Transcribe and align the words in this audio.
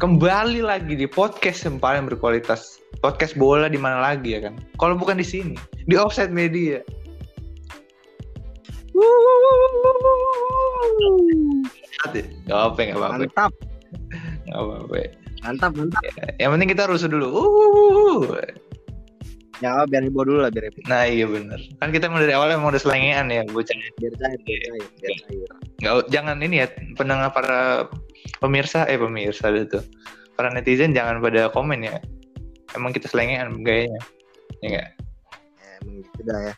kembali 0.00 0.64
lagi 0.64 0.96
di 0.96 1.04
podcast 1.04 1.68
yang 1.68 1.76
paling 1.76 2.08
berkualitas. 2.08 2.80
Podcast 3.04 3.36
bola 3.36 3.68
di 3.68 3.76
mana 3.76 4.00
lagi 4.00 4.32
ya 4.32 4.48
kan? 4.48 4.56
Kalau 4.80 4.96
bukan 4.96 5.20
di 5.20 5.26
sini, 5.28 5.54
di 5.84 5.94
Offset 5.94 6.32
Media. 6.32 6.80
Gak 12.48 12.60
apa, 12.72 12.80
gak 12.80 12.96
apa-apa. 12.96 13.16
Mantap, 13.20 13.52
Gak 14.48 14.56
apa-apa. 14.56 14.96
mantap, 15.44 15.72
mantap. 15.76 16.02
Yang 16.40 16.50
penting 16.56 16.68
kita 16.72 16.82
rusuh 16.88 17.08
dulu. 17.12 17.28
Uh. 17.28 18.40
Ya 19.60 19.84
biar 19.84 20.00
heboh 20.08 20.24
dulu 20.24 20.40
lah 20.40 20.48
biar 20.48 20.72
heboh. 20.72 20.80
Nah 20.88 21.04
iya 21.04 21.28
bener. 21.28 21.60
Kan 21.76 21.92
kita 21.92 22.08
emang 22.08 22.24
dari 22.24 22.32
awal 22.32 22.48
emang 22.48 22.72
udah 22.72 22.80
selengean 22.80 23.28
ya 23.28 23.44
bocah. 23.52 23.76
Biar 24.00 24.12
cair, 24.16 24.40
biar 24.48 24.60
cair, 24.64 24.84
biar 24.96 25.16
cair. 25.28 25.50
Nggak, 25.84 25.94
jangan 26.08 26.36
ini 26.40 26.64
ya 26.64 26.66
pendengar 26.96 27.28
para 27.36 27.84
pemirsa 28.38 28.86
eh 28.86 29.00
pemirsa 29.00 29.50
itu 29.50 29.82
para 30.40 30.48
netizen 30.56 30.96
jangan 30.96 31.20
pada 31.20 31.52
komen 31.52 31.84
ya. 31.84 32.00
Emang 32.72 32.96
kita 32.96 33.10
selengean 33.10 33.60
gayanya. 33.60 34.00
Ya 34.62 34.66
enggak? 34.72 34.88
Ya, 35.60 35.68
emang 35.82 35.94
gitu 36.00 36.20
dah 36.24 36.40
ya. 36.40 36.54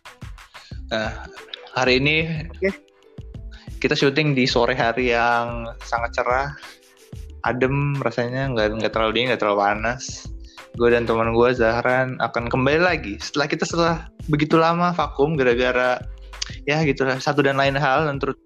Nah, 0.92 1.10
hari 1.74 1.98
ini 1.98 2.16
Oke. 2.52 2.70
kita 3.82 3.98
syuting 3.98 4.38
di 4.38 4.46
sore 4.46 4.78
hari 4.78 5.10
yang 5.10 5.66
sangat 5.82 6.14
cerah, 6.14 6.54
adem 7.42 7.98
rasanya, 8.04 8.46
nggak 8.54 8.78
nggak 8.78 8.92
terlalu 8.94 9.18
dingin, 9.18 9.34
nggak 9.34 9.42
terlalu 9.42 9.66
panas. 9.66 10.30
Gue 10.78 10.88
dan 10.88 11.04
teman 11.04 11.34
gue 11.36 11.50
Zahran 11.52 12.16
akan 12.22 12.48
kembali 12.48 12.80
lagi 12.80 13.20
setelah 13.20 13.44
kita 13.44 13.68
setelah 13.68 13.96
begitu 14.32 14.56
lama 14.56 14.88
vakum 14.96 15.36
gara-gara 15.36 16.00
ya 16.64 16.80
gitulah 16.80 17.20
satu 17.20 17.44
dan 17.44 17.60
lain 17.60 17.76
hal 17.76 18.08
dan 18.08 18.16
terus 18.16 18.40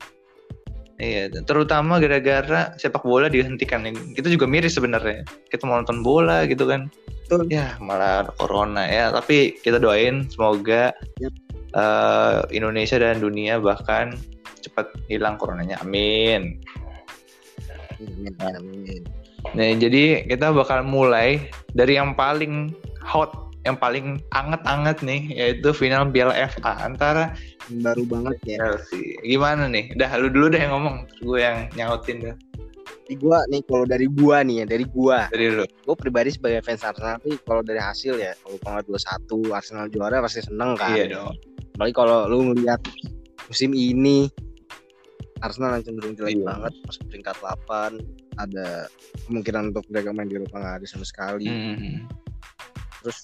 Iya, 0.97 1.29
terutama 1.45 2.01
gara-gara 2.01 2.73
sepak 2.81 3.05
bola 3.05 3.29
dihentikan. 3.29 3.85
Kita 4.17 4.33
juga 4.33 4.49
miris 4.49 4.81
sebenarnya. 4.81 5.29
Kita 5.53 5.69
mau 5.69 5.77
nonton 5.77 6.01
bola 6.01 6.49
gitu 6.49 6.65
kan. 6.65 6.89
Betul. 7.27 7.53
Ya, 7.53 7.77
malah 7.85 8.25
ada 8.25 8.33
corona 8.41 8.89
ya. 8.89 9.13
Tapi 9.13 9.61
kita 9.61 9.77
doain 9.77 10.25
semoga 10.33 10.97
Yap. 11.21 11.35
eh, 11.77 12.39
Indonesia 12.57 12.97
dan 12.97 13.21
dunia 13.21 13.61
bahkan 13.61 14.17
cepat 14.65 14.89
hilang 15.13 15.37
coronanya. 15.37 15.77
Amin. 15.85 16.65
Amin, 18.01 18.33
amin. 18.41 19.03
Nah, 19.53 19.69
jadi 19.77 20.25
kita 20.27 20.51
bakal 20.57 20.83
mulai 20.83 21.53
dari 21.77 22.01
yang 22.01 22.17
paling 22.17 22.73
hot, 23.05 23.46
yang 23.67 23.75
paling 23.75 24.23
anget-anget 24.31 25.03
nih, 25.03 25.23
yaitu 25.35 25.75
final 25.75 26.07
Piala 26.15 26.31
FA 26.47 26.87
antara 26.87 27.35
Baru 27.83 28.07
banget 28.07 28.39
ya. 28.47 28.63
Chelsea. 28.63 29.19
Gimana 29.27 29.67
nih? 29.67 29.91
Dah, 29.99 30.15
lu 30.23 30.31
dulu 30.31 30.55
deh 30.55 30.63
yang 30.63 30.71
ngomong, 30.79 31.11
gue 31.19 31.39
yang 31.43 31.67
nyautin 31.75 32.23
dah. 32.23 32.37
Di 33.07 33.15
gua 33.19 33.43
nih 33.51 33.63
kalau 33.71 33.87
dari 33.87 34.07
gua 34.11 34.43
nih 34.43 34.63
ya, 34.63 34.65
dari 34.67 34.87
gua. 34.87 35.27
Dari 35.31 35.47
lu. 35.51 35.63
Gue 35.87 35.95
pribadi 35.99 36.35
sebagai 36.35 36.63
fans 36.63 36.83
Arsenal 36.83 37.19
tapi 37.23 37.39
kalau 37.43 37.63
dari 37.63 37.79
hasil 37.79 38.19
ya, 38.19 38.35
kalau 38.43 38.59
kalau 38.63 38.81
dua 38.83 38.99
satu 38.99 39.39
Arsenal 39.55 39.87
juara 39.91 40.19
pasti 40.19 40.43
seneng 40.43 40.75
kan. 40.75 40.95
Iya 40.95 41.15
dong. 41.15 41.35
Apalagi 41.79 41.95
kalau 41.95 42.27
lu 42.27 42.51
ngeliat 42.51 42.83
musim 43.47 43.71
ini 43.75 44.27
Arsenal 45.39 45.79
yang 45.79 45.85
cenderung 45.87 46.15
jelek 46.19 46.41
Iya. 46.41 46.47
banget 46.51 46.73
masuk 46.83 47.03
peringkat 47.13 47.37
8 47.39 48.01
ada 48.43 48.89
kemungkinan 49.29 49.71
untuk 49.71 49.85
mereka 49.93 50.11
main 50.11 50.27
di 50.27 50.35
Eropa 50.41 50.57
nggak 50.59 50.77
ada 50.83 50.87
sama 50.89 51.05
sekali 51.05 51.47
Hmm. 51.47 52.09
terus 53.05 53.21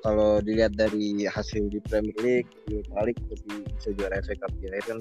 kalau 0.00 0.40
dilihat 0.40 0.72
dari 0.74 1.22
hasil 1.22 1.68
di 1.68 1.78
Premier 1.82 2.16
League 2.18 2.48
di 2.64 2.76
Europa 2.76 3.00
League 3.04 3.20
tapi 3.22 3.48
bisa 3.68 3.88
juara 3.92 4.16
FA 4.20 4.34
Cup 4.36 4.52
ya 4.58 4.70
kan 4.82 4.98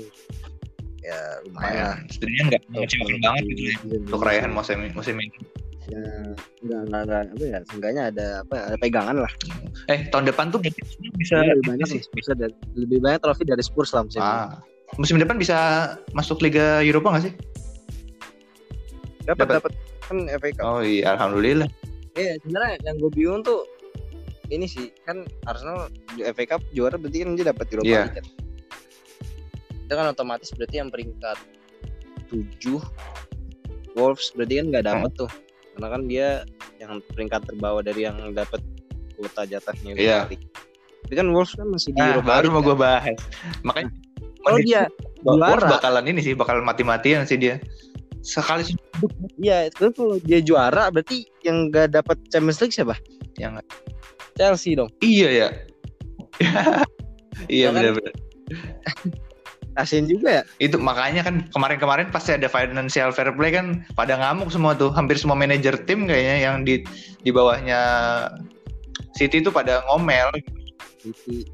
ya 0.99 1.17
lumayan 1.47 1.71
Lumayan. 1.71 1.97
Sebenarnya 2.09 2.43
nggak 2.49 2.61
mengecewakan 2.69 3.17
banget 3.21 3.43
gitu 3.45 3.61
ya 3.63 3.75
untuk 4.03 4.21
raihan 4.21 4.51
musim 4.51 4.77
musim 4.91 5.15
ini. 5.17 5.39
ya 5.89 6.05
enggak 6.61 6.81
enggak 6.85 7.01
enggak 7.01 7.21
apa 7.33 7.45
ya 7.47 7.59
seenggaknya 7.65 8.03
ada 8.13 8.25
apa 8.45 8.55
ada 8.69 8.77
pegangan 8.77 9.17
lah 9.25 9.31
Eh 9.87 9.99
tahun 10.13 10.29
depan 10.29 10.45
tuh 10.53 10.61
bisa 11.17 11.41
lebih 11.41 11.65
banyak 11.65 11.87
sih. 11.89 12.01
bisa 12.13 12.31
dari, 12.33 12.53
lebih 12.77 12.99
banyak 13.01 13.17
trofi 13.19 13.41
dari 13.41 13.63
Spurs 13.63 13.89
lah 13.91 14.05
musim 14.05 14.21
ini 14.21 14.29
Ah, 14.29 14.61
musim 14.99 15.17
depan 15.17 15.41
bisa 15.41 15.57
masuk 16.13 16.45
Liga 16.45 16.85
Eropa 16.85 17.09
nggak 17.09 17.25
sih? 17.25 17.33
dapat 19.25 19.45
dapat. 19.47 19.55
dapat 19.57 19.73
kan 20.03 20.17
FA 20.37 20.49
Cup 20.53 20.63
Oh 20.67 20.81
iya, 20.81 21.13
alhamdulillah. 21.13 21.69
Iya, 22.13 22.33
sebenarnya 22.41 22.73
yang 22.83 22.95
gue 22.97 23.11
bingung 23.13 23.41
tuh 23.41 23.61
ini 24.49 24.65
sih 24.65 24.89
kan 25.03 25.21
Arsenal 25.43 25.87
di 26.11 26.25
FA 26.25 26.45
Cup 26.47 26.61
juara 26.71 26.95
berarti 26.95 27.17
kan 27.19 27.29
dia 27.33 27.45
dapat 27.47 27.65
Europa 27.69 27.87
Iya. 27.87 28.01
League 28.03 28.17
kan. 28.17 28.25
Itu 29.79 29.93
kan 29.93 30.05
otomatis 30.07 30.49
berarti 30.51 30.75
yang 30.77 30.89
peringkat 30.89 31.37
7 32.27 32.81
Wolves 33.93 34.29
berarti 34.33 34.53
kan 34.55 34.65
nggak 34.69 34.85
dapat 34.85 35.11
tuh. 35.15 35.31
Karena 35.73 35.87
kan 35.87 36.01
dia 36.05 36.27
yang 36.77 36.91
peringkat 37.07 37.41
terbawah 37.45 37.79
dari 37.79 38.03
yang 38.03 38.17
dapat 38.31 38.61
kuota 39.13 39.43
jatahnya 39.43 39.93
Europa 39.93 40.01
Iya. 40.01 40.19
League. 40.27 40.45
Tapi 40.99 41.13
kan 41.15 41.27
Wolves 41.29 41.53
kan 41.53 41.67
masih 41.67 41.89
di 41.89 41.99
Nah, 41.99 42.07
Europa 42.13 42.27
baru 42.27 42.37
League. 42.39 42.49
mau 42.49 42.59
kan. 42.59 42.67
gue 42.67 42.77
bahas. 42.77 43.17
Makanya 43.63 43.89
Kalau 44.39 44.57
dia 44.59 44.81
Wolves 45.19 45.43
juara. 45.59 45.67
bakalan 45.69 46.05
ini 46.07 46.19
sih, 46.21 46.33
bakal 46.33 46.61
mati-matian 46.61 47.23
sih 47.23 47.35
dia. 47.35 47.59
Sekali 48.19 48.63
sih 48.63 48.75
iya, 49.37 49.67
itu 49.67 49.91
kalau 49.91 50.19
dia 50.19 50.39
juara 50.39 50.87
berarti 50.87 51.23
yang 51.41 51.67
nggak 51.67 51.91
dapat 51.93 52.19
Champions 52.27 52.59
League 52.59 52.71
siapa? 52.73 52.95
Yang- 53.37 53.61
Chelsea 54.39 54.73
dong. 54.73 54.89
iya 55.03 55.29
ya. 55.29 55.47
iya 57.51 57.67
Ya 57.67 57.75
kan? 57.75 57.75
benar-benar. 57.75 58.13
Kasian 59.75 60.07
juga 60.11 60.41
ya. 60.41 60.43
Itu 60.59 60.75
makanya 60.75 61.23
kan 61.23 61.47
kemarin-kemarin 61.55 62.11
pasti 62.11 62.35
ada 62.35 62.51
financial 62.51 63.11
fair 63.15 63.31
play 63.35 63.51
kan 63.55 63.83
pada 63.95 64.15
ngamuk 64.19 64.51
semua 64.51 64.75
tuh. 64.75 64.91
Hampir 64.91 65.15
semua 65.15 65.39
manajer 65.39 65.75
tim 65.87 66.03
kayaknya 66.07 66.35
yang 66.51 66.55
di 66.67 66.83
di 67.23 67.29
bawahnya 67.31 67.79
City 69.15 69.39
tuh 69.39 69.51
pada 69.55 69.83
ngomel. 69.87 70.31
City 70.99 71.47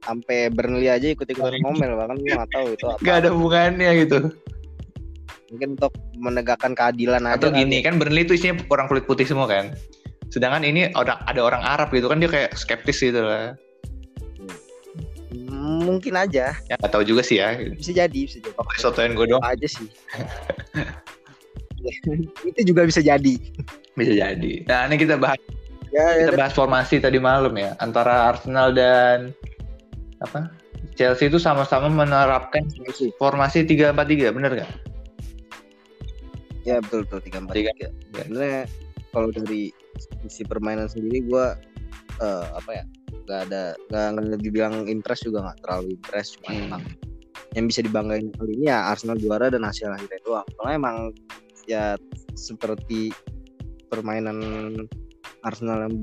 sampai 0.00 0.48
Burnley 0.50 0.88
aja 0.88 1.12
ikut-ikutan 1.12 1.60
ngomel 1.60 1.92
bahkan 1.94 2.16
gue 2.18 2.32
nggak 2.32 2.50
tahu 2.50 2.66
itu 2.74 2.84
apa. 2.88 2.98
Gak 3.04 3.16
ada 3.22 3.28
hubungannya 3.30 3.90
gitu. 4.02 4.18
Mungkin 5.50 5.68
untuk 5.78 5.92
menegakkan 6.18 6.72
keadilan 6.74 7.22
aja. 7.26 7.38
Atau 7.38 7.50
gini 7.54 7.82
kan 7.84 7.98
Burnley 8.00 8.26
itu 8.26 8.34
isinya 8.34 8.58
orang 8.70 8.86
kulit 8.90 9.04
putih 9.06 9.26
semua 9.28 9.46
kan. 9.46 9.74
Sedangkan 10.30 10.62
ini 10.62 10.94
orang 10.94 11.18
ada 11.26 11.40
orang 11.42 11.62
Arab 11.62 11.90
gitu 11.90 12.06
kan 12.06 12.18
dia 12.18 12.30
kayak 12.30 12.54
skeptis 12.54 13.02
gitu 13.02 13.20
lah. 13.20 13.54
Mungkin 15.60 16.14
aja, 16.14 16.54
Ya 16.66 16.74
nggak 16.78 16.90
tahu 16.90 17.02
juga 17.02 17.22
sih 17.22 17.38
ya. 17.38 17.54
bisa 17.74 17.90
jadi, 17.90 18.20
bisa 18.26 18.38
jadi. 18.38 18.54
Pokoknya 18.54 18.80
sotoin 18.80 19.12
gue 19.12 19.26
dong. 19.26 19.42
aja 19.42 19.66
sih. 19.66 19.86
itu 22.48 22.60
juga 22.64 22.84
bisa 22.84 23.00
jadi. 23.00 23.34
Bisa 23.96 24.12
jadi. 24.12 24.52
Nah 24.66 24.86
ini 24.86 24.96
kita 24.96 25.16
bahas 25.16 25.38
Ya, 25.90 26.06
kita 26.22 26.30
ya 26.30 26.38
bahas 26.38 26.54
formasi 26.54 27.02
tadi 27.02 27.18
malam 27.18 27.50
ya 27.58 27.74
antara 27.82 28.30
Arsenal 28.30 28.70
dan 28.70 29.34
apa 30.22 30.46
Chelsea 30.94 31.26
itu 31.26 31.42
sama-sama 31.42 31.90
menerapkan 31.90 32.62
sih. 32.94 33.10
formasi 33.18 33.66
3-4-3 33.66 34.30
bener 34.30 34.52
gak? 34.62 34.70
ya 36.62 36.78
betul 36.78 37.02
betul 37.08 37.18
tiga 37.24 37.38
empat 37.42 37.54
Tiga. 37.58 37.70
tiga. 37.74 37.88
Sebenarnya 38.22 38.62
kalau 39.10 39.28
dari 39.34 39.74
sisi 40.26 40.42
permainan 40.42 40.88
sendiri 40.88 41.24
gue 41.24 41.46
eh, 42.20 42.44
apa 42.52 42.70
ya 42.72 42.84
nggak 43.28 43.40
ada 43.46 43.62
nggak 43.90 44.40
dibilang 44.42 44.88
impress 44.88 45.22
juga 45.22 45.44
nggak 45.46 45.58
terlalu 45.62 45.94
impress 45.94 46.34
cuma 46.38 46.48
Hmm. 46.50 46.64
emang 46.66 46.82
yang 47.58 47.66
bisa 47.66 47.80
dibanggain 47.82 48.30
kali 48.38 48.54
ini 48.58 48.70
ya 48.70 48.90
Arsenal 48.90 49.18
juara 49.18 49.50
dan 49.50 49.66
hasil 49.66 49.90
akhirnya 49.90 50.20
doang 50.22 50.46
soalnya 50.54 50.76
emang 50.78 50.96
ya 51.66 51.94
seperti 52.34 53.10
permainan 53.88 54.38
Arsenal 55.40 55.88
yang 55.88 55.94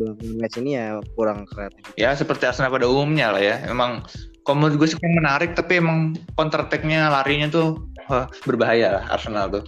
match 0.41 0.57
ini 0.57 0.75
ya 0.75 0.97
kurang 1.13 1.45
kreatif 1.45 1.81
Ya 1.93 2.11
seperti 2.17 2.49
Arsenal 2.49 2.73
pada 2.73 2.89
umumnya 2.89 3.29
lah 3.29 3.41
ya. 3.41 3.61
Emang 3.69 4.01
kalau 4.41 4.65
menurut 4.65 4.81
gue 4.81 4.87
sih 4.89 4.97
menarik 4.97 5.53
tapi 5.53 5.77
emang 5.77 6.17
counter 6.33 6.65
attack-nya 6.65 7.11
larinya 7.13 7.45
tuh 7.47 7.85
wah, 8.09 8.25
berbahaya 8.49 8.97
lah 8.97 9.03
Arsenal 9.13 9.45
tuh. 9.53 9.63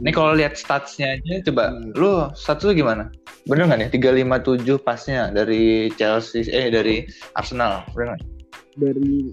Ini 0.00 0.10
kalau 0.12 0.32
lihat 0.32 0.56
statsnya 0.56 1.20
aja 1.20 1.44
coba 1.52 1.76
Hmm. 1.76 1.92
lu 1.92 2.12
stats 2.32 2.64
lu 2.64 2.72
gimana? 2.72 3.12
Bener 3.46 3.70
nggak 3.70 3.78
nih? 3.78 3.90
357 3.94 4.82
pasnya 4.82 5.30
dari 5.30 5.88
Chelsea 5.94 6.46
eh 6.50 6.66
dari 6.68 7.06
Arsenal. 7.38 7.86
Bener 7.94 8.14
nggak? 8.14 8.36
dari 8.76 9.32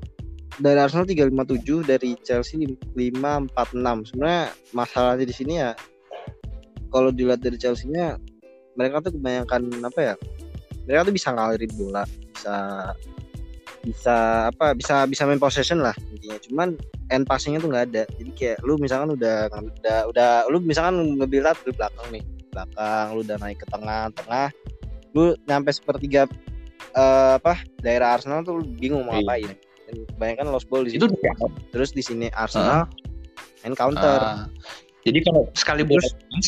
dari 0.57 0.79
Arsenal 0.79 1.05
357 1.05 1.83
dari 1.83 2.15
Chelsea 2.23 2.63
546 2.95 4.09
sebenarnya 4.13 4.45
masalahnya 4.71 5.25
di 5.27 5.35
sini 5.35 5.53
ya 5.59 5.71
kalau 6.93 7.09
dilihat 7.09 7.41
dari 7.41 7.57
Chelsea-nya 7.57 8.21
mereka 8.77 9.01
tuh 9.01 9.17
kebanyakan 9.17 9.69
apa 9.81 9.99
ya 9.99 10.15
mereka 10.85 11.09
tuh 11.09 11.15
bisa 11.15 11.29
ngalirin 11.33 11.73
bola 11.73 12.03
bisa 12.33 12.55
bisa 13.83 14.47
apa 14.47 14.71
bisa 14.71 15.03
bisa 15.11 15.27
main 15.27 15.41
possession 15.41 15.83
lah 15.83 15.91
intinya. 16.15 16.39
Cuman 16.47 16.79
end 17.11 17.27
passingnya 17.27 17.59
tuh 17.59 17.67
nggak 17.67 17.85
ada. 17.91 18.03
Jadi 18.15 18.31
kayak 18.31 18.63
lu 18.63 18.79
misalkan 18.79 19.11
udah 19.11 19.51
udah 19.51 19.99
udah 20.07 20.29
lu 20.47 20.63
misalkan 20.63 21.19
ngebuild 21.19 21.43
up 21.43 21.59
dari 21.67 21.75
belakang 21.75 22.07
nih 22.15 22.23
belakang 22.53 23.05
lu 23.11 23.19
udah 23.21 23.37
naik 23.37 23.57
ke 23.57 23.67
tengah 23.67 24.13
tengah 24.13 24.47
lu 25.11 25.33
nyampe 25.43 25.69
sepertiga 25.69 26.29
eh, 26.93 27.33
apa 27.35 27.57
daerah 27.81 28.15
Arsenal 28.15 28.41
tuh 28.41 28.61
lu 28.61 28.63
bingung 28.69 29.03
mau 29.03 29.13
Iya. 29.13 29.21
ngapain 29.21 29.51
Dan 29.83 29.95
kebanyakan 30.07 30.45
lost 30.49 30.67
ball 30.67 30.85
di 30.85 30.95
Itu 30.95 31.05
situ 31.05 31.17
terus 31.69 31.91
di 31.91 31.99
sini 31.99 32.27
Arsenal 32.31 32.87
main 33.61 33.73
counter 33.73 34.19
Ah, 34.19 34.45
Jadi 35.03 35.19
kalau 35.19 35.43
sekali 35.51 35.83
bola 35.83 35.99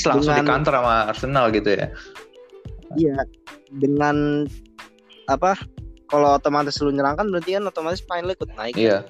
langsung 0.05 0.31
di 0.31 0.39
dengan- 0.39 0.47
counter 0.63 0.73
sama 0.73 0.95
Arsenal 1.09 1.45
gitu 1.51 1.69
ya. 1.75 1.91
Iya, 2.95 3.17
dengan 3.75 4.47
apa? 5.27 5.59
Kalau 6.07 6.31
otomatis 6.31 6.79
lu 6.79 6.87
nyerang 6.89 7.19
kan 7.19 7.27
berarti 7.27 7.51
kan 7.51 7.67
otomatis 7.67 7.99
main 8.07 8.23
lu 8.23 8.31
ikut 8.31 8.47
naik. 8.55 8.79
Iya. 8.79 9.03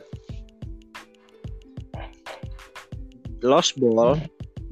Lost 3.41 3.77
ball, 3.77 4.17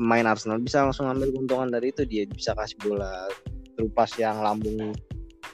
main 0.01 0.25
Arsenal 0.25 0.59
bisa 0.59 0.83
langsung 0.83 1.05
ambil 1.05 1.29
keuntungan 1.29 1.69
dari 1.69 1.93
itu 1.93 2.03
dia 2.07 2.25
bisa 2.29 2.53
kasih 2.57 2.77
bola 2.81 3.29
terupas 3.77 4.13
yang 4.17 4.41
lambung 4.41 4.93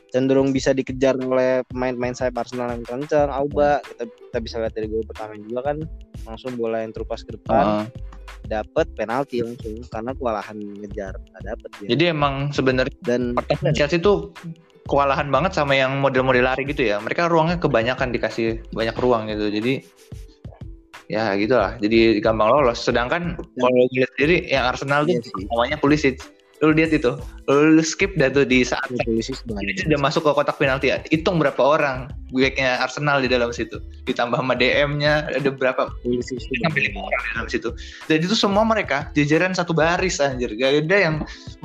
cenderung 0.09 0.49
bisa 0.49 0.73
dikejar 0.73 1.15
oleh 1.21 1.61
pemain-pemain 1.69 2.17
sayap 2.17 2.41
Arsenal 2.41 2.73
yang 2.73 2.85
kencang. 2.85 3.29
Auba 3.29 3.81
kita, 3.85 4.03
kita 4.09 4.37
bisa 4.41 4.55
lihat 4.61 4.73
dari 4.73 4.87
gol 4.89 5.05
pertama 5.05 5.37
juga 5.37 5.61
kan 5.73 5.77
langsung 6.25 6.57
bola 6.57 6.81
yang 6.81 6.91
terupas 6.91 7.21
ke 7.21 7.37
depan 7.37 7.65
Heeh. 7.65 7.85
dapat 8.49 8.89
penalti 8.97 9.45
langsung 9.45 9.85
karena 9.93 10.11
kewalahan 10.17 10.57
ngejar 10.57 11.13
nggak 11.13 11.43
dapet 11.45 11.69
dia. 11.77 11.87
Jadi 11.93 12.03
emang 12.09 12.49
sebenarnya 12.49 12.97
Dan 13.05 13.37
pertahanan 13.37 13.73
Chelsea 13.77 14.01
tuh 14.01 14.33
kewalahan 14.89 15.29
banget 15.29 15.53
sama 15.53 15.77
yang 15.77 16.01
model-model 16.01 16.41
lari 16.41 16.65
gitu 16.65 16.89
ya. 16.89 16.97
Mereka 16.97 17.29
ruangnya 17.29 17.61
kebanyakan 17.61 18.09
dikasih 18.09 18.65
banyak 18.73 18.97
ruang 18.97 19.29
gitu. 19.29 19.53
Jadi 19.53 19.85
ya 21.09 21.33
gitulah. 21.35 21.75
Jadi 21.81 22.21
gampang 22.21 22.47
lolos. 22.47 22.79
Sedangkan 22.79 23.35
kalau 23.57 23.81
gue 23.89 24.05
lihat 24.05 24.09
sendiri 24.15 24.37
yang 24.47 24.63
Arsenal 24.69 25.09
Iya 25.09 25.19
tuh 25.19 25.33
sih. 25.33 25.45
namanya 25.49 25.77
Pulisic. 25.81 26.15
Lu 26.59 26.75
lihat 26.75 26.91
itu. 26.91 27.17
Lu 27.49 27.81
skip 27.81 28.13
dah 28.19 28.29
tuh 28.29 28.45
di 28.45 28.61
saat 28.61 28.85
polisi 29.03 29.33
Pulisic 29.47 29.89
udah 29.89 29.99
masuk 29.99 30.27
ke 30.27 30.31
kotak 30.37 30.55
penalti. 30.61 30.93
Hitung 31.09 31.41
berapa 31.41 31.59
orang 31.59 32.13
backnya 32.29 32.77
Arsenal 32.79 33.25
di 33.25 33.31
dalam 33.31 33.49
situ. 33.49 33.81
Ditambah 34.05 34.37
sama 34.37 34.53
DM-nya 34.53 35.33
ada 35.33 35.49
berapa 35.49 35.89
polisi 36.05 36.37
sampai 36.37 36.93
lima 36.93 37.09
orang 37.09 37.21
di 37.25 37.29
dalam 37.33 37.49
situ. 37.49 37.69
Dan 38.05 38.21
itu 38.21 38.35
semua 38.37 38.63
mereka 38.67 39.09
jajaran 39.17 39.57
satu 39.57 39.73
baris 39.73 40.21
anjir. 40.21 40.53
Gak 40.59 40.85
ada 40.85 40.97
yang 40.99 41.15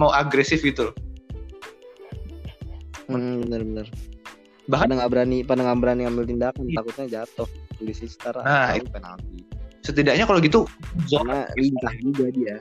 mau 0.00 0.08
agresif 0.14 0.64
gitu 0.64 0.88
loh. 0.90 0.96
Hmm, 3.10 3.44
bener-bener. 3.44 3.90
Bahkan- 4.64 4.88
pada 4.88 4.94
nggak 4.96 5.10
berani, 5.12 5.38
pada 5.44 5.60
nggak 5.60 5.78
berani 5.80 6.00
ngambil 6.08 6.24
tindakan, 6.24 6.64
takutnya 6.72 7.06
jatuh. 7.20 7.48
Polisi 7.74 8.06
setara, 8.06 8.40
Nah, 8.40 8.72
tahu 8.72 8.86
penalti. 8.88 9.36
Setidaknya 9.84 10.24
kalau 10.24 10.40
gitu 10.40 10.64
zona 11.04 11.44
lincah 11.58 11.92
juga 12.00 12.32
dia. 12.32 12.56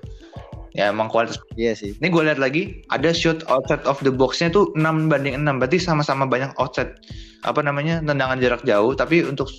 ya 0.74 0.90
emang 0.90 1.06
kualitas. 1.06 1.38
Iya 1.54 1.78
sih. 1.78 1.94
Ini 2.02 2.10
gue 2.10 2.24
lihat 2.26 2.42
lagi 2.42 2.82
ada 2.90 3.14
shoot 3.14 3.46
outside 3.46 3.86
of 3.86 4.02
the 4.02 4.10
box-nya 4.10 4.50
tuh 4.50 4.74
6 4.74 5.06
banding 5.06 5.38
6 5.38 5.62
berarti 5.62 5.78
sama-sama 5.78 6.26
banyak 6.26 6.50
outside 6.58 6.98
apa 7.46 7.62
namanya 7.62 8.02
tendangan 8.02 8.42
jarak 8.42 8.66
jauh 8.66 8.98
tapi 8.98 9.22
untuk 9.22 9.54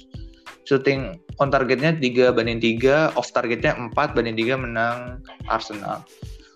shooting 0.66 1.14
on 1.38 1.54
targetnya 1.54 1.94
3 1.94 2.34
banding 2.34 2.58
3 2.58 3.14
off 3.14 3.30
targetnya 3.30 3.78
4 3.78 3.94
banding 3.94 4.34
3 4.34 4.58
menang 4.58 5.22
Arsenal 5.46 6.02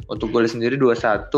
untuk 0.09 0.33
gol 0.33 0.49
sendiri 0.49 0.81
2-1 0.81 1.31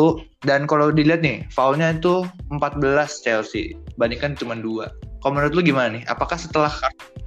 dan 0.47 0.65
kalau 0.65 0.95
dilihat 0.95 1.21
nih 1.21 1.47
foulnya 1.51 1.95
itu 1.95 2.23
14 2.55 2.81
Chelsea. 3.27 3.75
Bandingkan 3.99 4.39
cuma 4.39 4.55
2 4.55 5.11
kalau 5.21 5.33
menurut 5.37 5.53
lu 5.53 5.63
gimana 5.63 6.01
nih? 6.01 6.03
Apakah 6.09 6.41
setelah 6.41 6.73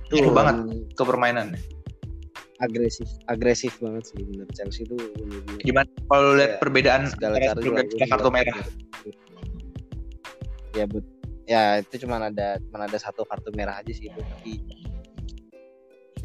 Tuh. 0.10 0.18
Ngaruh 0.18 0.34
banget. 0.34 0.56
ke 0.98 1.04
permainannya? 1.06 1.62
Agresif, 2.62 3.10
agresif 3.28 3.74
banget 3.82 4.14
sih 4.14 4.22
bener 4.24 4.48
Chelsea 4.54 4.86
itu 4.86 4.96
bener-bener 4.96 5.62
gimana? 5.66 5.90
Kalau 6.10 6.32
lihat 6.38 6.52
Iya, 6.54 6.62
perbedaan 6.62 7.02
segala 7.10 7.36
perbedaan 7.38 7.86
juga 7.90 8.06
kartu 8.10 8.30
merah. 8.30 8.56
Ya 10.74 10.86
but 10.90 11.06
ya 11.44 11.82
itu 11.82 12.06
cuma 12.06 12.24
ada 12.24 12.58
cuma 12.70 12.88
ada 12.88 12.98
satu 12.98 13.28
kartu 13.28 13.52
merah 13.54 13.78
aja 13.78 13.92
sih 13.92 14.10
itu 14.10 14.22
tapi 14.22 14.62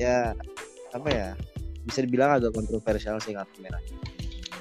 ya 0.00 0.32
apa 0.92 1.08
ya? 1.08 1.28
Bisa 1.84 2.04
dibilang 2.04 2.36
agak 2.36 2.52
kontroversial 2.54 3.20
sih 3.20 3.32
kartu 3.36 3.60
merah. 3.64 3.80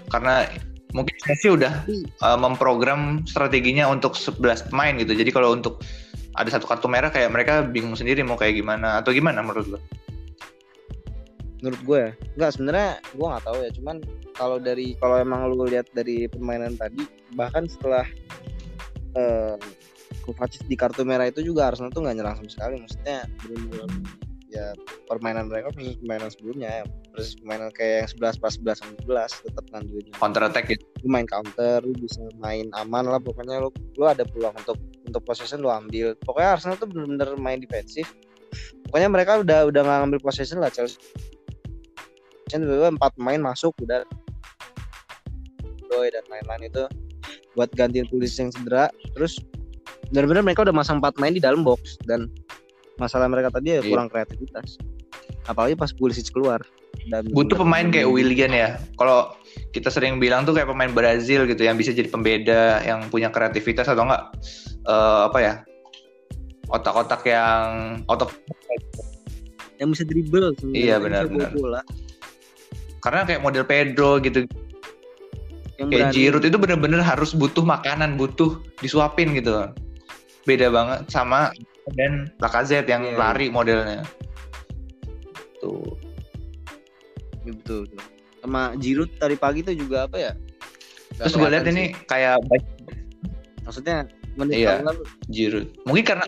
Karena 0.07 0.47
mungkin 0.95 1.15
Chelsea 1.23 1.51
udah 1.51 1.83
uh, 2.23 2.39
memprogram 2.39 3.23
strateginya 3.27 3.87
untuk 3.91 4.15
11 4.15 4.71
pemain 4.71 4.95
gitu. 4.95 5.13
Jadi 5.13 5.29
kalau 5.29 5.53
untuk 5.53 5.83
ada 6.37 6.47
satu 6.53 6.69
kartu 6.69 6.87
merah 6.87 7.09
kayak 7.09 7.33
mereka 7.33 7.65
bingung 7.65 7.97
sendiri 7.97 8.21
mau 8.21 8.37
kayak 8.37 8.61
gimana 8.61 9.01
atau 9.01 9.11
gimana 9.11 9.41
menurut 9.41 9.77
lo? 9.77 9.79
menurut 11.61 11.81
gue 11.83 11.99
ya 11.99 12.11
nggak 12.37 12.51
sebenarnya 12.53 12.91
gue 13.17 13.27
nggak 13.27 13.45
tahu 13.45 13.57
ya 13.65 13.71
cuman 13.81 13.95
kalau 14.37 14.57
dari 14.61 14.93
kalau 15.01 15.15
emang 15.17 15.49
lu 15.49 15.65
lihat 15.65 15.89
dari 15.97 16.29
permainan 16.29 16.77
tadi 16.77 17.01
bahkan 17.33 17.65
setelah 17.65 18.05
eh 19.17 19.57
Kovacic 20.23 20.67
di 20.67 20.75
kartu 20.75 21.07
merah 21.07 21.27
itu 21.27 21.39
juga 21.39 21.71
Arsenal 21.71 21.91
tuh 21.91 22.03
nggak 22.03 22.15
nyerang 22.19 22.35
sama 22.39 22.51
sekali 22.51 22.75
maksudnya 22.83 23.25
benar-benar 23.41 23.89
ya 24.57 24.73
permainan 25.05 25.45
mereka 25.45 25.69
persis 25.69 25.95
permainan 26.01 26.29
sebelumnya 26.33 26.69
ya. 26.81 26.83
Persis 27.13 27.37
permainan 27.37 27.69
kayak 27.77 27.93
yang 27.93 28.33
11 28.33 28.41
pas 28.41 28.53
11 28.57 28.81
sama 28.81 28.93
11 29.05 29.45
tetap 29.45 29.65
lanjutin 29.69 30.13
Counter 30.17 30.43
attack 30.49 30.65
gitu. 30.73 30.83
lu 31.05 31.07
main 31.13 31.27
counter 31.29 31.79
lu 31.85 31.93
bisa 31.93 32.21
main 32.41 32.65
aman 32.73 33.05
lah 33.05 33.21
pokoknya 33.21 33.61
lu 33.61 33.69
lu 33.95 34.03
ada 34.09 34.25
peluang 34.25 34.57
untuk 34.57 34.77
untuk 35.05 35.21
possession 35.23 35.61
lu 35.61 35.69
ambil. 35.69 36.17
Pokoknya 36.25 36.57
Arsenal 36.57 36.75
tuh 36.81 36.89
bener-bener 36.89 37.37
main 37.37 37.61
defensif. 37.61 38.09
Pokoknya 38.89 39.07
mereka 39.13 39.39
udah 39.39 39.69
udah 39.69 39.81
nggak 39.85 39.97
ngambil 40.03 40.19
possession 40.25 40.57
lah 40.59 40.73
Chelsea. 40.73 40.97
Tiba-tiba 42.49 42.95
empat 42.97 43.13
pemain 43.15 43.39
masuk 43.39 43.77
udah. 43.83 44.03
Roy 45.87 46.11
dan 46.11 46.25
lain-lain 46.27 46.67
itu 46.67 46.83
buat 47.55 47.71
gantiin 47.71 48.07
polisi 48.11 48.43
yang 48.43 48.51
cedera. 48.51 48.91
Terus 49.15 49.39
benar-benar 50.11 50.43
mereka 50.43 50.67
udah 50.67 50.75
masang 50.75 50.99
empat 50.99 51.15
main 51.19 51.35
di 51.35 51.43
dalam 51.43 51.63
box 51.63 51.99
dan 52.07 52.27
masalah 52.97 53.29
mereka 53.29 53.53
tadi 53.53 53.77
ya 53.77 53.81
Iya. 53.81 53.89
kurang 53.93 54.07
kreativitas 54.09 54.77
apalagi 55.47 55.79
pas 55.79 55.93
polisi 55.95 56.21
keluar 56.27 56.59
dan 57.07 57.23
Butuh 57.31 57.55
pemain 57.55 57.87
kayak 57.87 58.09
Willian 58.09 58.51
ya. 58.51 58.75
Kalau 58.99 59.31
kita 59.71 59.87
sering 59.87 60.19
bilang 60.19 60.43
tuh 60.43 60.51
kayak 60.51 60.67
pemain 60.67 60.91
Brazil 60.91 61.47
gitu 61.47 61.63
yang 61.63 61.79
bisa 61.79 61.95
jadi 61.95 62.09
pembeda, 62.11 62.83
yang 62.83 63.07
punya 63.07 63.31
kreativitas 63.31 63.87
atau 63.87 64.03
enggak 64.03 64.27
eh, 64.83 65.21
apa 65.31 65.39
ya? 65.39 65.53
Otak-otak 66.67 67.23
yang 67.23 67.63
otak 68.11 68.35
yang 69.77 69.93
bisa 69.93 70.03
dribble 70.03 70.51
Iya, 70.73 70.97
benar-benar. 70.99 71.53
karena 72.99 73.21
kayak 73.23 73.41
model 73.45 73.63
Pedro 73.63 74.19
gitu 74.19 74.43
yang 75.77 75.87
kayak 75.93 76.09
berani. 76.09 76.15
Giroud 76.17 76.43
itu 76.43 76.57
bener-bener 76.57 77.01
harus 77.05 77.31
butuh 77.37 77.61
makanan 77.61 78.17
butuh 78.17 78.57
disuapin 78.81 79.37
gitu 79.37 79.69
beda 80.49 80.67
banget 80.73 80.99
sama 81.07 81.53
dan 81.95 82.27
Lacazette 82.41 82.89
yang 82.89 83.03
Iya. 83.05 83.15
lari 83.15 83.47
modelnya. 83.47 84.03
Tuh. 85.63 85.95
Iya, 87.45 87.53
betul, 87.55 87.87
betul. 87.87 88.01
sama 88.37 88.71
Giroud 88.79 89.11
tadi 89.19 89.35
pagi 89.35 89.59
tuh 89.59 89.75
juga 89.75 90.07
apa 90.07 90.15
ya? 90.15 90.31
Nggak 91.17 91.25
terus 91.27 91.35
gue 91.35 91.49
lihat 91.51 91.65
ini 91.67 91.83
kayak 92.07 92.39
maksudnya 93.63 94.07
menit 94.39 94.63
Iya. 94.63 94.83
Giroud. 95.27 95.67
Mungkin 95.83 96.05
karena 96.05 96.25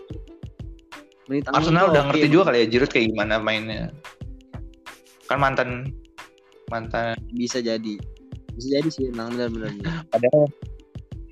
menit 1.30 1.44
Arsenal 1.48 1.94
udah 1.94 2.02
ngerti 2.10 2.28
juga 2.28 2.52
kali 2.52 2.64
ya 2.64 2.66
Giroud 2.68 2.90
kayak 2.92 3.06
gimana 3.14 3.40
mainnya. 3.40 3.88
Kan 5.30 5.38
mantan 5.40 5.94
mantan. 6.68 7.16
Bisa 7.32 7.62
jadi. 7.62 7.96
Bisa 8.52 8.66
jadi 8.68 8.88
sih 8.90 9.08
emang 9.08 9.32
benar-benar. 9.32 9.72
Padahal 10.12 10.44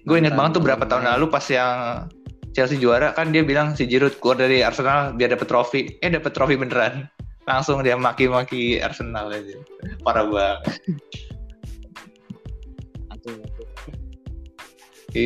gue 0.09 0.17
inget 0.17 0.33
banget 0.33 0.53
tuh 0.57 0.63
berapa 0.65 0.85
tahun 0.89 1.05
lalu 1.05 1.27
pas 1.29 1.45
yang 1.53 2.07
Chelsea 2.59 2.83
juara 2.83 3.15
kan 3.15 3.31
dia 3.31 3.47
bilang 3.47 3.79
si 3.79 3.87
Giroud 3.87 4.19
keluar 4.19 4.43
dari 4.43 4.67
Arsenal 4.67 5.15
biar 5.15 5.31
dapet 5.31 5.47
trofi. 5.47 5.95
Eh 6.03 6.11
dapet 6.11 6.35
trofi 6.35 6.59
beneran. 6.59 7.07
Langsung 7.47 7.87
dia 7.87 7.95
maki-maki 7.95 8.83
Arsenal 8.83 9.31
aja. 9.31 9.63
Parah 10.03 10.27
banget. 10.27 10.59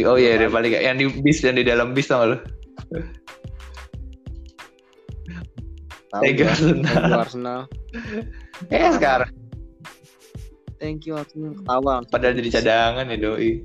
Oh 0.05 0.21
iya 0.21 0.37
dia 0.37 0.53
paling 0.53 0.77
yang 0.77 1.01
di 1.01 1.09
bis 1.25 1.41
dan 1.41 1.57
di 1.57 1.65
dalam 1.65 1.97
bis 1.97 2.09
tau 2.09 2.25
gak 2.25 2.29
lu 2.33 2.39
Tega. 6.21 6.53
Arsenal. 6.53 7.13
Arsenal. 7.17 7.61
Eh 8.69 8.93
sekarang. 8.93 9.33
Thank 10.77 11.09
you 11.09 11.17
Arsenal. 11.17 11.57
Ketawa. 11.57 12.05
Padahal 12.13 12.37
jadi 12.37 12.61
cadangan 12.61 13.09
ya 13.09 13.17
doi 13.17 13.65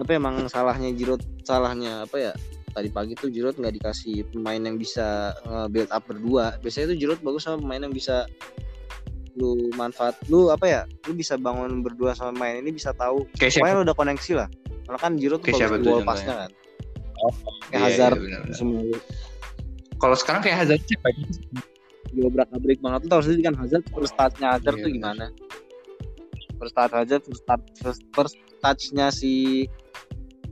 tapi 0.00 0.16
emang 0.16 0.48
salahnya 0.48 0.90
Giroud 0.96 1.20
salahnya 1.44 2.08
apa 2.08 2.16
ya? 2.16 2.32
Tadi 2.70 2.88
pagi 2.88 3.12
tuh 3.18 3.28
Giroud 3.28 3.58
nggak 3.60 3.76
dikasih 3.82 4.24
pemain 4.32 4.58
yang 4.62 4.80
bisa 4.80 5.36
build 5.68 5.92
up 5.92 6.06
berdua. 6.08 6.56
Biasanya 6.64 6.94
tuh 6.94 6.98
Giroud 6.98 7.20
bagus 7.20 7.44
sama 7.44 7.60
pemain 7.60 7.84
yang 7.84 7.92
bisa 7.92 8.24
lu 9.38 9.70
manfaat 9.78 10.18
lu 10.26 10.50
apa 10.50 10.66
ya? 10.66 10.82
Lu 11.06 11.14
bisa 11.14 11.38
bangun 11.38 11.82
berdua 11.86 12.14
sama 12.14 12.34
pemain 12.34 12.58
ini 12.58 12.74
bisa 12.74 12.90
tahu 12.96 13.26
pokoknya 13.34 13.74
lu 13.78 13.82
udah 13.86 13.96
koneksi 13.98 14.32
lah. 14.38 14.48
Karena 14.86 14.98
kan 14.98 15.12
Giroud 15.18 15.42
tuh 15.44 15.54
bagus 15.54 15.70
contohnya? 15.70 16.06
passnya 16.06 16.34
kan. 16.46 16.50
Oh, 17.20 17.34
kayak 17.68 17.82
Hazard 17.84 18.16
bener-bener. 18.16 18.56
semua 18.56 18.80
kalau 20.00 20.16
sekarang 20.16 20.40
kayak 20.40 20.64
Hazard 20.64 20.80
siapa 20.88 21.12
diobrak 22.16 22.48
abrik 22.56 22.80
banget. 22.80 23.04
Tuh 23.04 23.10
tahu 23.12 23.22
sendiri 23.22 23.42
kan 23.52 23.54
Hazard 23.60 23.84
first 23.92 24.14
touch-nya 24.16 24.56
Hazard 24.56 24.76
Iya, 24.78 24.82
tuh 24.82 24.90
benar. 24.90 24.98
gimana? 24.98 25.26
First 26.56 26.74
touch 26.74 26.92
Hazard 26.96 27.22
first 27.28 27.44
touch 27.44 27.64
first, 27.84 28.02
first 28.16 28.36
touch-nya 28.64 29.06
si 29.12 29.64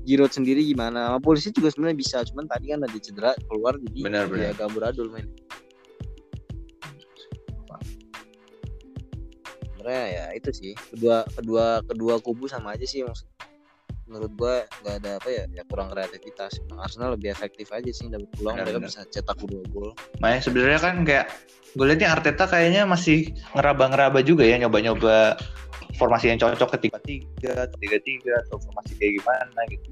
Giroud 0.09 0.33
sendiri 0.33 0.65
gimana? 0.65 1.13
Sama 1.13 1.21
polisi 1.21 1.53
juga 1.53 1.69
sebenarnya 1.69 1.99
bisa 2.01 2.17
cuman 2.25 2.49
tadi 2.49 2.73
kan 2.73 2.81
ada 2.81 2.97
cedera 2.97 3.31
keluar 3.53 3.77
jadi 3.77 4.01
Benar, 4.09 4.25
ya 4.33 4.33
benar. 4.33 4.53
gak 4.57 4.71
beradul 4.73 5.13
main 5.13 5.29
sebenarnya 9.89 10.07
ya 10.13 10.25
itu 10.37 10.51
sih 10.53 10.73
kedua 10.93 11.25
kedua 11.33 11.81
kedua 11.89 12.15
kubu 12.21 12.45
sama 12.45 12.77
aja 12.77 12.85
sih 12.85 13.01
maksud 13.01 13.25
menurut 14.05 14.33
gua 14.37 14.55
nggak 14.85 14.95
ada 15.05 15.11
apa 15.21 15.29
ya 15.29 15.45
ya 15.53 15.63
kurang 15.69 15.93
kreativitas. 15.93 16.61
Arsenal 16.81 17.13
lebih 17.13 17.29
efektif 17.29 17.69
aja 17.73 17.93
sih 17.93 18.09
dapat 18.09 18.29
peluang 18.41 18.57
mereka 18.57 18.81
bisa 18.81 19.01
cetak 19.05 19.37
dua 19.45 19.61
gol. 19.69 19.93
Makanya 20.25 20.41
sebenarnya 20.49 20.81
kan 20.81 20.95
kayak 21.05 21.27
gue 21.77 21.85
liatnya 21.85 22.09
Arteta 22.17 22.49
kayaknya 22.49 22.89
masih 22.89 23.37
ngeraba-ngeraba 23.53 24.25
juga 24.25 24.49
ya 24.49 24.57
nyoba-nyoba 24.65 25.37
formasi 25.99 26.31
yang 26.31 26.39
cocok 26.39 26.79
ketika 26.79 26.99
tiga, 27.03 27.67
tiga 27.83 27.99
tiga 28.07 28.35
atau 28.49 28.57
formasi 28.63 28.95
kayak 28.97 29.19
gimana 29.21 29.61
gitu. 29.69 29.89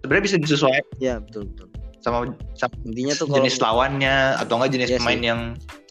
Sebenarnya 0.00 0.24
bisa 0.24 0.36
disesuaikan 0.40 0.96
ya 0.98 1.20
betul 1.20 1.44
betul 1.52 1.68
sama, 2.00 2.30
sama 2.54 2.74
intinya 2.86 3.14
tuh 3.14 3.26
kalau 3.26 3.36
jenis 3.42 3.56
lawannya 3.60 4.16
atau 4.38 4.54
enggak 4.58 4.72
jenis 4.74 4.88
Iya 4.88 4.98
pemain 5.02 5.20
sih. 5.20 5.26
yang 5.28 5.40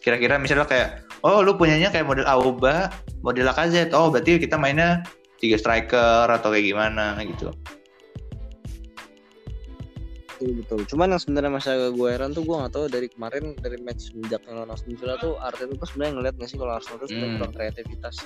kira-kira 0.00 0.34
misalnya 0.40 0.66
kayak 0.66 0.88
oh 1.22 1.44
lu 1.44 1.54
punyanya 1.54 1.92
kayak 1.92 2.06
model 2.08 2.26
Auba, 2.26 2.88
model 3.22 3.46
Lacazette. 3.46 3.92
Oh, 3.92 4.08
berarti 4.08 4.40
kita 4.40 4.56
mainnya 4.56 5.04
tiga 5.38 5.60
striker 5.60 6.26
atau 6.26 6.48
kayak 6.50 6.66
gimana 6.66 7.18
gitu. 7.22 7.52
Betul 10.38 10.54
betul 10.54 10.80
cuman 10.86 11.10
yang 11.10 11.20
sebenarnya 11.20 11.50
masa 11.50 11.70
gue 11.90 12.08
heran 12.08 12.30
tuh 12.30 12.46
gue 12.46 12.54
nggak 12.54 12.70
tahu 12.70 12.86
dari 12.86 13.10
kemarin 13.10 13.58
dari 13.58 13.74
match 13.82 14.14
sejak 14.14 14.38
lawan 14.46 14.70
Aston 14.70 14.94
Villa 14.94 15.18
tuh 15.18 15.34
Arteta 15.36 15.74
tuh 15.74 15.82
sebenarnya 15.84 16.12
ngeliat 16.14 16.34
nggak 16.38 16.46
sih 16.46 16.56
kalau 16.56 16.72
Arsenal 16.72 16.96
tuh 16.96 17.08
sebenarnya 17.08 17.26
Hmm. 17.28 17.38
kurang 17.42 17.52
kreativitas? 17.52 18.16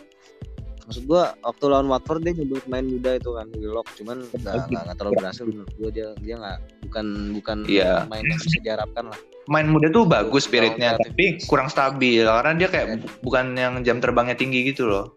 Maksud 0.83 1.05
gue 1.07 1.23
waktu 1.41 1.65
lawan 1.65 1.89
Watford 1.89 2.21
dia 2.21 2.35
nyoba 2.35 2.59
main 2.67 2.85
muda 2.85 3.11
itu 3.15 3.31
kan 3.33 3.47
Willock 3.55 3.89
cuman 3.97 4.19
nggak 4.29 4.55
nggak 4.69 4.83
nggak 4.85 4.97
terlalu 4.99 5.15
berhasil 5.17 5.45
menurut 5.49 5.73
gue 5.73 5.91
dia 5.91 6.09
dia 6.21 6.35
nggak 6.37 6.59
bukan 6.85 7.07
bukan 7.33 7.57
Iya. 7.65 8.05
main 8.07 8.25
yang 8.27 8.37
bisa 8.37 8.59
diharapkan 8.61 9.05
lah. 9.09 9.19
Main 9.49 9.67
muda 9.71 9.89
tuh 9.89 10.05
bagus 10.05 10.45
Kurang 10.45 10.75
spiritnya, 10.77 10.91
tapi 11.01 11.25
kurang 11.47 11.67
stabil. 11.67 12.23
Karena 12.23 12.53
dia 12.55 12.69
kayak 12.69 12.87
bu- 13.01 13.15
bukan 13.25 13.57
yang 13.57 13.75
jam 13.81 13.99
terbangnya 13.99 14.37
tinggi 14.37 14.69
gitu 14.69 14.85
loh. 14.85 15.17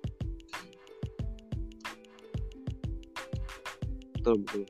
betul 4.16 4.42
betul 4.42 4.64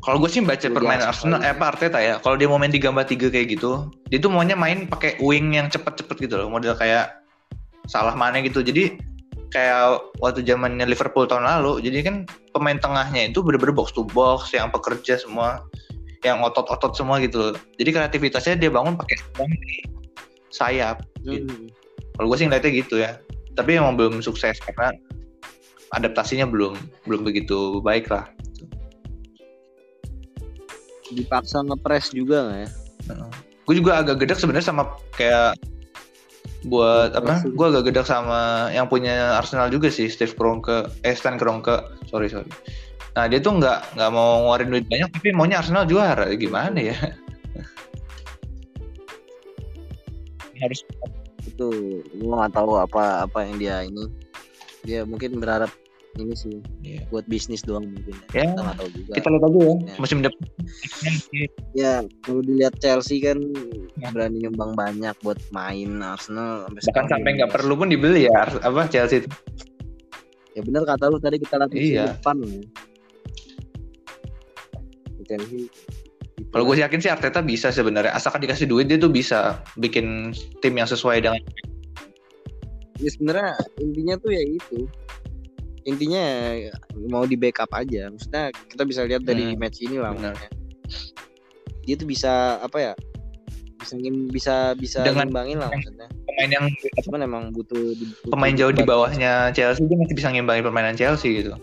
Kalau 0.00 0.16
gue 0.16 0.30
sih 0.32 0.40
baca 0.40 0.64
permainan 0.72 1.12
Arsenal, 1.12 1.44
eh 1.44 1.52
apa 1.52 1.76
Arteta 1.76 2.00
ya. 2.00 2.16
Kalau 2.24 2.40
dia 2.40 2.48
mau 2.48 2.56
main 2.56 2.72
3 2.72 2.88
3 2.88 3.04
kayak 3.28 3.46
gitu, 3.52 3.92
dia 4.08 4.16
tuh 4.16 4.32
maunya 4.32 4.56
main 4.56 4.88
pakai 4.88 5.20
wing 5.20 5.52
yang 5.52 5.68
cepet-cepet 5.68 6.16
gitu 6.24 6.40
loh, 6.40 6.48
model 6.48 6.72
kayak 6.72 7.20
salah 7.84 8.16
mana 8.16 8.40
gitu. 8.40 8.64
Jadi 8.64 8.96
kayak 9.52 10.00
waktu 10.24 10.40
zamannya 10.46 10.88
Liverpool 10.88 11.28
tahun 11.28 11.44
lalu, 11.44 11.84
jadi 11.84 12.06
kan 12.06 12.16
pemain 12.56 12.80
tengahnya 12.80 13.28
itu 13.28 13.44
bener-bener 13.44 13.76
box 13.76 13.92
to 13.92 14.08
box, 14.08 14.56
yang 14.56 14.72
pekerja 14.72 15.20
semua, 15.20 15.68
yang 16.24 16.40
otot-otot 16.40 16.96
semua 16.96 17.20
gitu. 17.20 17.52
loh. 17.52 17.54
Jadi 17.76 17.90
kreativitasnya 17.92 18.54
dia 18.56 18.70
bangun 18.72 18.96
pakai 18.96 19.20
sayap. 20.48 21.04
Gitu. 21.28 21.44
Hmm. 21.44 21.68
Kalau 22.16 22.26
gue 22.32 22.36
sih 22.40 22.46
ngeliatnya 22.48 22.72
gitu 22.72 22.94
ya. 23.04 23.20
Tapi 23.52 23.76
emang 23.76 24.00
belum 24.00 24.24
sukses 24.24 24.56
karena 24.64 24.96
adaptasinya 25.92 26.46
belum 26.46 26.78
belum 27.04 27.20
begitu 27.26 27.82
baik 27.82 28.08
lah. 28.08 28.30
Dipaksa 31.14 31.62
ngepres 31.66 32.14
juga 32.14 32.46
nggak 32.46 32.60
ya? 32.64 32.68
Gue 33.66 33.74
juga 33.78 34.02
agak 34.02 34.22
gedek 34.22 34.38
sebenarnya 34.38 34.66
sama 34.66 34.82
kayak 35.14 35.54
buat 36.66 37.14
apa? 37.16 37.46
Gue 37.46 37.66
agak 37.72 37.88
gedek 37.90 38.06
sama 38.06 38.68
yang 38.74 38.90
punya 38.90 39.38
Arsenal 39.38 39.70
juga 39.72 39.88
sih 39.88 40.10
Steve 40.10 40.34
Kroenke 40.34 40.90
eh 41.06 41.14
Stan 41.14 41.38
Kroenke. 41.38 41.78
Sorry 42.10 42.28
sorry. 42.28 42.50
Nah 43.16 43.26
dia 43.26 43.40
tuh 43.42 43.58
nggak 43.58 43.96
nggak 43.96 44.10
mau 44.12 44.44
ngeluarin 44.46 44.70
duit 44.70 44.86
banyak 44.86 45.08
tapi 45.14 45.28
maunya 45.32 45.58
Arsenal 45.62 45.86
juara. 45.88 46.28
Gimana 46.34 46.78
ya? 46.78 46.96
Harus 50.60 50.84
itu 51.46 51.68
gue 52.04 52.34
nggak 52.34 52.52
tahu 52.52 52.76
apa 52.76 53.24
apa 53.24 53.38
yang 53.46 53.56
dia 53.56 53.76
ini. 53.86 54.04
Dia 54.84 55.04
mungkin 55.04 55.40
berharap 55.40 55.72
ini 56.18 56.34
sih 56.34 56.58
Iya. 56.82 57.06
buat 57.08 57.22
bisnis 57.30 57.62
doang 57.62 57.86
mungkin. 57.86 58.16
Ya, 58.34 58.50
kita 58.50 58.58
nggak 58.58 58.76
tahu 58.76 58.88
juga. 58.90 59.12
Kita 59.14 59.28
lihat 59.30 59.44
aja 59.46 59.60
ya. 59.60 59.70
Ya. 59.70 59.94
musim 59.96 60.18
depan 60.20 60.42
ya 61.72 61.92
kalau 62.24 62.40
dilihat 62.42 62.74
Chelsea 62.82 63.22
kan 63.22 63.38
Ya. 63.96 64.10
berani 64.10 64.42
nyumbang 64.42 64.74
banyak 64.74 65.14
buat 65.22 65.38
main 65.54 66.02
Arsenal 66.02 66.66
sampai 66.66 66.82
bahkan 66.90 67.06
sampai 67.06 67.30
nggak 67.38 67.52
perlu 67.52 67.74
pun 67.78 67.88
dibeli 67.88 68.26
ya 68.26 68.42
apa 68.60 68.90
Chelsea 68.90 69.22
itu. 69.22 69.28
Ya 70.50 70.66
benar 70.66 70.82
kata 70.82 71.06
lu 71.06 71.22
tadi 71.22 71.38
kita 71.38 71.62
lihat 71.62 71.70
musim 71.70 71.94
Iya. 71.94 72.04
depan 72.18 72.36
ya. 72.42 72.60
Chelsea 75.28 75.70
kalau 76.50 76.64
gue 76.66 76.80
yakin 76.80 76.98
sih 76.98 77.12
Arteta 77.12 77.44
bisa 77.44 77.68
sebenarnya. 77.70 78.16
Asalkan 78.16 78.42
dikasih 78.42 78.66
duit 78.66 78.88
dia 78.88 78.96
tuh 78.96 79.12
bisa 79.12 79.60
bikin 79.78 80.32
tim 80.58 80.74
yang 80.74 80.88
sesuai 80.88 81.22
dengan 81.22 81.38
ya 83.00 83.08
sebenarnya 83.08 83.56
intinya 83.80 84.14
tuh 84.20 84.28
ya 84.32 84.42
itu 84.44 84.78
intinya 85.90 86.22
ya 86.52 86.72
mau 87.06 87.22
di 87.22 87.34
backup 87.34 87.68
aja 87.72 88.06
maksudnya 88.08 88.48
kita 88.68 88.82
bisa 88.84 89.00
lihat 89.02 89.22
dari 89.22 89.52
Hmm, 89.52 89.58
match 89.58 89.78
ini 89.80 89.96
lah 89.96 90.14
benar. 90.14 90.38
dia 91.82 91.94
tuh 91.94 92.06
bisa 92.06 92.30
apa 92.58 92.78
ya 92.80 92.92
bisa 93.80 93.96
bisa 94.30 94.54
bisa 94.74 94.98
Dengan- 95.02 95.26
ngimbangin 95.26 95.58
lah 95.58 95.68
maksudnya 95.68 96.06
pemain 96.24 96.50
yang 96.52 96.66
cuman 97.02 97.20
emang 97.22 97.44
butuh, 97.50 97.82
butuh 97.92 98.30
pemain 98.30 98.54
jauh 98.54 98.70
di 98.70 98.82
bawahnya 98.82 99.50
Chelsea 99.50 99.82
dia 99.82 99.96
masih 99.96 100.14
bisa 100.14 100.28
ngimbangin 100.30 100.62
permainan 100.62 100.94
Chelsea 100.94 101.42
gitu. 101.42 101.56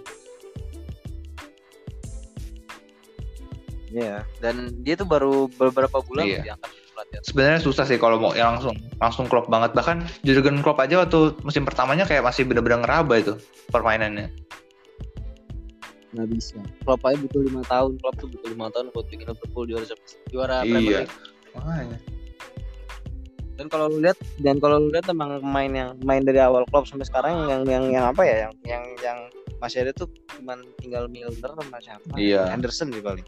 Iya, 3.88 4.28
dan 4.38 4.56
dia 4.84 4.94
tuh 4.94 5.08
baru 5.08 5.48
beberapa 5.50 6.04
bulan 6.04 6.28
Iya. 6.28 6.42
diangkat 6.44 6.72
jadi 6.98 7.22
pelatih. 7.22 7.30
Sebenarnya 7.30 7.60
susah 7.62 7.86
sih 7.86 7.98
kalau 8.02 8.18
mau 8.18 8.34
yang 8.34 8.58
langsung 8.58 8.76
langsung 8.98 9.26
klop 9.30 9.46
banget. 9.48 9.72
Bahkan 9.78 10.26
Jurgen 10.26 10.62
Klopp 10.66 10.82
aja 10.82 11.06
waktu 11.06 11.38
musim 11.46 11.64
pertamanya 11.68 12.10
kayak 12.10 12.26
masih 12.26 12.48
bener-bener 12.48 12.82
ngeraba 12.82 13.14
itu 13.22 13.34
permainannya. 13.70 14.34
Nggak 16.16 16.28
bisa. 16.34 16.58
Klopp 16.88 17.04
aja 17.06 17.18
butuh 17.20 17.42
lima 17.46 17.62
tahun, 17.68 17.92
Klopp 18.02 18.16
tuh 18.18 18.28
butuh 18.32 18.50
lima 18.50 18.68
tahun 18.74 18.86
buat 18.96 19.06
bikin 19.12 19.28
Liverpool 19.30 19.66
juara 19.70 19.86
juara 20.32 20.58
Premier 20.66 20.82
Iya. 20.82 21.00
League. 21.06 21.16
Makanya. 21.54 22.00
Dan 23.58 23.66
kalau 23.74 23.90
lu 23.90 23.98
lihat 24.06 24.18
dan 24.46 24.62
kalau 24.62 24.78
lu 24.78 24.94
lihat 24.94 25.10
emang 25.10 25.42
pemain 25.42 25.72
yang 25.74 25.90
main 26.06 26.22
dari 26.22 26.38
awal 26.38 26.62
Klopp 26.70 26.86
sampai 26.86 27.10
sekarang 27.10 27.50
yang 27.50 27.62
yang 27.66 27.84
yang 27.90 28.06
apa 28.06 28.22
ya 28.22 28.46
yang 28.48 28.54
yang 28.66 28.84
yang 29.02 29.18
masih 29.58 29.82
ada 29.82 29.90
tuh 29.98 30.06
cuman 30.38 30.62
tinggal 30.78 31.10
Milner 31.10 31.52
sama 31.58 31.78
siapa? 31.82 32.14
Iya. 32.14 32.54
Henderson 32.54 32.94
sih 32.94 33.02
paling. 33.02 33.26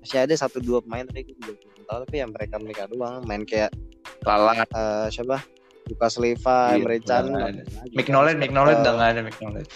Masih 0.00 0.18
ada 0.24 0.32
satu 0.36 0.60
dua 0.64 0.80
pemain 0.80 1.04
tapi 1.04 1.28
gue 1.28 1.56
tahu 1.84 1.98
tapi 2.02 2.16
yang 2.18 2.30
mereka 2.30 2.56
mereka 2.56 2.82
doang 2.86 3.22
main 3.24 3.42
kayak 3.42 3.70
Lala. 4.22 4.64
eh, 4.64 5.06
siapa? 5.08 5.40
Lukas 5.84 6.16
Leiva, 6.16 6.72
Iya, 6.72 6.80
Emre 6.80 6.96
Can, 6.98 7.28
udah 7.28 7.32
nggak 7.34 7.50
ada. 7.50 7.62
lagi. 7.76 7.92
Mick 7.92 8.08
Nolan, 8.08 8.36
Mick 8.40 8.48
Nolan 8.50 8.72
Eh, 8.72 8.80
udah 8.80 8.92
nggak 8.94 9.10
ada 9.10 9.20
Mick 9.20 9.36
Nolan. 9.38 9.66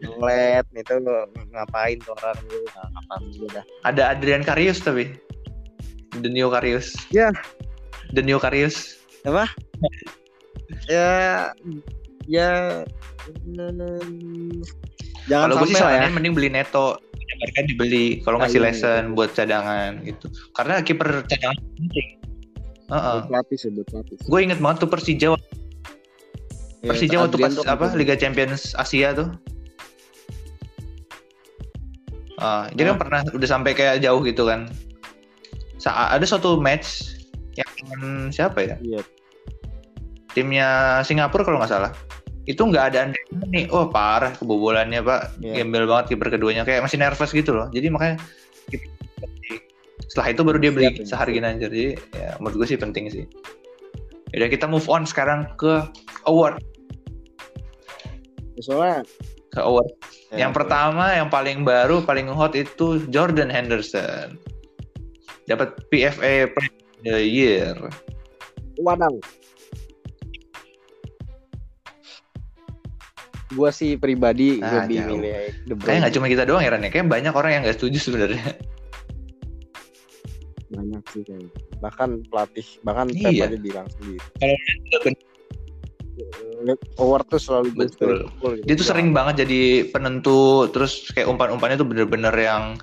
Ngeliat 0.00 0.66
itu 0.70 0.94
ngapain 1.50 1.96
tuh 2.00 2.12
orang 2.14 2.36
nggak 2.42 2.86
ngapain 2.90 3.24
juga 3.30 3.48
dah. 3.54 3.64
Ada 3.84 4.02
Adrian 4.12 4.40
Karius 4.40 4.80
tapi. 4.80 5.12
The 6.14 6.28
New 6.28 6.48
Karius. 6.48 6.92
Ya. 7.08 7.32
The 8.12 8.20
New 8.20 8.36
Karius. 8.36 9.00
Ya 10.84 11.48
ya 12.24 12.82
mm, 13.46 14.64
jangan 15.26 15.46
Kalau 15.46 15.54
gue 15.60 15.68
sih 15.70 15.80
ya. 15.80 16.08
mending 16.08 16.32
beli 16.32 16.48
Neto. 16.48 16.96
Mereka 17.24 17.60
dibeli 17.66 18.06
kalau 18.22 18.38
ngasih 18.40 18.60
iya, 18.60 18.66
lesson 18.70 19.02
iya. 19.10 19.14
buat 19.16 19.30
cadangan 19.32 19.90
gitu. 20.04 20.26
Karena 20.54 20.74
kiper 20.84 21.24
cadangan 21.26 21.58
penting. 21.76 22.08
Heeh. 22.92 23.18
Buat 23.24 23.32
lapis 23.32 23.60
ya 23.64 23.70
buat. 23.72 24.06
Gue 24.28 24.40
inget 24.44 24.58
banget 24.60 24.78
tuh 24.84 24.90
Persija 24.90 25.28
Ya, 26.84 26.92
Persija 26.92 27.16
waktu 27.24 27.40
pas 27.40 27.56
apa. 27.64 27.96
Liga 27.96 28.12
Champions 28.12 28.76
Asia 28.76 29.16
tuh. 29.16 29.32
Ah, 32.36 32.68
dia 32.76 32.92
kan 32.92 32.96
Ah. 32.96 33.00
pernah 33.00 33.20
udah 33.32 33.48
sampai 33.48 33.72
kayak 33.72 34.04
jauh 34.04 34.20
gitu 34.20 34.44
kan. 34.44 34.68
Saat 35.80 36.20
ada 36.20 36.24
suatu 36.28 36.60
match 36.60 37.16
yang 37.56 38.28
siapa 38.28 38.58
ya? 38.60 38.76
Iya. 38.84 39.00
Timnya 40.36 41.00
Singapura 41.06 41.46
kalau 41.46 41.56
nggak 41.62 41.72
salah. 41.72 41.92
Itu 42.44 42.68
nggak 42.68 42.84
ada 42.92 43.00
nih. 43.48 43.72
Oh 43.72 43.88
parah 43.88 44.36
kebobolannya 44.36 45.00
pak. 45.00 45.40
Iya. 45.40 45.64
Gembel 45.64 45.88
banget 45.88 46.12
kiper 46.12 46.28
keduanya 46.28 46.62
kayak 46.68 46.84
masih 46.84 47.00
nervous 47.00 47.32
gitu 47.32 47.56
loh. 47.56 47.68
Jadi 47.72 47.88
makanya 47.88 48.16
setelah 50.04 50.28
itu 50.30 50.42
baru 50.46 50.58
dia 50.60 50.70
beli 50.70 50.86
Siap, 50.92 50.96
ya. 51.00 51.04
sehari 51.08 51.30
Ginanjar. 51.40 51.70
Jadi 51.72 51.96
ya 52.14 52.36
menurut 52.38 52.54
gue 52.62 52.68
sih 52.68 52.78
penting 52.78 53.08
sih. 53.08 53.24
Udah 54.34 54.48
kita 54.50 54.66
move 54.68 54.84
on 54.90 55.06
sekarang 55.08 55.46
ke 55.56 55.82
award. 56.26 56.58
Ya, 58.54 58.62
Soalnya 58.62 58.98
Ke 59.54 59.62
award. 59.62 59.90
ya, 60.34 60.46
yang 60.46 60.52
pertama, 60.54 61.14
yang 61.14 61.30
paling 61.30 61.62
baru, 61.62 62.02
paling 62.02 62.26
hot 62.26 62.58
itu 62.58 63.02
Jordan 63.10 63.46
Henderson. 63.46 64.34
Dapat 65.46 65.78
PFA 65.86 66.50
Player 66.50 66.74
of 66.74 66.98
the 67.06 67.18
Year. 67.22 67.74
Wadang. 68.82 69.22
Gua 73.54 73.70
sih 73.70 73.94
pribadi 73.94 74.58
Ah, 74.58 74.82
lebih 74.82 74.98
jauh. 74.98 75.08
milih 75.16 75.32
De 75.62 75.72
Bruyne. 75.72 75.80
Kayaknya 75.80 76.00
nggak 76.00 76.14
cuma 76.14 76.26
kita 76.28 76.42
doang 76.44 76.60
ya, 76.60 76.70
Ran. 76.70 76.80
ya. 76.80 76.90
Kayaknya 76.90 77.10
banyak 77.10 77.34
orang 77.34 77.50
yang 77.50 77.62
nggak 77.62 77.76
setuju 77.76 77.98
sebenarnya. 78.00 78.44
banyak 80.68 81.02
sih 81.08 81.22
kayaknya. 81.22 81.50
Bahkan 81.78 82.08
pelatih, 82.26 82.66
bahkan 82.82 83.06
Pep 83.08 83.30
Iya. 83.30 83.46
aja 83.46 83.58
bilang 83.58 83.86
sendiri. 83.88 84.18
Kalau 84.34 85.14
Eh, 86.64 86.78
Howard 86.96 87.26
tuh 87.26 87.38
selalu 87.38 87.74
Betul. 87.76 88.22
Liverpool 88.22 88.52
gitu. 88.54 88.64
dia 88.64 88.74
tuh 88.76 88.86
sering 88.86 89.10
banget 89.10 89.42
jadi 89.42 89.62
penentu 89.90 90.40
terus 90.70 91.10
kayak 91.10 91.26
umpan-umpannya 91.26 91.74
tuh 91.74 91.84
bener-bener 91.84 92.30
yang 92.32 92.78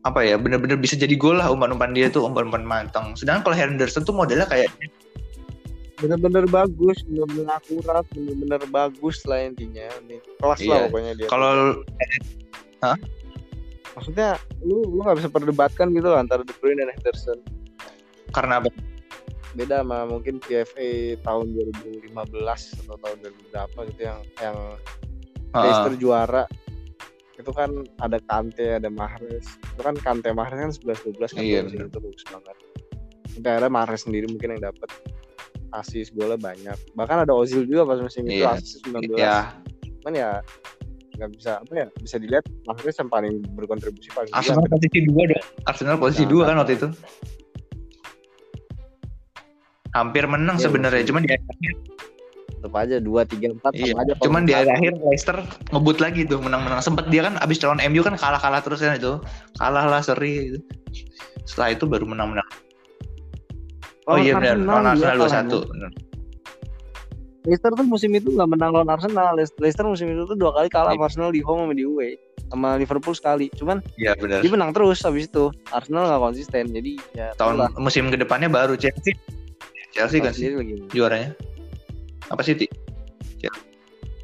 apa 0.00 0.20
ya 0.20 0.36
bener-bener 0.36 0.74
bisa 0.74 0.96
jadi 0.96 1.12
gol 1.12 1.36
lah 1.36 1.48
umpan-umpan 1.48 1.92
dia 1.92 2.08
tuh 2.08 2.24
umpan-umpan 2.24 2.64
manteng 2.64 3.12
sedangkan 3.14 3.44
kalau 3.44 3.56
Henderson 3.56 4.02
tuh 4.02 4.12
modelnya 4.12 4.44
kayak 4.44 4.72
bener-bener 5.94 6.44
bagus, 6.50 6.98
bener-bener 7.06 7.48
akurat, 7.50 8.04
bener-bener 8.10 8.62
bagus 8.68 9.22
lah 9.26 9.46
intinya. 9.46 9.86
Ini 10.04 10.16
Kelas 10.42 10.60
lah 10.62 10.76
Iya. 10.76 10.84
pokoknya 10.90 11.12
dia. 11.14 11.28
kalau 11.30 11.52
maksudnya 13.94 14.28
lu 14.60 14.82
lu 14.84 15.00
nggak 15.00 15.22
bisa 15.22 15.30
perdebatkan 15.30 15.94
gitu 15.94 16.10
antara 16.12 16.42
De 16.42 16.52
Bruyne 16.58 16.82
dan 16.82 16.90
Henderson. 16.92 17.38
karena 18.34 18.58
apa 18.58 18.68
Beda 19.54 19.86
sama 19.86 20.02
mungkin 20.10 20.42
PFA 20.42 21.14
tahun 21.22 21.54
2015 21.54 22.10
atau 22.82 22.98
tahun 22.98 23.16
2000 23.22 23.50
berapa 23.54 23.78
gitu 23.94 24.02
yang 24.02 24.20
yang. 24.42 24.58
Leicester 25.54 25.94
juara 25.94 26.44
itu 27.38 27.50
kan 27.54 27.70
ada 28.02 28.18
Kante 28.26 28.82
ada 28.82 28.90
Mahrez 28.90 29.46
itu 29.46 29.78
kan 29.78 29.94
Kante 29.94 30.34
Mahrez 30.34 30.58
kan 30.58 30.72
11 30.74 31.14
12 31.14 31.30
kan 31.38 31.42
Iya, 31.46 31.62
itu 31.62 31.98
bagus 32.02 32.26
banget 32.26 32.56
sampai 33.30 33.50
akhirnya 33.54 33.70
Mahrez 33.70 34.02
sendiri 34.02 34.26
mungkin 34.26 34.58
yang 34.58 34.62
dapat 34.66 34.90
asis 35.74 36.14
golnya 36.14 36.38
banyak. 36.38 36.78
Bahkan 36.94 37.26
ada 37.26 37.32
Ozil 37.34 37.66
juga 37.66 37.82
pas 37.84 37.98
musim 37.98 38.22
itu 38.24 38.40
Iya. 38.40 38.54
asis 38.58 38.78
19 38.86 39.18
ya 39.18 39.50
cuman 40.04 40.20
ya 40.20 40.30
nggak 41.16 41.30
bisa 41.32 41.50
apa 41.62 41.72
ya 41.72 41.86
bisa 41.96 42.16
dilihat 42.18 42.44
Mahrez 42.68 42.98
yang 43.00 43.08
paling 43.08 43.40
berkontribusi 43.56 44.10
paling 44.12 44.28
Arsenal 44.34 44.66
gila. 44.66 44.72
posisi 44.76 44.98
dua 45.06 45.22
dong. 45.30 45.44
Arsenal 45.64 45.96
posisi 45.96 46.24
Nah, 46.26 46.30
dua 46.30 46.42
kan 46.50 46.56
waktu 46.60 46.74
itu. 46.76 46.88
Hampir 49.94 50.24
menang 50.26 50.58
Iya, 50.58 50.64
sebenarnya 50.66 51.02
cuman 51.06 51.22
di 51.22 51.30
akhir 51.32 51.72
tetap 52.50 52.74
aja 52.80 52.96
dua 52.98 53.22
tiga 53.28 53.46
empat 53.52 53.72
iya. 53.76 53.92
aja 53.94 54.12
cuman 54.24 54.42
di 54.42 54.52
akhir 54.56 54.96
Leicester 55.04 55.36
ngebut 55.70 56.02
lagi 56.02 56.26
tuh 56.26 56.42
menang-menang. 56.42 56.82
Sempet 56.82 57.06
dia 57.08 57.22
kan 57.24 57.38
abis 57.38 57.62
calon 57.62 57.78
MU 57.78 58.02
kan 58.02 58.18
kalah-kalah 58.18 58.60
terus 58.64 58.82
kan 58.82 58.98
itu. 58.98 59.22
Kalah 59.56 59.86
lah 59.86 60.02
seri 60.02 60.50
gitu. 60.50 60.58
setelah 61.44 61.76
itu 61.76 61.84
baru 61.84 62.08
menang-menang 62.08 62.48
oh 64.04 64.16
iya 64.16 64.32
benar 64.36 64.56
lawan 64.60 64.84
Arsenal 64.90 65.16
dua 65.16 65.28
kalahnya. 65.28 65.36
satu 65.48 65.58
Leicester 67.44 67.76
tuh 67.76 67.84
musim 67.84 68.08
itu 68.16 68.32
nggak 68.32 68.56
menang 68.56 68.72
lawan 68.72 68.88
Arsenal. 68.88 69.36
Le- 69.36 69.52
Leicester 69.60 69.84
musim 69.84 70.08
itu 70.08 70.24
tuh 70.24 70.32
dua 70.32 70.56
kali 70.56 70.72
kalah 70.72 70.96
sama 70.96 71.04
Arsenal 71.04 71.28
di 71.28 71.44
home 71.44 71.68
sama 71.68 71.74
di 71.76 71.84
away. 71.84 72.16
Sama 72.48 72.68
Liverpool 72.80 73.12
sekali. 73.12 73.52
Cuman 73.52 73.84
iya 74.00 74.16
benar 74.16 74.40
dia 74.40 74.48
menang 74.48 74.72
terus 74.72 75.04
habis 75.04 75.28
itu. 75.28 75.52
Arsenal 75.68 76.08
nggak 76.08 76.22
konsisten. 76.24 76.72
Jadi 76.72 76.96
ya 77.12 77.36
tahun 77.36 77.60
itulah. 77.60 77.70
musim 77.76 78.08
ke 78.08 78.16
depannya 78.16 78.48
baru 78.48 78.80
Chelsea 78.80 79.12
Chelsea 79.92 80.24
kan 80.24 80.32
sih 80.32 80.56
juaranya 80.88 81.36
apa 82.32 82.40
sih 82.40 82.56
Ti? 82.56 82.64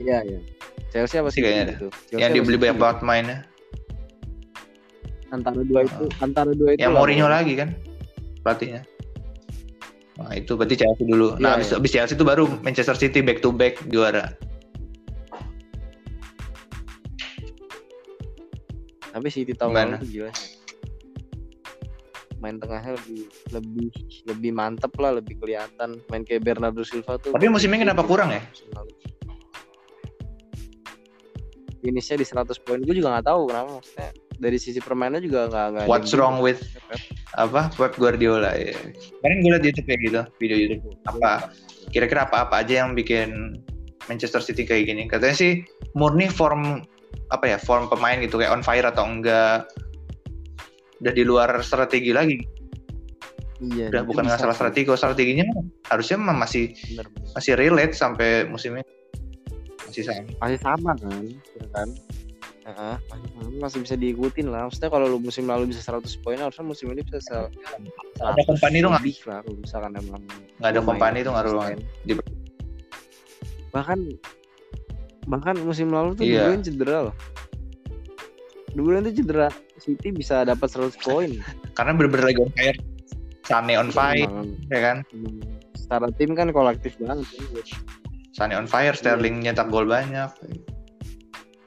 Iya, 0.00 0.25
iya. 0.25 0.40
Chelsea 0.88 1.20
apa 1.20 1.28
Sih 1.28 1.44
kayaknya 1.44 1.76
gitu. 1.76 1.92
yang 2.16 2.32
dibeli 2.32 2.56
banyak 2.56 2.80
banget 2.80 2.99
mainnya 3.04 3.38
Antara 5.28 5.60
dua 5.60 5.84
itu, 5.84 6.04
antara 6.18 6.50
dua 6.56 6.72
itu. 6.75 6.80
yang 6.80 6.96
lah 6.96 7.04
Mourinho 7.04 7.28
lagi 7.28 7.52
kan 7.54 7.76
pelatihnya 8.42 8.80
nah 10.21 10.37
itu 10.37 10.53
berarti 10.53 10.77
Chelsea 10.77 11.05
dulu 11.09 11.41
nah 11.41 11.57
Iya, 11.57 11.65
abis, 11.65 11.69
iya. 11.73 11.77
abis 11.81 11.91
Chelsea 11.97 12.15
itu 12.15 12.25
baru 12.29 12.45
Manchester 12.61 12.97
City 12.97 13.25
back 13.25 13.41
to 13.41 13.49
back 13.50 13.81
juara 13.89 14.37
Tapi 19.11 19.27
City 19.29 19.53
tahun 19.55 19.75
Gimana? 19.75 19.97
lalu 19.99 20.07
gila. 20.07 20.33
Main 22.41 22.57
tengahnya 22.57 22.97
lebih 22.97 23.21
lebih 23.53 23.89
lebih 24.25 24.50
mantep 24.55 24.93
lah, 24.97 25.12
lebih 25.21 25.37
kelihatan. 25.43 26.00
Main 26.09 26.25
kayak 26.25 26.47
Bernardo 26.47 26.80
Silva 26.87 27.21
tuh. 27.21 27.35
Tapi 27.37 27.52
musim 27.52 27.69
ini 27.75 27.85
kenapa 27.85 28.06
kurang 28.06 28.33
ya? 28.33 28.41
Finishnya 31.85 32.17
di 32.17 32.26
100 32.28 32.65
poin. 32.65 32.80
Gue 32.80 32.97
juga 32.97 33.13
nggak 33.19 33.26
tahu 33.28 33.43
kenapa 33.50 33.69
maksudnya. 33.76 34.11
Dari 34.41 34.57
sisi 34.57 34.81
permainannya 34.81 35.21
juga 35.21 35.53
nggak 35.53 35.67
nggak. 35.76 35.85
What's 35.85 36.17
wrong 36.17 36.41
with 36.41 36.65
apa 37.39 37.71
Pep 37.79 37.95
Guardiola 37.95 38.50
ya 38.59 38.75
kemarin 39.23 39.39
gue 39.39 39.50
liat 39.55 39.65
YouTube 39.65 39.87
kayak 39.87 40.00
gitu 40.03 40.21
video 40.43 40.57
YouTube 40.59 40.83
apa 41.07 41.55
kira-kira 41.95 42.26
apa-apa 42.26 42.67
aja 42.67 42.83
yang 42.83 42.99
bikin 42.99 43.55
Manchester 44.11 44.43
City 44.43 44.67
kayak 44.67 44.91
gini 44.91 45.07
katanya 45.07 45.37
sih 45.39 45.53
murni 45.95 46.26
form 46.26 46.83
apa 47.31 47.55
ya 47.55 47.59
form 47.63 47.87
pemain 47.87 48.19
gitu 48.19 48.43
kayak 48.43 48.50
on 48.50 48.67
fire 48.67 48.83
atau 48.83 49.07
enggak 49.07 49.71
udah 51.00 51.13
di 51.15 51.23
luar 51.23 51.50
strategi 51.63 52.11
lagi 52.11 52.39
Iya. 53.61 53.93
udah 53.93 54.03
bukan 54.09 54.25
bisa 54.25 54.29
nggak 54.33 54.41
salah 54.41 54.55
sih. 54.57 54.61
strategi 54.65 54.85
kalau 54.89 54.99
strateginya 54.99 55.47
harusnya 55.93 56.17
masih 56.17 56.73
Bener, 56.97 57.07
bener. 57.13 57.31
masih 57.37 57.53
relate 57.61 57.93
sampai 57.93 58.49
musim 58.49 58.73
ini 58.73 58.85
masih 59.85 60.03
sama 60.03 60.25
Masih 60.41 60.59
sama 60.65 60.91
kan, 60.97 61.25
kan? 61.76 61.89
Heeh, 62.60 62.96
masih 63.56 63.80
bisa 63.80 63.96
diikutin 63.96 64.52
lah. 64.52 64.68
Maksudnya 64.68 64.92
kalau 64.92 65.06
lu 65.08 65.18
musim 65.18 65.49
lalu 65.49 65.73
bisa 65.73 65.80
100 65.80 66.04
poin, 66.20 66.36
harusnya 66.36 66.60
musim 66.60 66.92
ini 66.92 67.00
bisa 67.00 67.18
se 67.18 67.36
ada 68.20 68.42
company 68.44 68.84
tuh 68.84 68.92
nggak? 68.92 69.00
lebih 69.00 69.16
lah 69.25 69.38
kalau 69.40 69.56
misalkan 69.56 69.92
emang 69.96 70.23
nggak 70.60 70.70
ada 70.70 70.80
main 70.80 70.86
company 70.86 71.18
tuh 71.25 71.32
banget. 71.32 71.78
Di- 72.04 72.20
bahkan 73.70 73.99
bahkan 75.25 75.56
musim 75.62 75.88
lalu 75.88 76.12
tuh 76.18 76.25
Iya. 76.26 76.36
De 76.36 76.44
Bruyne 76.44 76.62
cedera 76.62 76.99
loh. 77.08 77.14
Bruyne 78.76 79.02
tuh 79.08 79.14
cedera. 79.16 79.49
City 79.80 80.12
bisa 80.12 80.44
dapat 80.44 80.68
100 80.68 81.00
poin. 81.00 81.30
Karena 81.76 81.96
bener-bener 81.96 82.28
lagi 82.28 82.40
on 82.44 82.52
fire. 82.52 82.78
Sane 83.49 83.75
on 83.75 83.88
fire 83.88 84.28
Emang- 84.28 84.52
ya 84.68 84.80
kan? 84.84 84.96
Secara 85.73 86.06
tim 86.14 86.36
kan 86.36 86.52
kolektif 86.52 86.92
banget. 87.00 87.25
Kan. 87.25 87.64
Sane 88.36 88.54
on 88.54 88.68
fire, 88.68 88.92
Sterling 88.92 89.40
nyetak 89.40 89.73
gol 89.73 89.88
banyak. 89.88 90.28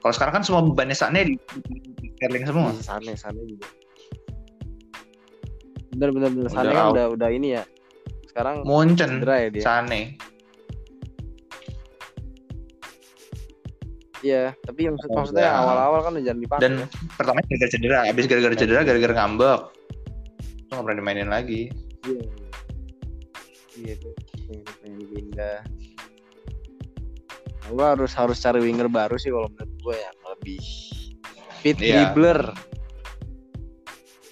Kalau 0.04 0.12
sekarang 0.12 0.34
kan 0.36 0.44
semua 0.44 0.60
bebannya 0.60 0.92
Sane 0.92 1.20
di 1.24 1.34
Sterling 2.20 2.44
semua. 2.44 2.68
Iya, 2.70 2.82
Sane 2.84 3.12
Sane 3.16 3.40
juga 3.48 3.66
bener 5.94 6.10
bener 6.12 6.28
bener 6.34 6.46
Udah 6.50 6.52
Sane 6.52 6.72
kan 6.74 6.84
out. 6.84 6.92
udah 6.92 7.06
udah 7.16 7.28
ini 7.32 7.48
ya 7.56 7.62
sekarang 8.28 8.66
Munchen, 8.66 9.22
cedera 9.22 9.34
ya 9.40 9.48
dia 9.48 9.62
Sane. 9.64 10.00
iya 14.20 14.52
tapi 14.64 14.88
maksud, 14.88 15.08
Udah. 15.08 15.16
maksudnya 15.22 15.48
awal-awal 15.54 16.00
kan 16.02 16.10
udah 16.16 16.24
jangan 16.24 16.40
dipakai 16.42 16.62
Dan 16.64 16.72
ya. 16.80 16.86
pertama 17.14 17.38
gara-gara 17.44 17.70
cedera, 17.70 17.98
habis 18.08 18.24
gara-gara 18.26 18.56
cedera, 18.56 18.80
gara-gara 18.82 19.14
ngambek. 19.14 19.60
Itu 20.64 20.70
nggak 20.72 20.84
pernah 20.84 20.98
dimainin 20.98 21.30
lagi. 21.30 21.62
iya 22.04 22.24
iya 23.74 23.92
itu 23.96 24.10
pengen 24.44 24.64
pengen 24.84 25.02
pindah 25.08 25.58
gue 27.64 27.80
harus 27.86 28.12
harus 28.12 28.36
cari 28.38 28.60
winger 28.60 28.92
baru 28.92 29.16
sih 29.16 29.32
kalau 29.32 29.48
menurut 29.48 29.72
gue 29.84 29.96
yang 29.96 30.16
lebih 30.32 30.58
fit 31.60 31.76
Iya. 31.76 32.08
dribbler 32.10 32.40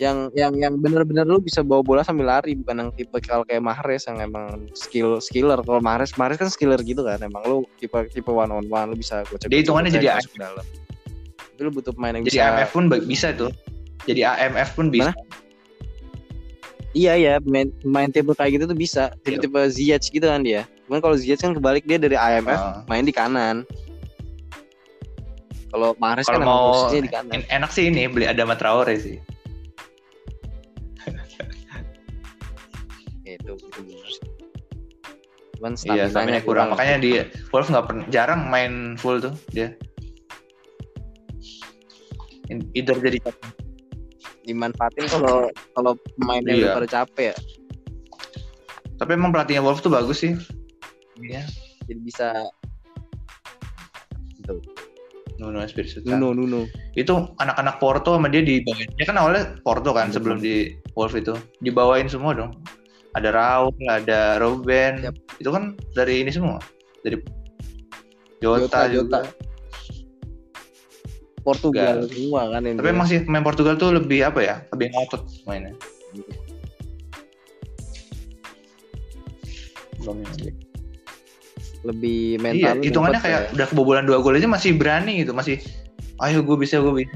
yang 0.01 0.33
yang 0.35 0.51
yang 0.59 0.75
bener-bener 0.83 1.23
lu 1.23 1.39
bisa 1.39 1.63
bawa 1.63 1.79
bola 1.79 2.03
sambil 2.03 2.27
lari 2.27 2.59
bukan 2.59 2.83
yang 2.83 2.91
tipe 2.97 3.15
kalau 3.23 3.47
kayak 3.47 3.63
Mahrez 3.63 4.03
yang 4.11 4.19
emang 4.19 4.67
skill 4.75 5.23
skiller 5.23 5.63
kalau 5.63 5.79
Mahrez 5.79 6.11
Mahrez 6.19 6.43
kan 6.43 6.51
skiller 6.51 6.81
gitu 6.83 7.07
kan 7.07 7.23
emang 7.23 7.45
lu 7.47 7.63
tipe 7.79 7.95
tipe 8.11 8.27
one 8.27 8.51
on 8.51 8.67
one 8.67 8.91
lu 8.91 8.97
bisa 8.99 9.23
gocek 9.31 9.47
Dia 9.47 9.63
hitungannya 9.63 9.95
jadi 9.95 10.19
masuk 10.19 10.35
ke 10.35 10.41
dalam 10.43 10.67
tapi 11.39 11.61
lu 11.63 11.71
butuh 11.71 11.93
pemain 11.95 12.17
yang 12.17 12.25
Jadi 12.27 12.35
bisa 12.35 12.49
AMF 12.49 12.71
pun 12.73 12.85
bisa 13.05 13.29
tuh. 13.37 13.51
Jadi 14.09 14.21
AMF 14.25 14.69
pun 14.75 14.87
bisa. 14.91 15.13
Iya 16.93 17.13
iya 17.15 17.35
main 17.45 17.69
main 17.85 18.11
tipe 18.11 18.33
kayak 18.33 18.59
gitu 18.59 18.65
tuh 18.69 18.77
bisa 18.77 19.13
tipe 19.23 19.39
tipe 19.39 19.61
Ziyech 19.69 20.11
gitu 20.11 20.27
kan 20.27 20.43
dia. 20.43 20.65
Cuman 20.89 20.99
kalau 20.99 21.15
Ziyech 21.15 21.41
kan 21.41 21.53
kebalik 21.55 21.85
dia 21.87 21.97
dari 21.97 22.17
IMF 22.17 22.57
Ah. 22.57 22.83
main 22.85 23.05
di 23.05 23.13
kanan. 23.15 23.63
Kalau 25.73 25.97
Mahrez 25.97 26.29
kan 26.29 26.45
mau 26.45 26.93
di 26.93 27.09
kanan. 27.09 27.33
en- 27.33 27.49
enak 27.49 27.73
sih 27.73 27.89
ini 27.89 28.05
beli 28.05 28.29
Adama 28.29 28.53
Traore 28.55 28.93
sih. 28.95 29.17
Gitu 33.25 33.53
gitu 33.57 33.79
bener 33.81 34.07
sih. 34.07 34.23
Cuman 35.57 35.73
Iya, 35.73 36.05
stamina 36.05 36.11
stamina 36.11 36.39
kurang. 36.43 36.69
Makanya 36.75 36.97
di 36.99 37.11
Wolves 37.49 37.71
nggak 37.71 37.87
pernah 37.89 38.05
jarang 38.11 38.51
main 38.51 38.99
full 38.99 39.17
tuh 39.17 39.33
dia. 39.49 39.73
Either 42.77 42.99
jadi 43.01 43.17
dimanfaatin 44.45 45.09
kalau 45.09 45.49
kalau 45.73 45.93
pemainnya 46.19 46.53
Iya. 46.53 46.61
udah 46.61 46.77
pada 46.77 46.89
capek 47.01 47.27
ya. 47.33 47.37
tapi 49.01 49.19
emang 49.19 49.35
pelatihnya 49.35 49.67
Wolves 49.67 49.83
tuh 49.83 49.91
bagus 49.91 50.23
sih. 50.23 50.37
Iya. 51.19 51.43
Jadi 51.89 52.01
bisa 52.07 52.31
gitu. 54.37 54.63
Nuno 55.43 55.59
Espirito 55.67 55.99
Santo. 55.99 56.15
Nuno 56.15 56.31
Nuno. 56.31 56.61
Itu 56.95 57.35
anak-anak 57.43 57.83
Porto 57.83 58.15
sama 58.15 58.31
dia 58.31 58.47
dibawain. 58.47 58.87
Dia 58.95 59.07
kan 59.11 59.19
awalnya 59.19 59.59
Porto 59.67 59.91
kan 59.91 60.09
iya, 60.09 60.15
sebelum 60.15 60.39
di 60.39 60.79
Wolf 60.95 61.19
itu. 61.19 61.35
Dibawain 61.59 62.07
semua 62.07 62.39
dong. 62.39 62.55
Ada 63.19 63.35
Raul, 63.35 63.75
ada 63.91 64.39
Robben. 64.39 65.03
Yep. 65.03 65.43
Itu 65.43 65.51
kan 65.51 65.75
dari 65.99 66.23
ini 66.23 66.31
semua. 66.31 66.63
Dari 67.03 67.19
Jota, 68.39 68.63
Jota 68.63 68.81
juga. 68.87 69.19
Jota. 69.27 69.51
Portugal 71.43 72.07
semua 72.07 72.55
kan 72.55 72.63
ini. 72.63 72.79
Tapi 72.79 72.89
emang 72.95 73.09
sih 73.11 73.27
pemain 73.27 73.43
Portugal 73.43 73.75
tuh 73.75 73.99
lebih 73.99 74.23
apa 74.23 74.41
ya? 74.41 74.57
Lebih 74.71 74.95
ngotot 74.95 75.27
mainnya. 75.51 75.75
Iya. 76.15 76.35
Belum 80.03 80.23
lebih 81.83 82.39
Iya, 82.39 82.43
mental 82.43 82.73
lu 82.79 82.83
hitungannya 82.87 83.21
kayak 83.21 83.41
ya. 83.43 83.53
udah 83.59 83.67
kebobolan 83.67 84.05
dua 84.07 84.19
gol 84.23 84.39
aja 84.39 84.47
masih 84.47 84.75
berani 84.79 85.27
gitu, 85.27 85.35
masih 85.35 85.59
ayo 86.23 86.39
gue 86.47 86.57
bisa 86.59 86.79
gue 86.79 87.03
bisa. 87.03 87.11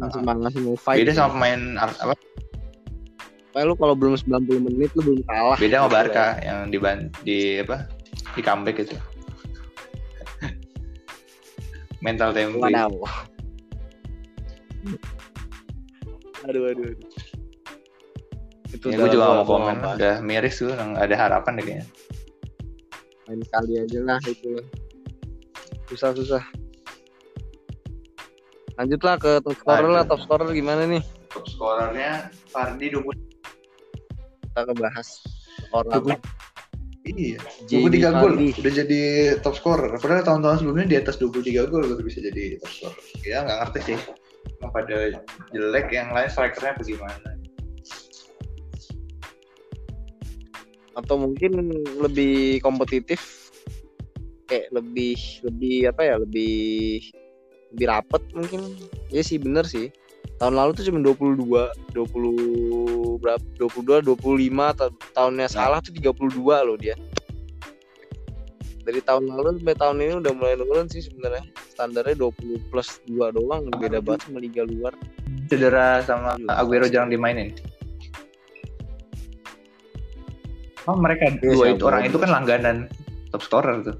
masih 0.00 0.20
masih 0.24 0.60
mau 0.64 0.74
fight 0.74 1.04
Beda 1.04 1.12
gitu. 1.12 1.20
sama 1.22 1.30
pemain 1.38 1.60
apa? 1.78 2.14
Kayak 3.54 3.66
lu 3.70 3.74
kalau 3.78 3.94
belum 3.94 4.18
90 4.18 4.66
menit 4.66 4.90
lu 4.98 5.02
belum 5.06 5.20
kalah 5.30 5.58
Beda 5.60 5.76
sama 5.78 5.90
Barca 5.92 6.24
ya. 6.42 6.50
yang 6.50 6.58
di 6.72 6.78
di 7.22 7.36
apa? 7.62 7.86
Di 8.34 8.40
comeback 8.42 8.82
gitu. 8.82 8.96
Mental 12.02 12.34
tempo. 12.34 12.60
Wadaw. 12.60 12.92
aduh 16.44 16.62
aduh 16.68 16.84
aduh. 16.92 17.08
itu 18.74 18.86
Ya, 18.90 18.98
gue 19.00 19.08
juga 19.16 19.24
gak 19.30 19.36
mau 19.40 19.46
komen, 19.48 19.76
udah 19.96 20.14
miris 20.20 20.58
nggak 20.60 21.06
ada 21.08 21.16
harapan 21.16 21.52
deh 21.56 21.64
kayaknya. 21.64 21.86
Main 23.28 23.40
kali 23.48 23.72
aja 23.80 23.98
lah 24.04 24.20
itu 24.28 24.60
susah 25.88 26.12
susah 26.12 26.42
lanjutlah 28.76 29.14
ke 29.16 29.32
top 29.40 29.56
scorer 29.56 29.90
lah 29.90 30.04
top 30.04 30.20
scorer 30.24 30.50
gimana 30.52 30.84
nih 30.88 31.02
Top 31.34 31.50
scorernya 31.50 32.30
Fardi 32.46 32.94
20 32.94 33.10
kita 34.54 34.60
ngebahas 34.70 35.08
orang 35.74 36.18
Iya, 37.04 37.36
Jamie 37.68 38.00
23 38.00 38.16
gol 38.16 38.32
udah 38.40 38.72
jadi 38.80 39.02
top 39.44 39.60
scorer. 39.60 39.92
Padahal 40.00 40.24
tahun-tahun 40.24 40.64
sebelumnya 40.64 40.88
di 40.88 40.96
atas 40.96 41.20
23 41.20 41.68
gol 41.68 41.84
baru 41.84 42.00
bisa 42.00 42.24
jadi 42.24 42.56
top 42.64 42.72
scorer. 42.72 43.04
Ya 43.28 43.44
nggak 43.44 43.58
ngerti 43.60 43.80
sih. 43.92 43.98
Pada 44.64 45.12
jelek 45.52 45.92
yang 45.92 46.16
lain 46.16 46.32
strikernya 46.32 46.72
apa 46.72 46.80
gimana? 46.80 47.33
Atau 50.94 51.14
mungkin 51.18 51.70
lebih 52.00 52.62
kompetitif? 52.62 53.50
Kayak 54.46 54.70
lebih 54.74 55.16
lebih 55.46 55.76
apa 55.90 56.02
ya? 56.06 56.14
Lebih 56.22 56.54
lebih 57.74 57.86
rapet 57.90 58.22
mungkin? 58.34 58.60
Ya 59.10 59.22
sih 59.26 59.38
bener 59.38 59.66
sih. 59.66 59.90
Tahun 60.38 60.54
lalu 60.54 60.74
tuh 60.74 60.84
cuma 60.90 60.98
22 61.02 61.94
20 61.94 63.22
berapa 63.22 63.44
22 63.60 64.02
25 64.02 64.78
ta- 64.78 64.94
tahunnya 65.14 65.46
salah 65.46 65.78
tuh 65.78 65.94
32 65.94 66.66
loh 66.66 66.76
dia. 66.78 66.98
Dari 68.84 69.00
tahun 69.00 69.32
lalu 69.32 69.64
sampai 69.64 69.76
tahun 69.80 69.96
ini 70.04 70.14
udah 70.20 70.32
mulai 70.36 70.54
nurun 70.60 70.86
sih 70.92 71.00
sebenarnya. 71.00 71.44
Standarnya 71.72 72.14
20 72.20 72.68
plus 72.68 73.00
2 73.08 73.32
doang 73.32 73.72
beda 73.72 74.04
banget 74.04 74.28
sama 74.28 74.38
liga 74.44 74.62
luar. 74.68 74.92
Cedera 75.48 76.04
sama 76.04 76.36
Aguero 76.52 76.84
jarang 76.88 77.08
dimainin. 77.08 77.56
Oh 80.84 80.96
mereka 81.00 81.32
Iya, 81.32 81.40
dua 81.40 81.66
itu 81.72 81.84
orang 81.88 82.02
itu 82.04 82.18
kan 82.20 82.30
langganan 82.30 82.76
top 83.32 83.42
scorer 83.42 83.80
tuh. 83.80 83.96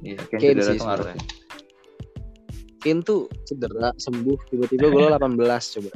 Iya, 0.00 0.18
Kane 0.32 0.40
cedera 0.40 0.72
sih 0.72 0.78
sebenarnya. 0.80 1.16
Kane 2.80 3.00
tuh 3.04 3.20
cedera 3.44 3.92
sembuh 4.00 4.38
tiba-tiba 4.48 4.86
gol 4.94 5.12
18 5.12 5.74
coba 5.76 5.90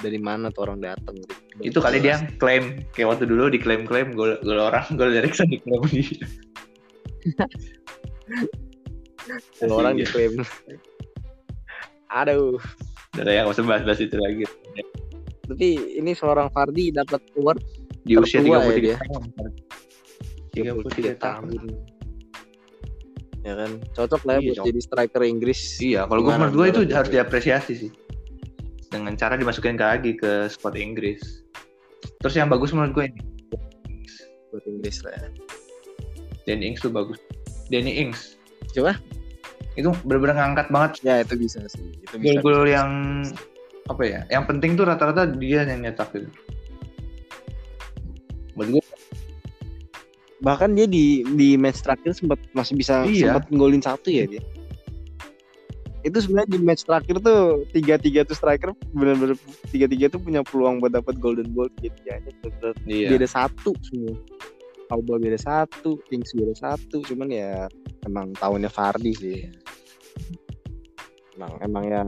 dari 0.00 0.18
mana 0.18 0.48
tuh 0.50 0.62
orang 0.66 0.80
datang 0.80 1.14
Itu 1.60 1.78
kali 1.84 2.00
dia 2.00 2.24
klaim 2.40 2.80
kayak 2.96 3.14
waktu 3.14 3.24
dulu 3.28 3.52
diklaim-klaim 3.52 4.16
gol 4.16 4.40
gol 4.42 4.58
orang 4.58 4.82
gol 4.98 5.12
dari 5.12 5.28
Erikson 5.28 5.52
diklaim 5.52 5.84
dia. 5.92 6.26
Orang 9.68 10.00
diklaim 10.00 10.42
aduh 12.10 12.58
Udah 13.18 13.32
ya 13.34 13.42
nggak 13.42 13.54
usah 13.58 13.66
bahas-bahas 13.66 14.00
itu 14.02 14.16
lagi. 14.18 14.44
Tapi 15.50 15.68
ini 15.96 16.12
seorang 16.12 16.48
Fardi 16.48 16.88
dapat 16.90 17.18
award 17.34 17.60
Di 18.00 18.14
usia 18.16 18.40
Tertua 18.40 18.62
33 18.62 18.70
ya 18.70 18.78
dia. 18.78 18.96
tahun. 18.96 19.22
33 20.50 20.62
33 20.88 21.18
tahun. 21.18 21.44
tahun 21.50 21.70
ya 23.40 23.54
kan 23.56 23.70
cocok 23.96 24.22
lah 24.22 24.34
ya 24.34 24.38
Iya, 24.38 24.44
buat 24.44 24.52
cocok. 24.54 24.66
jadi 24.68 24.80
striker 24.80 25.22
Inggris 25.24 25.60
Iya, 25.80 26.00
kalau 26.04 26.20
gue 26.20 26.32
menurut 26.34 26.54
gue 26.54 26.66
itu 26.68 26.80
harus 26.90 27.08
diapresiasi 27.08 27.72
sih. 27.74 27.90
Dengan 28.86 29.14
cara 29.14 29.34
dimasukin 29.34 29.74
ke 29.74 29.86
lagi 29.86 30.12
ke 30.12 30.44
squad 30.46 30.74
Inggris. 30.74 31.46
Terus 32.18 32.34
yang 32.34 32.48
bagus 32.48 32.74
menurut 32.74 32.92
gue 32.92 33.04
ini, 33.06 33.20
buat 34.50 34.64
Inggris 34.66 35.00
lah 35.02 35.14
ya 35.14 35.28
Danny 36.42 36.68
Ings 36.68 36.80
tuh 36.80 36.90
bagus. 36.90 37.16
Danny 37.68 37.96
Ings. 37.96 38.34
Coba? 38.70 38.98
Itu 39.72 39.94
bener-bener 40.02 40.36
ngangkat 40.36 40.66
banget 40.68 40.90
ya 41.00 41.14
itu 41.22 41.38
bisa 41.38 41.62
sih 41.70 41.94
itu 41.96 42.14
bisa 42.18 42.42
gol-gol 42.42 42.66
yang 42.66 43.22
apa 43.88 44.02
ya? 44.04 44.20
Yang 44.28 44.44
penting 44.50 44.70
tuh 44.76 44.84
rata-rata 44.84 45.24
dia 45.30 45.64
yang 45.64 45.80
nyetak 45.80 46.12
gitu. 46.12 46.28
Menurut 48.58 48.82
gue 48.82 48.84
bahkan 50.40 50.72
dia 50.72 50.88
di 50.88 51.22
di 51.36 51.54
match 51.60 51.84
terakhir 51.84 52.16
sempat 52.16 52.40
masih 52.56 52.74
bisa 52.76 53.04
Iya. 53.04 53.36
sempat 53.36 53.44
nggolin 53.52 53.84
satu 53.84 54.08
ya 54.08 54.24
dia 54.24 54.40
itu 56.00 56.16
sebenarnya 56.16 56.56
di 56.56 56.58
match 56.64 56.88
terakhir 56.88 57.20
tuh 57.20 57.68
tiga 57.76 58.00
tiga 58.00 58.24
tuh 58.24 58.32
striker 58.32 58.72
benar-benar 58.96 59.36
tiga 59.68 59.84
tiga 59.84 60.08
tuh 60.08 60.16
punya 60.16 60.40
peluang 60.40 60.80
buat 60.80 60.96
dapat 60.96 61.20
golden 61.20 61.52
ball 61.52 61.68
tiga 61.76 61.92
tiganya 62.00 62.32
benar 62.40 62.74
iya. 62.88 63.08
beda 63.12 63.28
satu 63.28 63.76
semua 63.84 64.16
Alba 64.88 65.20
beda 65.20 65.36
satu 65.36 66.00
Kings 66.08 66.32
beda 66.32 66.56
satu 66.56 67.04
cuman 67.04 67.28
ya 67.28 67.68
emang 68.08 68.32
tahunnya 68.40 68.72
Fardi 68.72 69.12
sih 69.12 69.44
emang 71.36 71.52
emang 71.60 71.84
ya 71.84 72.00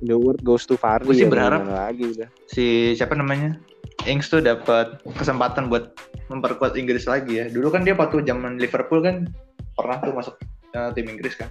the 0.00 0.14
word 0.14 0.40
goes 0.40 0.64
to 0.64 0.74
Fardi 0.74 1.04
Gua 1.04 1.14
sih 1.14 1.24
ya, 1.24 1.30
berharap- 1.30 1.64
lagi 1.64 2.04
udah 2.10 2.28
si 2.46 2.64
siapa 2.92 3.12
namanya? 3.12 3.56
Ings 4.02 4.26
tuh 4.26 4.40
dapat 4.40 4.96
kesempatan 5.12 5.68
buat 5.68 5.92
memperkuat 6.26 6.72
Inggris 6.74 7.04
lagi 7.04 7.36
ya. 7.36 7.46
Dulu 7.46 7.68
kan 7.68 7.82
dia 7.82 7.92
waktu 7.92 8.22
zaman 8.22 8.56
Liverpool 8.56 9.00
kan 9.00 9.28
pernah 9.74 10.00
tuh 10.00 10.12
masuk 10.12 10.34
eh, 10.70 10.90
tim 10.94 11.06
Inggris 11.06 11.36
kan. 11.36 11.48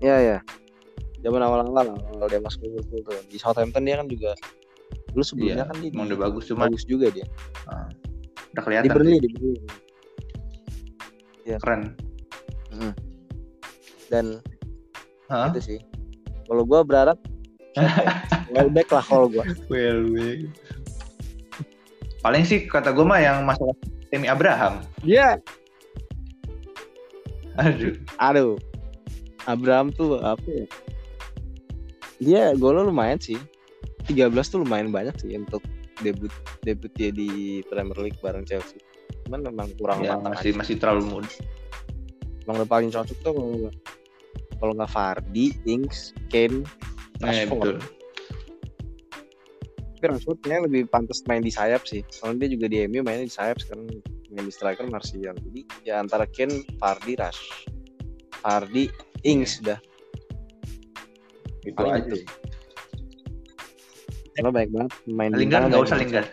Ya 0.00 0.16
ya 0.16 0.38
zaman 1.20 1.38
awal-awal 1.38 1.84
awal 2.08 2.26
dia 2.26 2.40
masuk 2.40 2.64
Liverpool 2.64 3.04
tuh 3.04 3.20
di 3.28 3.36
Southampton 3.36 3.84
dia 3.84 4.00
kan 4.00 4.08
juga 4.08 4.32
dulu 5.12 5.20
sebelumnya 5.20 5.56
Iya, 5.58 5.68
kan 5.68 5.76
dia 5.76 5.90
di- 5.90 6.00
udah 6.00 6.18
bagus 6.18 6.44
cuma 6.48 6.64
bagus 6.64 6.82
juga 6.84 7.06
dia 7.12 7.26
udah 7.68 7.86
di 8.48 8.58
kelihatan 8.58 8.88
Burnley 8.88 9.12
sih. 9.12 9.20
di 9.20 9.28
Burnley 9.30 9.60
keren. 11.56 11.82
dan 14.08 14.26
Hah? 15.30 15.48
itu 15.48 15.60
sih 15.64 15.78
kalau 16.44 16.62
gua 16.62 16.82
berharap 16.82 17.16
Welbeck 18.50 18.90
lah 18.90 19.00
kalau 19.00 19.26
gua 19.26 19.46
Well, 19.66 20.10
well. 20.10 20.42
Paling 22.20 22.42
sih 22.42 22.66
kata 22.66 22.90
gue 22.90 23.00
mah 23.00 23.16
yang 23.16 23.40
masalah 23.42 23.72
Temi 24.10 24.26
Abraham. 24.26 24.82
dia 25.00 25.38
Aduh. 27.56 27.94
aduh 28.18 28.54
Abraham 29.44 29.88
tuh 29.90 30.18
apa 30.18 30.42
ya 30.44 30.66
dia 32.18 32.42
golnya 32.54 32.84
lumayan 32.84 33.16
sih 33.16 33.36
13 34.06 34.30
tuh 34.44 34.60
lumayan 34.60 34.90
banyak 34.90 35.16
sih 35.16 35.32
untuk 35.34 35.64
debut 35.98 36.28
debut 36.60 36.92
dia 36.92 37.08
di 37.08 37.60
Premier 37.64 37.96
League 37.98 38.18
bareng 38.18 38.44
Chelsea 38.44 38.76
cuman 39.24 39.46
memang 39.46 39.68
kurang 39.76 40.00
Ya, 40.00 40.16
masih 40.16 40.52
aja. 40.52 40.58
masih 40.58 40.74
terlalu 40.76 41.02
muda. 41.06 41.30
emang 42.42 42.54
udah 42.58 42.68
paling 42.68 42.90
cocok 42.90 43.16
tuh 43.20 43.34
kalau 44.60 44.76
nggak 44.76 44.92
kalau 44.92 44.92
Fardi, 44.92 45.56
Ings, 45.64 46.12
Kane, 46.28 46.62
Nah, 47.20 47.32
ya, 47.32 47.44
Rashford. 47.44 47.76
betul. 47.76 47.76
Tapi 50.00 50.04
Rashford 50.08 50.38
lebih 50.64 50.82
pantas 50.88 51.20
main 51.24 51.40
di 51.40 51.52
sayap 51.52 51.84
sih. 51.84 52.00
Soalnya 52.08 52.48
dia 52.48 52.56
juga 52.56 52.66
di 52.68 52.76
MU 52.88 53.04
mainnya 53.04 53.28
di 53.28 53.32
sayap 53.32 53.60
sekarang 53.60 53.88
main 54.30 54.44
di 54.44 54.52
striker 54.52 54.88
Martial. 54.88 55.36
Jadi 55.36 55.60
ya 55.84 56.00
antara 56.00 56.24
Kane, 56.24 56.64
Fardi, 56.80 57.12
Rash, 57.20 57.68
Fardi, 58.40 58.88
Ings 59.20 59.60
udah 59.60 59.76
Itu 61.60 61.76
paling 61.76 61.92
aja. 61.92 62.08
itu. 62.08 62.24
baik 64.48 64.72
banget 64.72 64.92
main 65.04 65.30
Lingard 65.36 65.68
nggak 65.68 65.82
usah. 65.84 65.96
Lingard. 66.00 66.28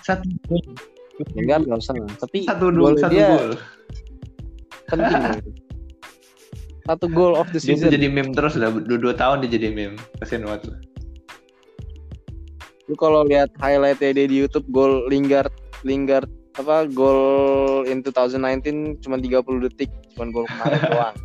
satu 0.00 0.24
gol. 0.48 0.64
Lingard 1.36 1.68
nggak 1.68 1.80
usah. 1.84 1.92
Tapi 2.16 2.48
satu 2.48 2.72
gol 2.72 2.96
dua 2.96 2.96
satu 2.96 3.12
dia 3.12 3.28
gol. 3.28 3.50
penting 4.88 5.20
itu. 5.36 5.50
Satu 6.82 7.06
goal 7.06 7.38
of 7.38 7.46
the 7.54 7.62
Dia 7.62 7.78
season. 7.78 7.90
jadi 7.90 8.10
meme 8.10 8.34
terus 8.34 8.58
udah 8.58 8.74
dua, 8.82 8.98
dua 8.98 9.14
tahun 9.14 9.46
dia 9.46 9.54
jadi 9.54 9.70
meme. 9.70 9.96
Kasian 10.18 10.42
banget 10.42 10.66
lah. 10.70 10.78
Lu 12.90 12.94
kalau 12.98 13.22
lihat 13.22 13.54
highlightnya 13.58 14.10
dia 14.12 14.26
di 14.26 14.36
YouTube 14.42 14.66
gol 14.68 15.06
Lingard 15.06 15.52
Lingard 15.82 16.26
apa 16.52 16.84
gol 16.84 17.88
in 17.88 18.04
2019 18.04 19.00
cuma 19.00 19.16
30 19.16 19.40
detik 19.64 19.88
cuma 20.12 20.28
gol 20.28 20.44
kemarin 20.44 20.80
doang 20.92 21.16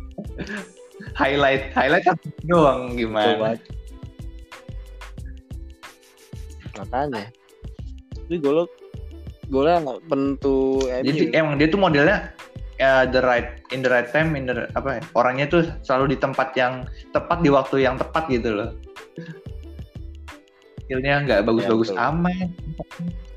Highlight, 1.14 1.76
highlight 1.76 2.06
doang 2.42 2.96
gimana? 2.96 3.36
Coba. 3.36 3.48
makanya 6.78 7.26
tapi 8.14 8.36
golnya 8.38 8.64
golnya 9.50 9.76
penentu 10.06 10.78
Jadi 11.02 11.28
MU. 11.28 11.36
emang 11.36 11.54
dia 11.58 11.68
tuh 11.68 11.80
modelnya 11.80 12.30
ya 12.78 13.04
the 13.10 13.18
right 13.20 13.58
in 13.74 13.82
the 13.82 13.90
right 13.90 14.06
time 14.14 14.38
in 14.38 14.46
the 14.46 14.70
apa 14.78 14.98
ya, 14.98 15.02
orangnya 15.18 15.46
tuh 15.50 15.62
selalu 15.82 16.14
di 16.14 16.16
tempat 16.22 16.54
yang 16.54 16.86
tepat 17.10 17.42
di 17.42 17.50
waktu 17.50 17.82
yang 17.82 17.98
tepat 17.98 18.30
gitu 18.30 18.54
loh. 18.54 18.70
skillnya 20.88 21.20
nggak 21.28 21.44
bagus-bagus 21.44 21.92
betul. 21.92 22.00
amat 22.00 22.48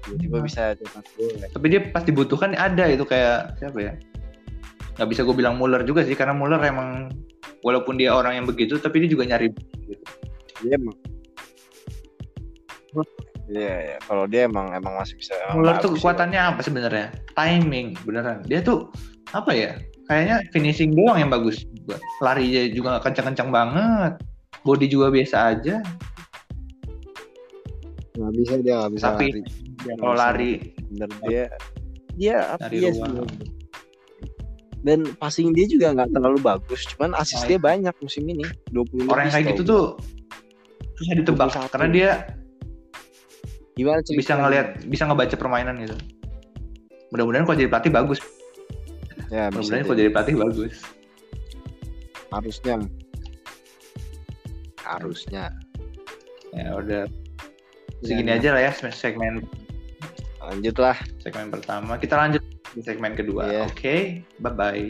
tiba-tiba 0.07 0.37
bisa 0.39 0.63
cetak 0.79 1.03
gol 1.19 1.35
ya. 1.35 1.47
tapi 1.51 1.65
dia 1.67 1.81
pas 1.91 2.03
dibutuhkan 2.07 2.55
ada 2.55 2.87
itu 2.87 3.03
kayak 3.03 3.59
siapa 3.59 3.91
ya 3.91 3.93
nggak 4.95 5.09
bisa 5.11 5.27
gue 5.27 5.35
bilang 5.35 5.59
Muller 5.59 5.83
juga 5.83 6.07
sih 6.07 6.15
karena 6.15 6.31
Muller 6.31 6.63
emang 6.63 7.11
walaupun 7.59 7.99
dia 7.99 8.15
orang 8.15 8.39
yang 8.39 8.47
begitu 8.47 8.79
tapi 8.79 9.03
dia 9.03 9.09
juga 9.11 9.27
nyari 9.27 9.51
gitu. 9.87 10.03
dia 10.63 10.79
emang 10.79 10.95
Iya, 13.51 13.75
ya. 13.83 13.97
Kalau 14.07 14.31
dia 14.31 14.47
emang 14.47 14.71
emang 14.71 14.95
masih 14.95 15.19
bisa. 15.19 15.35
Muller 15.51 15.75
tuh 15.83 15.99
kekuatannya 15.99 16.39
apa 16.39 16.63
sebenarnya 16.63 17.11
timing 17.35 17.99
beneran 18.07 18.39
dia 18.47 18.63
tuh 18.63 18.87
apa 19.31 19.51
ya? 19.55 19.71
Kayaknya 20.07 20.37
finishing 20.51 20.91
doang 20.91 21.17
yang 21.19 21.31
bagus. 21.31 21.63
Lari 22.19 22.71
juga 22.75 22.97
nggak 22.97 23.03
kencang-kencang 23.11 23.49
banget. 23.49 24.13
Body 24.67 24.85
juga 24.91 25.07
biasa 25.09 25.55
aja. 25.55 25.79
Nggak 28.11 28.33
bisa 28.37 28.53
dia 28.59 28.73
nggak 28.77 28.91
bisa 28.91 29.05
tapi 29.07 29.27
lari. 29.31 29.41
ya, 29.87 29.93
kalau 29.97 30.13
lari 30.13 30.51
Bener 30.91 31.09
dia 31.25 31.43
dia 32.19 32.35
apa 32.53 32.67
Lari 32.67 32.77
dia 32.77 32.91
sebenarnya. 32.91 33.47
Dan 34.81 34.99
passing 35.21 35.53
dia 35.53 35.69
juga 35.69 35.93
nggak 35.93 36.09
terlalu 36.09 36.41
bagus, 36.41 36.89
cuman 36.89 37.13
assist 37.21 37.45
dia 37.45 37.61
banyak 37.61 37.93
musim 38.01 38.25
ini. 38.25 38.41
20 38.73 39.13
orang 39.13 39.29
kayak 39.29 39.53
gitu 39.53 39.61
tuh 39.61 39.85
susah 40.97 41.13
ditebak 41.17 41.53
21. 41.53 41.73
karena 41.73 41.87
dia 41.89 42.09
gimana 43.77 44.01
bisa 44.01 44.33
ngelihat 44.37 44.67
bisa 44.89 45.05
ngebaca 45.05 45.35
permainan 45.37 45.77
gitu. 45.79 45.95
Mudah-mudahan 47.13 47.45
kalau 47.45 47.57
jadi 47.57 47.69
pelatih 47.69 47.93
bagus 47.93 48.19
ya 49.31 49.47
deh. 49.49 49.63
kalau 49.63 49.95
jadi. 49.95 50.11
Pelatih 50.11 50.35
bagus. 50.37 50.75
Harusnya. 52.29 52.75
Harusnya. 54.83 55.45
Ya 56.51 56.75
udah. 56.75 57.07
Segini 58.03 58.35
aja 58.35 58.53
lah 58.53 58.61
ya 58.67 58.71
segmen. 58.91 59.47
Lanjut 60.41 60.75
lah 60.75 60.97
segmen 61.23 61.47
pertama. 61.47 61.95
Kita 61.95 62.19
lanjut 62.19 62.43
di 62.75 62.81
segmen 62.83 63.13
kedua. 63.15 63.47
Iya. 63.51 63.67
oke 63.67 63.95
bye 64.39 64.53
bye 64.55 64.85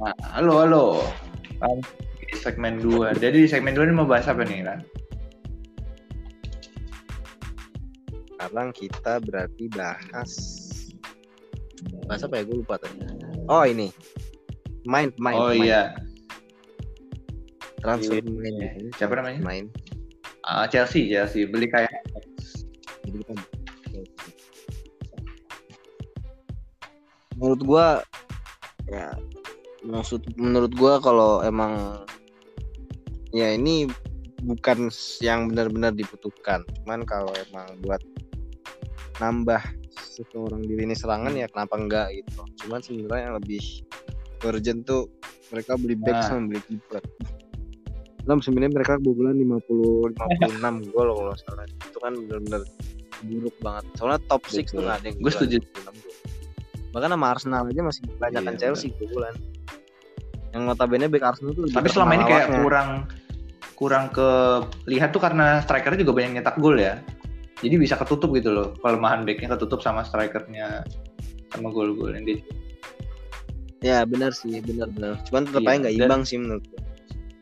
nah, 0.00 0.16
halo 0.36 0.54
halo. 0.64 0.86
Di 2.20 2.36
segmen 2.40 2.80
2 2.80 3.20
jadi 3.20 3.44
di 3.44 3.48
segmen 3.50 3.76
2 3.76 3.90
ini 3.90 3.92
mau 3.92 4.08
bahas 4.08 4.30
apa 4.30 4.46
nih 4.46 4.64
Ran? 4.64 4.80
Sekarang 8.40 8.72
kita 8.72 9.20
berarti 9.20 9.68
bahas 9.76 10.32
bahas 12.08 12.24
apa 12.24 12.40
ya? 12.40 12.42
Gue 12.48 12.64
lupa 12.64 12.80
tadi. 12.80 12.96
Oh 13.52 13.68
ini. 13.68 13.92
Main 14.88 15.12
main 15.20 15.36
oh 15.36 15.52
iya. 15.52 15.92
Transfer 17.84 18.24
pemain 18.24 18.56
ya. 18.56 18.72
Siapa 18.96 19.20
namanya? 19.20 19.44
main 19.44 19.68
Ah, 20.48 20.64
Chelsea 20.64 21.12
Chelsea. 21.12 21.44
Beli 21.44 21.68
kayak 21.68 21.92
menurut 27.36 27.60
gua 27.60 27.86
ya 28.88 29.12
maksud 29.84 30.24
menurut 30.40 30.72
gua 30.80 30.96
kalau 30.96 31.44
emang 31.44 32.04
ya 33.36 33.52
ini 33.52 33.84
bukan 34.48 34.88
yang 35.20 35.52
benar-benar 35.52 35.92
dibutuhkan. 35.92 36.64
Cuman 36.80 37.04
kalau 37.04 37.36
emang 37.36 37.68
buat 37.84 38.00
nambah 39.20 39.62
seseorang 39.94 40.64
di 40.64 40.74
lini 40.74 40.96
serangan 40.96 41.36
ya 41.36 41.46
kenapa 41.52 41.76
enggak 41.76 42.06
gitu 42.16 42.42
cuman 42.66 42.80
sebenarnya 42.80 43.22
yang 43.30 43.36
lebih 43.36 43.62
urgent 44.44 44.80
tuh 44.88 45.12
mereka 45.52 45.76
beli 45.76 45.96
back 45.98 46.16
Nah. 46.16 46.26
sama 46.26 46.42
beli 46.50 46.62
keeper 46.64 47.02
musim 48.28 48.54
ini 48.58 48.68
mereka 48.70 49.00
kebobolan 49.00 49.34
50 49.34 50.14
56 50.14 50.92
gol 50.92 51.08
kalau 51.10 51.34
salah. 51.34 51.66
Itu 51.66 51.98
kan 51.98 52.12
benar-benar 52.14 52.62
buruk 53.26 53.56
banget. 53.58 53.84
Soalnya 53.96 54.20
top 54.28 54.42
6 54.46 54.70
tuh 54.70 54.82
nggak 54.84 54.96
ada 55.02 55.06
yang 55.08 55.18
Gue 55.18 55.32
setuju. 55.32 55.56
56 55.58 56.04
gol. 56.04 56.14
Bahkan 56.90 57.10
sama 57.14 57.26
Arsenal 57.30 57.62
aja 57.70 57.82
masih 57.86 58.02
banyak 58.18 58.42
kan 58.42 58.54
Iya, 58.54 58.60
Chelsea 58.60 58.90
kebobolan. 58.94 59.34
Yang 60.50 60.62
notabene 60.66 61.06
back 61.10 61.24
Arsenal 61.26 61.52
tuh 61.54 61.70
tapi 61.70 61.88
selama 61.90 62.12
ini 62.18 62.24
kayak 62.26 62.46
kurang 62.62 62.88
kurang 63.78 64.04
ke 64.12 64.28
lihat 64.90 65.14
tuh 65.14 65.22
karena 65.22 65.64
strikernya 65.64 66.04
juga 66.04 66.20
banyak 66.20 66.30
nyetak 66.36 66.60
gol 66.60 66.76
ya 66.76 67.00
jadi 67.60 67.76
bisa 67.76 67.94
ketutup 67.94 68.32
gitu 68.34 68.50
loh 68.50 68.72
kelemahan 68.80 69.24
backnya 69.24 69.52
ketutup 69.52 69.80
sama 69.80 70.02
strikernya 70.02 70.84
sama 71.52 71.68
gol-gol 71.70 72.12
yang 72.12 72.24
dia 72.24 72.40
Ya 73.80 74.04
benar 74.04 74.28
sih, 74.36 74.60
benar-benar. 74.60 75.16
Cuman 75.24 75.48
tetap 75.48 75.64
Iya, 75.64 75.68
aja 75.72 75.78
nggak 75.80 75.96
imbang 75.96 76.20
sih 76.20 76.36
menurut 76.36 76.60
gue. 76.68 76.80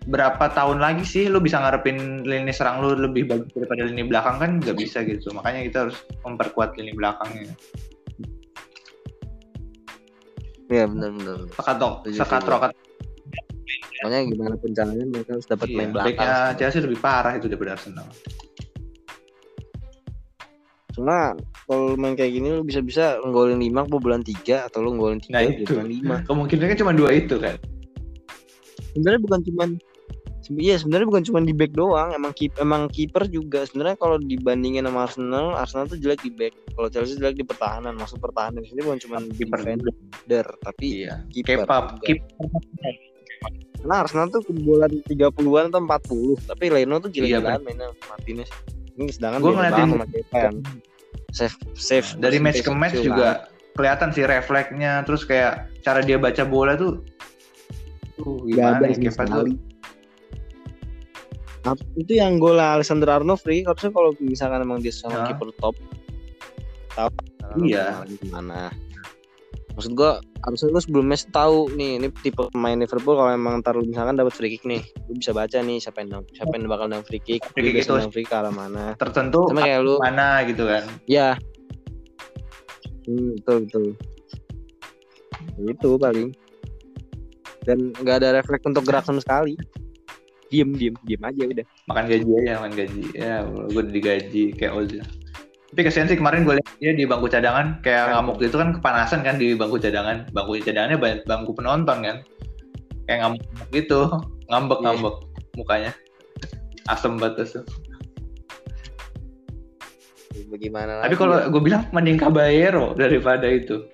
berapa 0.07 0.41
tahun 0.55 0.79
lagi 0.79 1.03
sih 1.03 1.27
lu 1.27 1.37
bisa 1.37 1.59
ngarepin 1.59 2.23
lini 2.23 2.49
serang 2.49 2.79
lu 2.79 2.95
lebih 2.95 3.27
bagus 3.27 3.51
daripada 3.53 3.85
lini 3.85 4.07
belakang 4.07 4.39
kan 4.39 4.51
nggak 4.57 4.73
bisa 4.73 5.03
gitu 5.03 5.35
makanya 5.35 5.67
kita 5.67 5.79
harus 5.85 5.99
memperkuat 6.23 6.79
lini 6.79 6.95
belakangnya 6.95 7.53
Iya 10.69 10.85
benar-benar. 10.87 11.49
sekat 11.53 11.77
Setuju, 11.77 12.17
sekat 12.17 12.41
setuju. 12.41 12.53
rokat 12.55 12.73
Pokoknya 13.99 14.21
gimana 14.31 14.55
pun 14.57 14.71
caranya 14.73 15.05
mereka 15.05 15.31
harus 15.35 15.47
dapat 15.51 15.67
iya, 15.67 15.77
main 15.77 15.91
belakang. 15.91 16.09
backnya 16.15 16.33
Chelsea 16.55 16.81
lebih 16.81 16.99
parah 17.03 17.33
itu 17.35 17.47
daripada 17.51 17.75
Arsenal 17.75 18.07
Cuma 20.99 21.33
kalau 21.65 21.95
main 21.95 22.13
kayak 22.13 22.33
gini 22.33 22.51
lu 22.51 22.61
bisa-bisa 22.61 23.23
nggolin 23.23 23.63
5 23.63 23.87
bulan 23.89 24.19
3 24.21 24.67
atau 24.67 24.83
lu 24.83 24.93
nggolin 24.93 25.21
3 25.21 25.31
Nah, 25.31 25.43
itu. 25.47 25.63
bulan 25.71 25.87
5. 25.87 26.15
kemungkinannya 26.25 26.77
cuma 26.77 26.91
dua 26.91 27.11
itu 27.13 27.39
kan 27.39 27.55
sebenarnya 28.91 29.21
bukan 29.21 29.41
cuman 29.45 29.69
se- 30.41 30.51
Iya 30.51 30.75
sebenarnya 30.75 31.07
bukan 31.07 31.23
cuma 31.23 31.39
di 31.39 31.53
back 31.53 31.71
doang, 31.73 32.11
emang 32.11 32.33
keep, 32.33 32.57
emang 32.57 32.89
kiper 32.89 33.29
juga. 33.29 33.63
Sebenarnya 33.63 33.95
kalau 33.95 34.17
dibandingin 34.17 34.81
sama 34.83 35.05
Arsenal, 35.05 35.53
Arsenal 35.53 35.85
tuh 35.87 36.01
jelek 36.01 36.19
di 36.21 36.33
back. 36.33 36.57
Kalau 36.73 36.89
Chelsea 36.89 37.15
jelek 37.15 37.37
di 37.37 37.45
pertahanan. 37.45 37.95
Maksud 37.95 38.17
pertahanan 38.17 38.65
di 38.65 38.73
sini 38.73 38.81
bukan 38.81 38.97
cuma 38.99 39.17
Kiper 39.29 39.61
defender, 39.61 40.47
tapi 40.59 41.05
iya 41.05 41.21
kiper. 41.29 41.63
Juga. 41.63 42.01
keep 42.01 42.25
Karena 43.79 43.95
Arsenal 44.01 44.27
tuh 44.29 44.41
kebobolan 44.43 44.91
30-an 45.05 45.69
atau 45.69 45.81
40, 45.81 46.49
tapi 46.49 46.65
Leno 46.67 46.99
tuh 46.99 47.13
Iya, 47.13 47.39
gila-gilaan 47.39 47.61
mainnya 47.63 47.89
Martinez. 48.09 48.49
Ini 48.97 49.13
sedangkan 49.13 49.39
beda 49.39 49.53
ngeliatin- 49.53 49.71
banget 49.71 49.93
sama 49.93 50.07
Kepa 50.09 50.39
yang 50.41 50.57
save 51.33 51.55
save 51.77 52.09
dari 52.19 52.41
match 52.41 52.65
ke 52.65 52.71
match 52.73 52.97
kecil 52.97 53.13
juga 53.13 53.49
kelihatan 53.77 54.11
sih 54.11 54.25
refleksnya 54.27 55.05
terus 55.07 55.23
kayak 55.23 55.69
cara 55.85 56.01
dia 56.03 56.19
baca 56.19 56.43
bola 56.43 56.75
tuh 56.75 57.05
Nggak 58.19 58.51
gimana 58.51 58.77
ada 58.83 58.87
ya 58.91 58.97
tuh 58.99 59.15
sekali. 59.15 59.53
Nah, 61.67 61.75
itu 62.01 62.13
yang 62.17 62.41
gol 62.41 62.59
Alexander 62.59 63.07
Arnold 63.13 63.43
harusnya 63.45 63.91
kalau 63.93 64.11
misalkan 64.19 64.63
emang 64.65 64.81
dia 64.83 64.91
sama 64.95 65.23
Hah? 65.23 65.27
kiper 65.31 65.51
top 65.63 65.75
tahu 66.97 67.11
Iya. 67.63 68.03
gimana 68.25 68.73
maksud 69.79 69.95
gua 69.95 70.19
harusnya 70.43 70.75
lu 70.75 70.83
sebelum 70.83 71.07
match 71.07 71.31
tahu 71.31 71.71
nih 71.79 72.03
ini 72.03 72.11
tipe 72.19 72.43
pemain 72.51 72.75
Liverpool 72.75 73.15
kalau 73.15 73.31
emang 73.31 73.63
ntar 73.63 73.79
lu 73.79 73.87
misalkan 73.87 74.19
dapat 74.19 74.35
free 74.35 74.59
kick 74.59 74.67
nih 74.67 74.83
lu 75.07 75.15
bisa 75.15 75.31
baca 75.31 75.55
nih 75.55 75.79
siapa 75.79 76.03
yang 76.03 76.27
siapa 76.35 76.51
yang 76.51 76.67
bakal 76.67 76.91
nang 76.91 77.07
free 77.07 77.23
kick 77.23 77.47
Free 77.55 77.71
kick 77.71 77.87
itu- 77.87 78.11
free 78.11 78.27
kick 78.27 78.35
arah 78.35 78.51
mana. 78.51 78.99
Tertentu 78.99 79.47
sama 79.47 79.63
kayak 79.63 79.87
lu. 79.87 79.95
mana 80.03 80.43
gitu 80.51 80.67
kan. 80.67 80.83
Ya 81.07 81.39
hmm, 83.07 83.39
betul 83.39 83.57
betul. 83.71 83.85
Itu 85.63 85.91
paling. 85.95 86.29
Dan 87.63 87.95
nggak 87.95 88.17
ada 88.19 88.29
refleks 88.35 88.67
untuk 88.67 88.83
gerak 88.83 89.07
sama 89.07 89.23
sekali. 89.23 89.55
Diem 90.49 90.75
diem 90.75 90.95
diem 91.07 91.23
aja 91.23 91.43
udah. 91.45 91.67
Makan 91.87 92.05
gaji 92.09 92.31
aja 92.43 92.53
makan 92.59 92.73
gaji. 92.75 93.03
Ya 93.15 93.47
gue 93.47 93.83
digaji 93.95 94.43
kayak 94.59 94.75
Ozil 94.75 95.07
tapi 95.69 95.85
kesian 95.85 96.09
sih 96.09 96.17
kemarin 96.17 96.43
gue 96.43 96.57
lihat 96.57 96.69
dia 96.79 96.93
di 96.93 97.05
bangku 97.05 97.29
cadangan 97.29 97.77
kayak 97.81 98.11
ngamuk 98.11 98.41
gitu 98.41 98.57
kan 98.57 98.73
kepanasan 98.73 99.21
kan 99.21 99.37
di 99.37 99.53
bangku 99.53 99.77
cadangan. 99.77 100.25
Bangku 100.31 100.57
cadangannya 100.59 100.97
ba- 100.97 101.25
bangku 101.25 101.53
penonton 101.53 101.99
kan. 102.01 102.17
Kayak 103.05 103.19
ngamuk 103.23 103.43
gitu 103.71 104.01
ngambek 104.47 104.79
Iya. 104.79 104.85
ngambek 104.89 105.15
mukanya. 105.55 105.93
Asem 106.87 107.17
banget 107.17 107.53
tuh. 107.53 107.65
Bagaimana 110.49 111.03
tapi 111.03 111.15
kalau 111.15 111.37
ya? 111.37 111.51
gue 111.51 111.61
bilang 111.61 111.83
mending 111.91 112.17
Caballero 112.17 112.95
daripada 112.95 113.45
itu. 113.45 113.85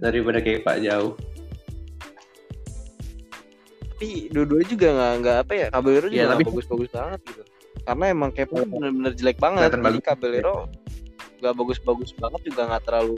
Daripada 0.00 0.40
kayak 0.40 0.62
Pak 0.62 0.78
Jauh 0.82 1.14
tapi 4.00 4.32
dua-duanya 4.32 4.64
juga 4.64 4.88
nggak 4.90 5.12
nggak 5.20 5.36
apa 5.44 5.52
ya 5.52 5.66
Caballero 5.68 6.06
juga 6.08 6.16
Iya, 6.16 6.24
nggak 6.24 6.38
tapi- 6.40 6.48
bagus-bagus 6.48 6.88
banget 6.90 7.20
gitu. 7.20 7.42
Karena 7.80 8.04
emang 8.08 8.30
Kepa 8.32 8.56
bener-bener 8.64 9.12
jelek 9.12 9.36
banget. 9.36 9.68
Jadi. 9.70 10.00
Caballero 10.00 10.54
nggak 11.40 11.54
bagus-bagus 11.56 12.12
banget 12.16 12.40
juga 12.52 12.62
nggak 12.68 12.82
terlalu 12.84 13.16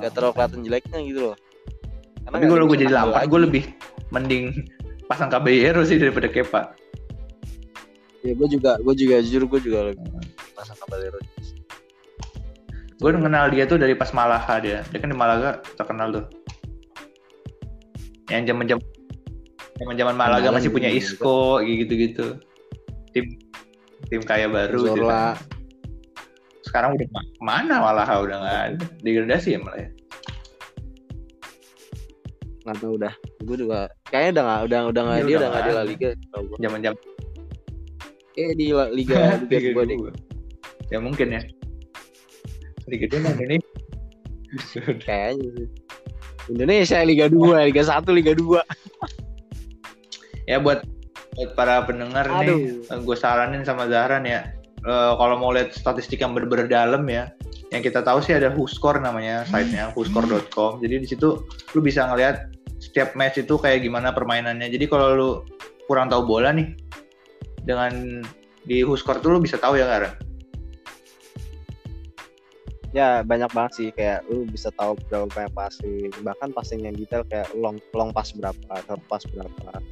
nggak 0.00 0.12
terlalu 0.16 0.32
kelihatan 0.34 0.60
jeleknya 0.64 0.98
gitu 1.04 1.20
loh. 1.30 1.36
Karena 2.24 2.36
tapi 2.40 2.44
kalau 2.48 2.66
gue 2.66 2.78
jadi 2.80 2.94
lagi. 2.96 3.28
gue 3.28 3.40
lebih 3.44 3.64
mending 4.10 4.44
pasang 5.06 5.28
Caballero 5.28 5.84
sih 5.84 6.00
daripada 6.00 6.26
Kepa. 6.32 6.72
Ya 8.24 8.32
gue 8.32 8.48
juga 8.48 8.80
gue 8.80 8.94
juga 8.96 9.20
jujur 9.20 9.44
gue 9.46 9.60
juga 9.60 9.92
lebih 9.92 10.00
pasang 10.56 10.76
Caballero 10.80 11.20
gue 12.94 13.10
kenal 13.12 13.52
dia 13.52 13.68
tuh 13.68 13.76
dari 13.76 13.92
pas 13.92 14.08
Malaga 14.16 14.56
dia. 14.64 14.80
Dia 14.88 14.96
kan 14.96 15.12
di 15.12 15.18
Malaga 15.18 15.60
terkenal 15.76 16.08
tuh. 16.08 16.24
Yang 18.32 18.56
zaman 18.56 18.64
zaman 18.64 18.84
zaman 19.76 19.94
zaman 20.00 20.14
Malaga 20.16 20.48
masih 20.48 20.72
punya. 20.72 20.88
Isco 20.88 21.60
gitu 21.60 21.92
gitu 21.92 22.40
tim 23.14 23.24
tim 24.10 24.20
kaya 24.26 24.50
baru 24.50 24.90
gitu. 24.90 25.06
Sekarang 26.74 26.98
udah 26.98 27.06
ma- 27.14 27.22
ke 27.22 27.38
mana 27.38 27.74
malah 27.78 28.02
udah 28.18 28.36
nggak 28.42 28.58
ada 28.66 28.84
degradasi 29.06 29.54
ya 29.54 29.58
malah 29.62 29.78
ya. 29.78 29.90
nggak 32.66 32.76
tahu 32.82 32.92
udah. 32.98 33.14
Gue 33.46 33.56
juga 33.62 33.78
kayaknya 34.10 34.30
udah 34.34 34.42
nggak 34.42 34.60
udah 34.66 34.80
udah 34.90 35.02
nggak 35.06 35.14
Iya, 35.14 35.26
dia 35.30 35.36
udah 35.38 35.48
nggak 35.54 35.62
di 35.62 35.70
nggak 35.70 35.78
La. 35.78 35.86
Liga 35.86 36.08
zaman 36.58 36.78
zaman 36.82 36.98
eh 38.34 38.50
di 38.58 38.66
La 38.74 38.84
Liga 38.90 39.20
Liga 39.46 39.70
dua 39.70 39.82
deh 39.86 39.98
ya 40.90 40.98
mungkin 40.98 41.28
ya. 41.30 41.42
Liga 42.90 43.06
dua 43.06 43.20
mana 43.22 43.42
ini. 43.46 43.58
Kayaknya 45.06 45.48
sih. 45.54 45.68
Indonesia 46.44 46.98
Liga 47.06 47.26
2, 47.30 47.70
Liga 47.70 47.82
1, 47.86 48.04
Liga 48.10 48.32
2. 48.34 48.60
ya 50.44 50.58
buat 50.58 50.82
buat 51.38 51.50
para 51.54 51.86
pendengar 51.86 52.26
nih 52.42 52.82
gue 52.84 53.16
saranin 53.16 53.62
sama 53.62 53.86
Zahran 53.86 54.26
ya 54.26 54.50
eh, 54.84 55.12
kalau 55.16 55.36
mau 55.40 55.50
lihat 55.50 55.72
statistik 55.72 56.20
yang 56.20 56.36
bener-bener 56.36 56.68
dalam 56.68 57.04
ya 57.08 57.32
yang 57.72 57.82
kita 57.82 58.04
tahu 58.04 58.22
sih 58.22 58.36
ada 58.36 58.54
Whoscore 58.54 59.02
namanya 59.02 59.42
site-nya 59.50 59.90
whoscore.com 59.96 60.78
jadi 60.78 61.02
di 61.02 61.08
situ 61.08 61.42
lu 61.74 61.80
bisa 61.82 62.06
ngelihat 62.06 62.54
setiap 62.84 63.16
match 63.16 63.40
itu 63.40 63.56
kayak 63.56 63.80
gimana 63.80 64.12
permainannya. 64.12 64.68
Jadi 64.68 64.84
kalau 64.84 65.08
lu 65.16 65.30
kurang 65.88 66.12
tahu 66.12 66.28
bola 66.28 66.52
nih 66.52 66.76
dengan 67.64 68.20
di 68.68 68.84
Whoscore 68.84 69.24
tuh 69.24 69.36
lu 69.36 69.40
bisa 69.40 69.56
tahu 69.56 69.80
ya 69.80 69.88
Karen 69.88 70.12
Ya 72.94 73.26
banyak 73.26 73.50
banget 73.50 73.72
sih. 73.74 73.88
Kayak 73.90 74.22
lu 74.30 74.46
bisa 74.46 74.70
tahu 74.78 74.94
berapa 75.10 75.26
banyak 75.26 75.50
passing, 75.50 76.14
bahkan 76.22 76.54
passing 76.54 76.86
yang 76.86 76.94
detail 76.94 77.26
kayak 77.26 77.50
long 77.58 77.82
long 77.90 78.14
pass 78.14 78.30
berapa, 78.30 78.70
short 78.86 79.02
pass 79.10 79.26
berapa. 79.34 79.82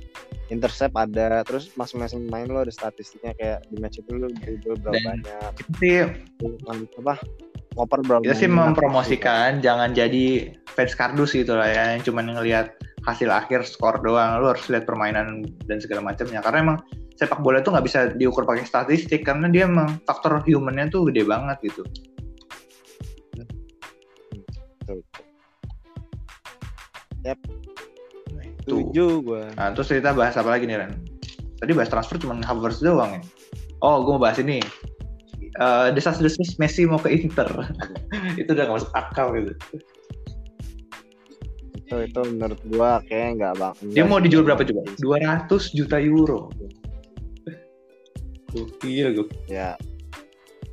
Intercept 0.52 0.92
ada, 0.92 1.40
terus 1.48 1.72
masing-masing 1.80 2.28
main 2.28 2.44
lo 2.44 2.60
ada 2.60 2.68
statistiknya 2.68 3.32
kayak 3.40 3.64
di 3.72 3.80
match 3.80 4.04
itu 4.04 4.12
lu 4.12 4.28
dribble 4.36 4.76
berapa 4.84 5.00
Dan- 5.00 5.24
banyak, 5.24 5.50
kita 5.56 5.72
sih 5.80 5.96
kan 6.68 6.76
apa 7.00 7.14
ngoper 7.72 8.00
berapa 8.04 8.20
kita 8.20 8.36
sih 8.36 8.50
mempromosikan 8.52 9.64
jangan 9.64 9.96
jadi 9.96 10.52
fans 10.76 10.92
kardus 10.92 11.32
gitu 11.32 11.56
lah 11.56 11.72
ya 11.72 11.96
yang 11.96 12.04
cuma 12.04 12.20
ngelihat 12.20 12.76
hasil 13.08 13.28
akhir 13.32 13.66
skor 13.66 13.98
doang. 14.02 14.38
Lu 14.42 14.52
harus 14.52 14.62
lihat 14.70 14.86
permainan 14.86 15.42
dan 15.66 15.78
segala 15.82 16.04
macamnya. 16.04 16.44
Karena 16.44 16.58
emang 16.62 16.78
sepak 17.18 17.40
bola 17.42 17.60
itu 17.60 17.70
nggak 17.70 17.86
bisa 17.86 18.00
diukur 18.14 18.46
pakai 18.46 18.66
statistik 18.66 19.26
karena 19.26 19.50
dia 19.50 19.66
emang 19.66 19.98
faktor 20.06 20.42
humannya 20.46 20.90
tuh 20.90 21.10
gede 21.10 21.26
banget 21.26 21.58
gitu. 21.64 21.82
Betul. 24.82 25.00
Tuh. 28.66 28.78
Setuju 28.90 29.04
gua. 29.26 29.42
Nah, 29.58 29.74
terus 29.74 29.90
kita 29.90 30.14
bahas 30.14 30.34
apa 30.38 30.50
lagi 30.50 30.64
nih 30.70 30.78
Ren? 30.78 30.92
Tadi 31.58 31.72
bahas 31.74 31.90
transfer 31.90 32.18
cuma 32.18 32.38
Havertz 32.42 32.82
doang 32.82 33.18
ya. 33.18 33.22
Oh, 33.82 34.02
gue 34.06 34.14
mau 34.14 34.22
bahas 34.22 34.38
ini. 34.38 34.62
Eh, 35.42 35.88
desas-desus 35.92 36.56
Messi 36.56 36.86
mau 36.86 36.98
ke 36.98 37.10
Inter. 37.10 37.46
itu 38.40 38.50
udah 38.50 38.64
gak 38.66 38.76
masuk 38.78 38.92
akal 38.94 39.34
gitu. 39.34 39.52
Itu 41.82 41.94
itu 42.08 42.20
menurut 42.24 42.60
gua 42.72 43.04
kayak 43.04 43.36
nggak 43.36 43.52
bang. 43.60 43.74
Dia 43.92 44.04
mau 44.08 44.16
dijual 44.16 44.48
berapa 44.48 44.64
coba? 44.64 44.82
200 44.96 45.76
juta 45.76 46.00
euro. 46.00 46.48
Gokil 48.52 49.16
gue. 49.16 49.28
ya 49.48 49.76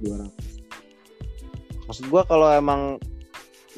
200 0.04 0.28
maksud 1.88 2.06
gua 2.12 2.22
kalau 2.28 2.52
emang 2.54 3.02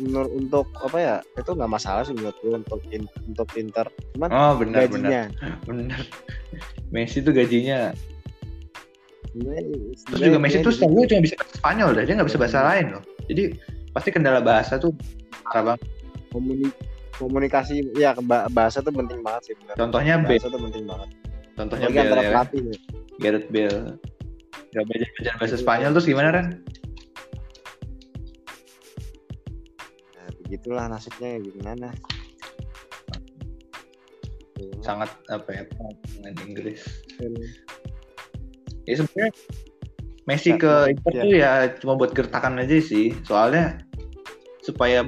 menurut 0.01 0.31
untuk 0.33 0.65
apa 0.77 0.97
ya 0.97 1.15
itu 1.33 1.49
nggak 1.49 1.71
masalah 1.71 2.01
sih 2.01 2.11
menurut 2.11 2.35
gua 2.39 2.57
untuk 2.57 2.81
in- 2.89 3.13
untuk 3.23 3.47
Inter 3.53 3.85
cuman 4.11 4.29
Oh, 4.29 4.53
benar 4.55 4.85
benar. 4.85 4.89
gajinya 4.89 5.21
Benar. 5.69 6.01
Messi 6.89 7.21
tuh 7.21 7.31
gajinya. 7.31 7.95
Terus 9.31 10.19
juga 10.19 10.37
Messi 10.37 10.59
tuh 10.59 10.75
setahu 10.75 10.91
gue 10.97 11.05
cuma 11.07 11.23
bisa 11.23 11.35
bahasa 11.37 11.55
Spanyol 11.55 11.89
dah, 11.93 12.03
dia 12.03 12.13
nggak 12.13 12.27
bisa 12.27 12.35
bahasa 12.37 12.59
lain 12.65 12.85
loh. 12.91 13.03
Jadi 13.25 13.43
pasti 13.91 14.09
kendala 14.11 14.39
bahasa 14.39 14.75
tuh 14.75 14.91
parah 15.45 15.63
banget. 15.71 15.81
komuni- 16.27 16.75
komunikasi 17.13 17.75
ya 17.93 18.11
bahasa 18.49 18.79
tuh 18.79 18.91
penting 18.91 19.19
banget 19.21 19.41
sih 19.47 19.55
benar 19.55 19.75
Contohnya 19.77 20.13
Bale, 20.17 20.35
bahasa 20.35 20.47
tuh 20.47 20.61
penting 20.61 20.83
banget 20.83 21.09
contohnya 21.53 21.87
Bale 21.87 21.95
ya. 21.95 22.03
kan? 22.03 22.23
pelatih 22.25 22.61
ya. 22.61 22.75
Gareth 23.19 23.47
Bale. 23.47 23.79
Gak 24.71 24.83
belajar 24.83 25.07
belajar 25.11 25.33
bahasa 25.37 25.55
Spanyol 25.55 25.91
terus 25.91 26.07
gimana 26.07 26.27
Ren? 26.31 26.47
Begitulah 30.51 30.91
nasibnya 30.91 31.39
gimana 31.39 31.95
Tuh. 34.59 34.83
Sangat 34.83 35.07
apa 35.31 35.47
ya 35.55 35.63
dengan 36.19 36.35
Inggris. 36.43 36.83
Ya 38.83 38.99
sebenarnya 38.99 39.31
Messi 40.29 40.53
Ya, 40.53 40.59
ke 40.59 40.73
ya. 40.75 40.91
Inter 40.91 41.11
tuh 41.17 41.31
ya 41.33 41.51
cuma 41.81 41.93
buat 41.95 42.11
gertakan 42.13 42.59
aja 42.61 42.77
sih. 42.83 43.15
Soalnya 43.23 43.79
supaya 44.61 45.01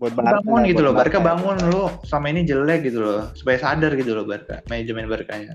buat 0.00 0.10
Barca 0.16 0.42
bangun 0.42 0.64
gitu 0.66 0.82
loh. 0.82 0.96
Barca 0.96 1.20
Barca. 1.20 1.28
bangun 1.28 1.56
lo 1.70 1.84
sama 2.02 2.32
ini 2.32 2.42
jelek 2.48 2.88
gitu 2.88 2.98
loh. 3.04 3.30
Supaya 3.36 3.60
sadar 3.62 3.94
gitu 3.94 4.16
loh 4.16 4.24
Barca, 4.26 4.64
manajemen 4.72 5.06
Barkanya. 5.06 5.54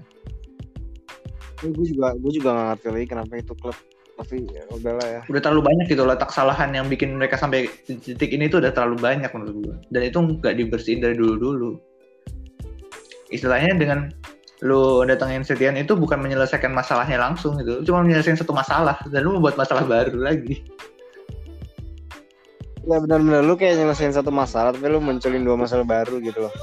gue 1.64 1.88
juga 1.96 2.12
gue 2.20 2.32
juga 2.36 2.50
nggak 2.52 2.68
ngerti 2.76 2.88
lagi 2.92 3.08
kenapa 3.08 3.34
itu 3.40 3.54
klub 3.56 3.78
tapi 4.14 4.46
ya 4.46 4.64
udahlah 4.70 5.08
ya 5.10 5.22
Udah 5.26 5.42
terlalu 5.42 5.74
banyak 5.74 5.86
gitu 5.90 6.06
letak 6.06 6.30
kesalahan 6.30 6.70
yang 6.74 6.86
bikin 6.86 7.18
mereka 7.18 7.34
sampai 7.34 7.66
titik 7.86 8.30
ini 8.30 8.46
tuh 8.46 8.62
udah 8.62 8.70
terlalu 8.70 9.02
banyak 9.02 9.30
menurut 9.34 9.56
gue. 9.66 9.76
Dan 9.90 10.02
itu 10.06 10.18
nggak 10.22 10.56
dibersihin 10.58 11.02
dari 11.02 11.18
dulu-dulu. 11.18 11.82
Istilahnya 13.34 13.74
dengan 13.74 14.14
lu 14.62 15.02
datengin 15.04 15.42
Setian 15.44 15.76
itu 15.76 15.98
bukan 15.98 16.22
menyelesaikan 16.22 16.72
masalahnya 16.72 17.18
langsung 17.18 17.58
gitu. 17.58 17.82
Cuma 17.90 18.06
menyelesaikan 18.06 18.38
satu 18.38 18.54
masalah 18.54 19.02
dan 19.10 19.26
lu 19.26 19.36
membuat 19.42 19.58
masalah 19.58 19.82
baru 19.84 20.14
lagi. 20.22 20.62
ya 22.84 23.00
benar-benar 23.00 23.48
lu 23.48 23.56
kayak 23.56 23.80
nyelesain 23.80 24.12
satu 24.12 24.28
masalah 24.28 24.76
tapi 24.76 24.92
lu 24.92 25.00
munculin 25.00 25.48
dua 25.48 25.56
masalah 25.56 25.88
baru 25.88 26.20
gitu 26.20 26.48
loh 26.48 26.54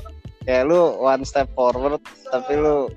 kayak 0.44 0.68
lu 0.68 1.00
one 1.00 1.24
step 1.24 1.48
forward 1.56 2.00
tapi 2.28 2.60
lu 2.60 2.92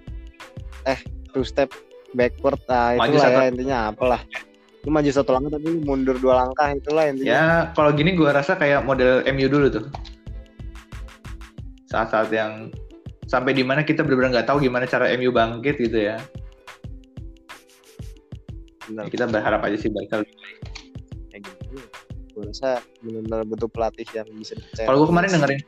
eh 0.84 1.00
two 1.32 1.48
step 1.48 1.72
backward 2.14 2.62
nah 2.66 2.94
Maju 2.96 3.10
itulah 3.10 3.26
satu- 3.26 3.36
ya 3.36 3.46
intinya 3.50 3.78
apalah. 3.90 4.22
Lu 4.84 4.92
maju 4.92 5.10
satu 5.10 5.32
langkah 5.32 5.52
tapi 5.56 5.66
lu 5.66 5.80
mundur 5.82 6.16
dua 6.18 6.44
langkah 6.44 6.68
itulah 6.70 7.08
intinya. 7.08 7.30
Ya 7.30 7.44
kalau 7.72 7.92
gini 7.92 8.14
gue 8.14 8.28
rasa 8.28 8.54
kayak 8.54 8.84
model 8.84 9.24
MU 9.26 9.48
dulu 9.48 9.68
tuh. 9.72 9.86
Saat-saat 11.88 12.30
yang 12.30 12.68
sampai 13.26 13.56
di 13.56 13.64
mana 13.64 13.82
kita 13.82 14.04
benar-benar 14.04 14.42
nggak 14.42 14.48
tahu 14.48 14.60
gimana 14.60 14.84
cara 14.84 15.08
MU 15.14 15.32
bangkit 15.32 15.80
gitu 15.80 16.00
ya. 16.04 16.18
benar 18.84 19.08
Ya, 19.08 19.10
kita 19.10 19.26
berharap 19.26 19.64
aja 19.64 19.78
sih 19.80 19.88
Barca 19.88 20.20
lebih 20.20 20.36
kayak 21.32 21.42
gitu 21.48 21.80
gue 22.36 22.44
rasa 22.44 22.84
benar-benar 23.00 23.48
butuh 23.48 23.70
pelatih 23.72 24.04
yang 24.12 24.28
bisa 24.36 24.60
dipercaya 24.60 24.86
Kalau 24.92 24.98
gue 25.00 25.08
kemarin 25.08 25.30
dengerin, 25.32 25.60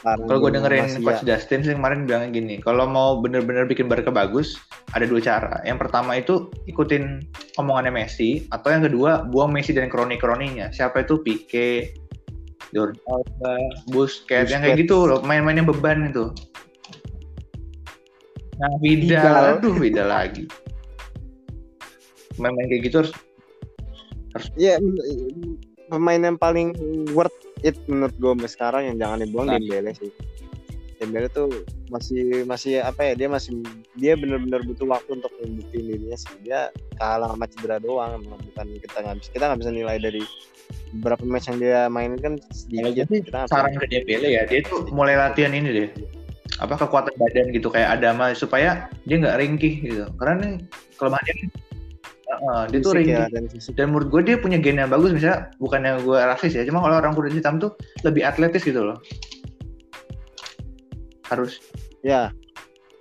kalau 0.00 0.48
gue 0.48 0.56
dengerin 0.56 1.04
Coach 1.04 1.28
ya, 1.28 1.36
Justin 1.36 1.60
sih 1.60 1.76
kemarin 1.76 2.08
bilangnya 2.08 2.40
gini, 2.40 2.54
kalau 2.56 2.88
mau 2.88 3.20
bener-bener 3.20 3.68
bikin 3.68 3.84
Barca 3.84 4.08
bagus, 4.08 4.56
ada 4.96 5.04
dua 5.04 5.20
cara. 5.20 5.60
Yang 5.68 5.84
pertama 5.84 6.16
itu 6.16 6.48
ikutin 6.64 7.20
omongannya 7.60 7.92
Messi, 7.92 8.48
atau 8.48 8.72
yang 8.72 8.88
kedua 8.88 9.28
buang 9.28 9.52
Messi 9.52 9.76
dan 9.76 9.92
kroni-kroninya. 9.92 10.72
Siapa 10.72 11.04
itu 11.04 11.20
Pique, 11.20 11.92
Jordi 12.72 12.96
Alba, 13.12 13.56
Busquets, 13.92 14.48
yang 14.48 14.64
kayak 14.64 14.88
gitu 14.88 15.04
loh, 15.04 15.20
main-main 15.20 15.60
yang 15.60 15.68
beban 15.68 16.08
itu. 16.08 16.32
Nah, 18.58 18.72
Vidal, 18.80 19.60
aduh 19.60 19.76
Vidal 19.76 20.08
lagi. 20.08 20.48
Main-main 22.40 22.72
kayak 22.72 22.88
gitu 22.88 23.04
harus 23.04 23.12
ya 24.60 24.76
men- 24.76 25.56
pemain 25.88 26.20
yang 26.20 26.36
paling 26.36 26.76
worth 27.16 27.32
it 27.64 27.76
menurut 27.90 28.14
gue 28.18 28.48
sekarang 28.48 28.92
yang 28.92 28.96
jangan 28.98 29.18
dibuang 29.24 29.46
Nah. 29.48 29.58
Dembele 29.58 29.92
sih 29.96 30.10
Dembele 30.98 31.30
tuh 31.30 31.46
masih 31.94 32.42
masih 32.44 32.82
apa 32.82 33.06
ya 33.06 33.12
dia 33.14 33.28
masih 33.30 33.62
dia 33.94 34.18
benar-benar 34.18 34.66
butuh 34.66 34.86
waktu 34.90 35.18
untuk 35.22 35.30
membuktiin 35.38 35.94
dirinya 35.94 36.18
sih 36.18 36.34
dia 36.42 36.74
kalah 36.98 37.30
sama 37.30 37.46
cedera 37.46 37.78
doang 37.78 38.20
bukan 38.26 38.66
kita 38.82 38.96
nggak 39.06 39.16
bisa 39.22 39.30
kita 39.30 39.44
nggak 39.46 39.60
bisa 39.62 39.72
nilai 39.72 39.96
dari 40.02 40.22
beberapa 40.96 41.24
match 41.28 41.52
yang 41.52 41.58
dia 41.60 41.80
mainin 41.88 42.20
kan 42.20 42.34
sedikit 42.52 43.08
gue 43.08 43.18
sih 43.18 43.20
kita 43.24 43.48
saran 43.48 43.76
ke 43.76 43.86
Dembele 43.88 44.28
ya, 44.40 44.42
dia 44.48 44.64
tuh 44.64 44.88
mulai 44.92 45.16
latihan 45.16 45.52
ini 45.52 45.68
deh. 45.68 45.88
Apa 46.58 46.80
kekuatan 46.80 47.12
badan 47.20 47.52
gitu 47.52 47.68
kayak 47.68 48.00
Adama 48.00 48.32
supaya 48.32 48.88
dia 49.04 49.16
nggak 49.20 49.36
ringkih 49.38 49.74
gitu. 49.84 50.04
Karena 50.16 50.34
nih 50.42 50.52
kelemahan 50.96 51.24
dia, 51.28 51.36
uh, 52.42 52.64
dia 52.70 52.78
tuh 52.78 52.94
ringkih. 52.94 53.18
ya, 53.18 53.26
dan 53.30 53.44
fisik. 53.50 53.74
Dan 53.74 53.90
menurut 53.90 54.08
gue 54.10 54.22
dia 54.32 54.36
punya 54.38 54.58
gen 54.58 54.78
yang 54.78 54.90
bagus 54.90 55.10
misalnya 55.10 55.50
bukannya 55.58 55.98
gue 56.02 56.18
rasis 56.18 56.54
ya, 56.54 56.62
cuma 56.66 56.78
kalau 56.80 56.98
orang 56.98 57.14
kulit 57.14 57.34
hitam 57.34 57.58
tuh 57.58 57.74
lebih 58.06 58.22
atletis 58.22 58.62
gitu 58.62 58.82
loh. 58.82 58.98
Harus 61.28 61.58
ya 62.00 62.30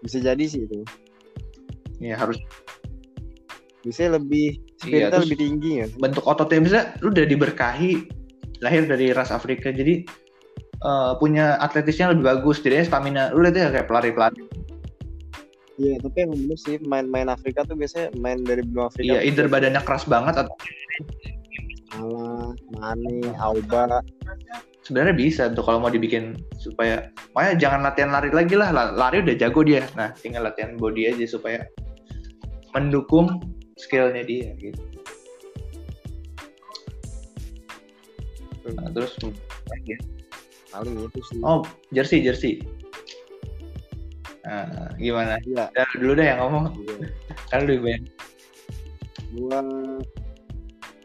bisa 0.01 0.17
jadi 0.21 0.43
sih 0.45 0.65
itu 0.65 0.81
ya 1.97 2.17
harus 2.17 2.37
bisa 3.81 4.09
lebih 4.09 4.57
Iya, 4.85 5.09
spiritnya 5.09 5.09
terus- 5.09 5.25
lebih 5.25 5.37
tinggi 5.41 5.71
ya 5.81 5.85
bentuk 5.97 6.25
ototnya 6.25 6.61
bisa 6.61 6.79
lu 7.01 7.09
udah 7.09 7.25
diberkahi 7.25 7.91
lahir 8.61 8.85
dari 8.85 9.09
ras 9.13 9.33
Afrika 9.33 9.73
jadi 9.73 10.05
uh, 10.85 11.17
punya 11.17 11.57
atletisnya 11.61 12.13
lebih 12.13 12.29
bagus 12.29 12.61
jadinya 12.61 12.85
stamina 12.85 13.23
lu 13.33 13.41
lihat 13.41 13.55
ya 13.57 13.67
kayak 13.73 13.87
pelari-pelari 13.89 14.45
Iya, 15.77 16.01
tapi 16.01 16.25
emang 16.25 16.41
bener 16.41 16.57
sih 16.57 16.81
main-main 16.81 17.29
Afrika 17.29 17.61
tuh 17.61 17.77
biasanya 17.77 18.09
main 18.17 18.41
dari 18.41 18.65
benua 18.65 18.89
Afrika. 18.89 19.13
Iya, 19.13 19.19
either 19.29 19.45
badannya 19.45 19.81
keras 19.85 20.09
banget 20.09 20.41
atau 20.41 20.55
Salah, 21.87 22.51
Mane, 22.75 23.31
Auba. 23.39 24.03
sebenarnya 24.83 25.15
bisa 25.19 25.43
tuh 25.51 25.67
kalau 25.67 25.83
mau 25.83 25.91
dibikin 25.91 26.39
supaya 26.55 27.11
makanya 27.35 27.55
jangan 27.59 27.79
latihan 27.83 28.11
lari 28.11 28.31
lagi 28.31 28.55
lah 28.55 28.71
La- 28.71 28.95
lari 28.95 29.19
udah 29.19 29.35
jago 29.35 29.59
dia 29.59 29.83
nah 29.99 30.15
tinggal 30.15 30.47
latihan 30.47 30.79
body 30.79 31.11
aja 31.11 31.27
supaya 31.27 31.67
mendukung 32.71 33.27
skillnya 33.75 34.23
dia 34.23 34.55
gitu 34.55 34.79
nah, 38.79 38.87
terus 38.95 39.11
lagi. 39.67 39.99
Paling 40.71 40.95
itu 41.03 41.19
sih. 41.35 41.39
oh 41.43 41.67
jersey 41.91 42.23
jersey 42.23 42.63
nah, 44.47 44.87
gimana 44.95 45.35
Iya. 45.43 45.67
Dari 45.75 45.95
dulu 45.99 46.11
deh 46.15 46.25
yang 46.25 46.39
ngomong 46.41 46.63
Iya. 46.79 46.95
kan 47.51 47.59
lebih 47.67 47.79
banyak 47.83 48.03
Gua 49.35 49.59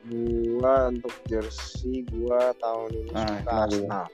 gua 0.07 0.73
untuk 0.89 1.15
jersey 1.27 2.07
gua 2.15 2.55
tahun 2.63 2.91
ini 2.95 3.11
Ah, 3.13 3.27
suka? 3.27 3.53
Arsenal. 3.67 4.07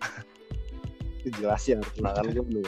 itu 1.20 1.28
jelas 1.36 1.62
ya 1.68 1.76
Arsenal 1.78 2.12
kan 2.16 2.24
gua 2.32 2.44
belum 2.48 2.64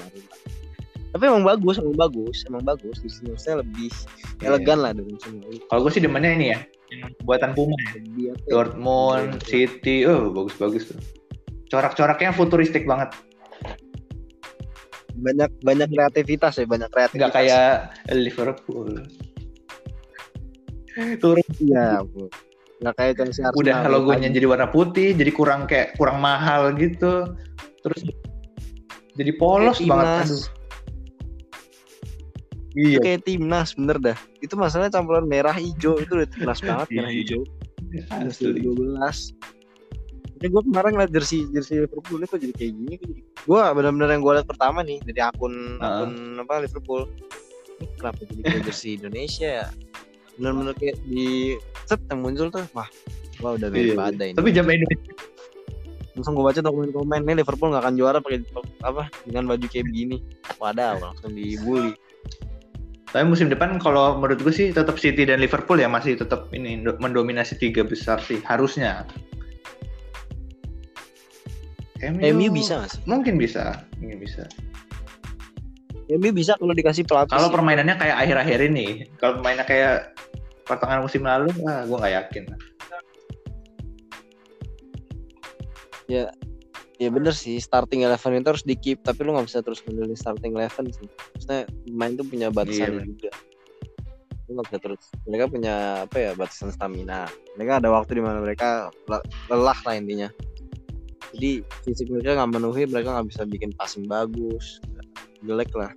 tapi 1.13 1.29
emang 1.29 1.45
bagus, 1.45 1.77
emang 1.77 1.93
bagus, 2.09 2.41
emang 2.49 2.65
bagus. 2.65 2.97
Di 3.05 3.13
sini 3.13 3.37
maksudnya 3.37 3.61
lebih 3.61 3.93
Iya. 4.41 4.49
elegan 4.49 4.79
lah 4.81 4.91
dari 4.97 5.13
musim 5.13 5.45
lalu. 5.45 5.61
kalau 5.69 5.81
gue 5.85 5.93
sih 5.93 6.01
demennya 6.03 6.33
ini 6.35 6.47
ya 6.57 6.59
buatan 7.29 7.53
Puma 7.53 7.77
ya 7.79 8.33
ya? 8.33 8.35
Dortmund. 8.49 9.45
City 9.45 10.09
oh 10.09 10.33
bagus-bagus 10.33 10.93
tuh 10.93 10.99
corak-coraknya 11.69 12.33
futuristik 12.33 12.85
banget 12.89 13.13
banyak 15.23 15.51
banyak 15.63 15.89
kreativitas 15.89 16.59
ya 16.59 16.67
banyak 16.67 16.91
kreativitas. 16.91 17.23
Nggak 17.23 17.35
kayak 17.35 17.71
Liverpool. 18.11 18.91
Turun 21.23 21.49
ya 21.63 22.03
bu. 22.03 22.29
Nggak 22.83 22.95
kayak 22.99 23.13
Chelsea 23.23 23.43
Arsenal. 23.47 23.61
Udah 23.63 23.79
logonya 23.87 24.29
jadi 24.29 24.47
warna 24.51 24.69
putih 24.69 25.15
jadi 25.15 25.31
kurang 25.31 25.71
kayak 25.71 25.95
kurang 25.95 26.19
mahal 26.19 26.75
gitu. 26.75 27.31
Terus 27.87 28.03
jadi 29.15 29.33
polos 29.39 29.79
kayak 29.79 29.89
banget 29.89 30.27
timnas. 30.27 30.51
iya. 32.75 32.99
Kayak 32.99 33.21
timnas 33.25 33.69
bener 33.79 33.97
dah. 34.03 34.19
Itu 34.43 34.59
masalahnya 34.59 34.93
campuran 34.99 35.31
merah 35.31 35.55
hijau 35.55 36.03
itu 36.03 36.13
udah 36.19 36.29
timnas 36.29 36.61
banget 36.61 36.87
merah 36.91 37.13
iya. 37.13 37.23
hijau. 37.23 37.43
12 37.93 38.57
ya 40.43 40.49
gue 40.51 40.63
kemarin 40.67 40.91
ngeliat 40.99 41.13
jersey 41.15 41.47
jersey 41.55 41.87
Liverpool 41.87 42.19
kok 42.27 42.39
jadi 42.43 42.55
kayak 42.55 42.73
gini 42.75 42.97
gue 43.47 43.63
benar-benar 43.63 44.09
yang 44.11 44.23
gue 44.23 44.33
liat 44.39 44.49
pertama 44.51 44.83
nih 44.83 44.99
dari 45.07 45.21
akun 45.23 45.79
uh. 45.79 45.87
akun 46.03 46.13
apa 46.43 46.67
Liverpool. 46.67 47.07
Ini 47.83 47.87
kenapa 47.99 48.19
jadi 48.27 48.43
kayak 48.47 48.63
jersey 48.67 48.91
Indonesia 48.99 49.49
ya? 49.63 49.67
Benar-benar 50.39 50.75
kayak 50.77 50.97
di 51.07 51.57
set 51.87 52.01
yang 52.11 52.21
muncul 52.21 52.51
tuh 52.51 52.67
wah 52.75 52.89
wah 53.41 53.59
udah 53.59 53.69
beda 53.71 53.99
ada 53.99 54.25
ini 54.31 54.37
tapi 54.39 54.55
jam 54.55 54.69
ini 54.71 54.87
langsung 56.13 56.37
gue 56.37 56.45
baca 56.45 56.61
dokumen-komen 56.61 57.25
nih 57.25 57.41
Liverpool 57.41 57.73
nggak 57.73 57.89
akan 57.89 57.97
juara 57.97 58.19
pakai 58.21 58.45
apa 58.85 59.09
dengan 59.25 59.49
baju 59.49 59.65
kayak 59.65 59.89
begini. 59.89 60.21
Wadah 60.61 61.01
langsung 61.01 61.33
dibully. 61.33 61.97
Tapi 63.13 63.25
musim 63.29 63.53
depan 63.53 63.77
kalau 63.77 64.17
menurut 64.17 64.41
gue 64.41 64.53
sih 64.53 64.69
tetap 64.73 64.97
City 64.97 65.29
dan 65.29 65.41
Liverpool 65.41 65.77
ya 65.77 65.89
masih 65.89 66.17
tetap 66.17 66.49
ini 66.57 66.81
mendominasi 66.81 67.61
tiga 67.61 67.85
besar 67.85 68.21
sih 68.25 68.41
harusnya. 68.45 69.05
MU 72.03 72.51
bisa 72.51 72.83
gak 72.83 72.91
sih? 72.99 73.01
mungkin 73.07 73.39
bisa 73.39 73.79
mungkin 74.03 74.19
bisa. 74.19 74.43
MU 76.11 76.35
bisa 76.35 76.59
kalau 76.59 76.75
dikasih 76.75 77.07
pelatih. 77.07 77.31
kalau 77.33 77.49
permainannya 77.49 77.95
kayak 77.95 78.17
akhir-akhir 78.27 78.59
ini 78.69 78.87
kalau 79.17 79.39
permainannya 79.39 79.65
kayak 79.65 79.95
pertengahan 80.67 81.03
musim 81.07 81.23
lalu 81.23 81.55
wah 81.63 81.87
gue 81.87 81.97
nggak 81.97 82.15
yakin. 82.19 82.43
Ya 87.01 87.09
bener 87.11 87.35
sih 87.35 87.59
starting 87.59 88.07
eleven 88.07 88.39
itu 88.39 88.47
harus 88.47 88.63
di 88.63 88.79
keep 88.79 89.03
tapi 89.03 89.27
lu 89.27 89.35
nggak 89.35 89.51
bisa 89.51 89.59
terus 89.59 89.83
ngandelin 89.83 90.15
starting 90.15 90.55
eleven 90.55 90.87
sih. 90.93 91.09
Maksudnya 91.35 91.61
pemain 91.83 92.13
tuh 92.15 92.27
punya 92.31 92.47
batasan 92.53 92.95
Iya, 92.95 93.03
juga. 93.03 93.31
Lu 94.47 94.51
nggak 94.55 94.67
bisa 94.71 94.79
terus. 94.79 95.03
Mereka 95.27 95.45
punya 95.51 95.75
apa 96.07 96.17
ya 96.19 96.31
batasan 96.39 96.71
stamina. 96.71 97.27
Mereka 97.59 97.83
ada 97.83 97.89
waktu 97.91 98.19
di 98.19 98.23
mana 98.23 98.39
mereka 98.39 98.93
le- 99.11 99.25
lelah 99.51 99.79
lah 99.83 99.95
intinya 99.99 100.29
jadi 101.33 101.65
fisik 101.85 102.13
mereka 102.13 102.37
nggak 102.37 102.49
memenuhi 102.53 102.83
mereka 102.85 103.09
nggak 103.17 103.27
bisa 103.33 103.43
bikin 103.49 103.71
passing 103.77 104.05
bagus. 104.05 104.79
Jelek 105.43 105.73
lah. 105.73 105.91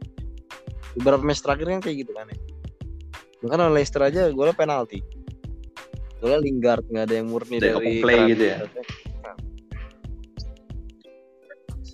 Beberapa 0.96 1.22
match 1.22 1.44
terakhir 1.44 1.68
kan 1.70 1.82
kayak 1.84 2.08
gitu 2.08 2.12
kan 2.16 2.32
ya. 2.32 2.38
Bahkan 3.44 3.58
lawan 3.60 3.74
Leicester 3.76 4.02
aja 4.02 4.32
gue 4.32 4.46
penalti. 4.56 5.04
Gue 6.24 6.34
Lingard 6.40 6.88
nggak 6.88 7.06
ada 7.12 7.16
yang 7.20 7.28
murni 7.30 7.60
Dari 7.60 7.76
dari 7.76 8.02
play 8.02 8.20
gitu 8.32 8.44
ya? 8.48 8.58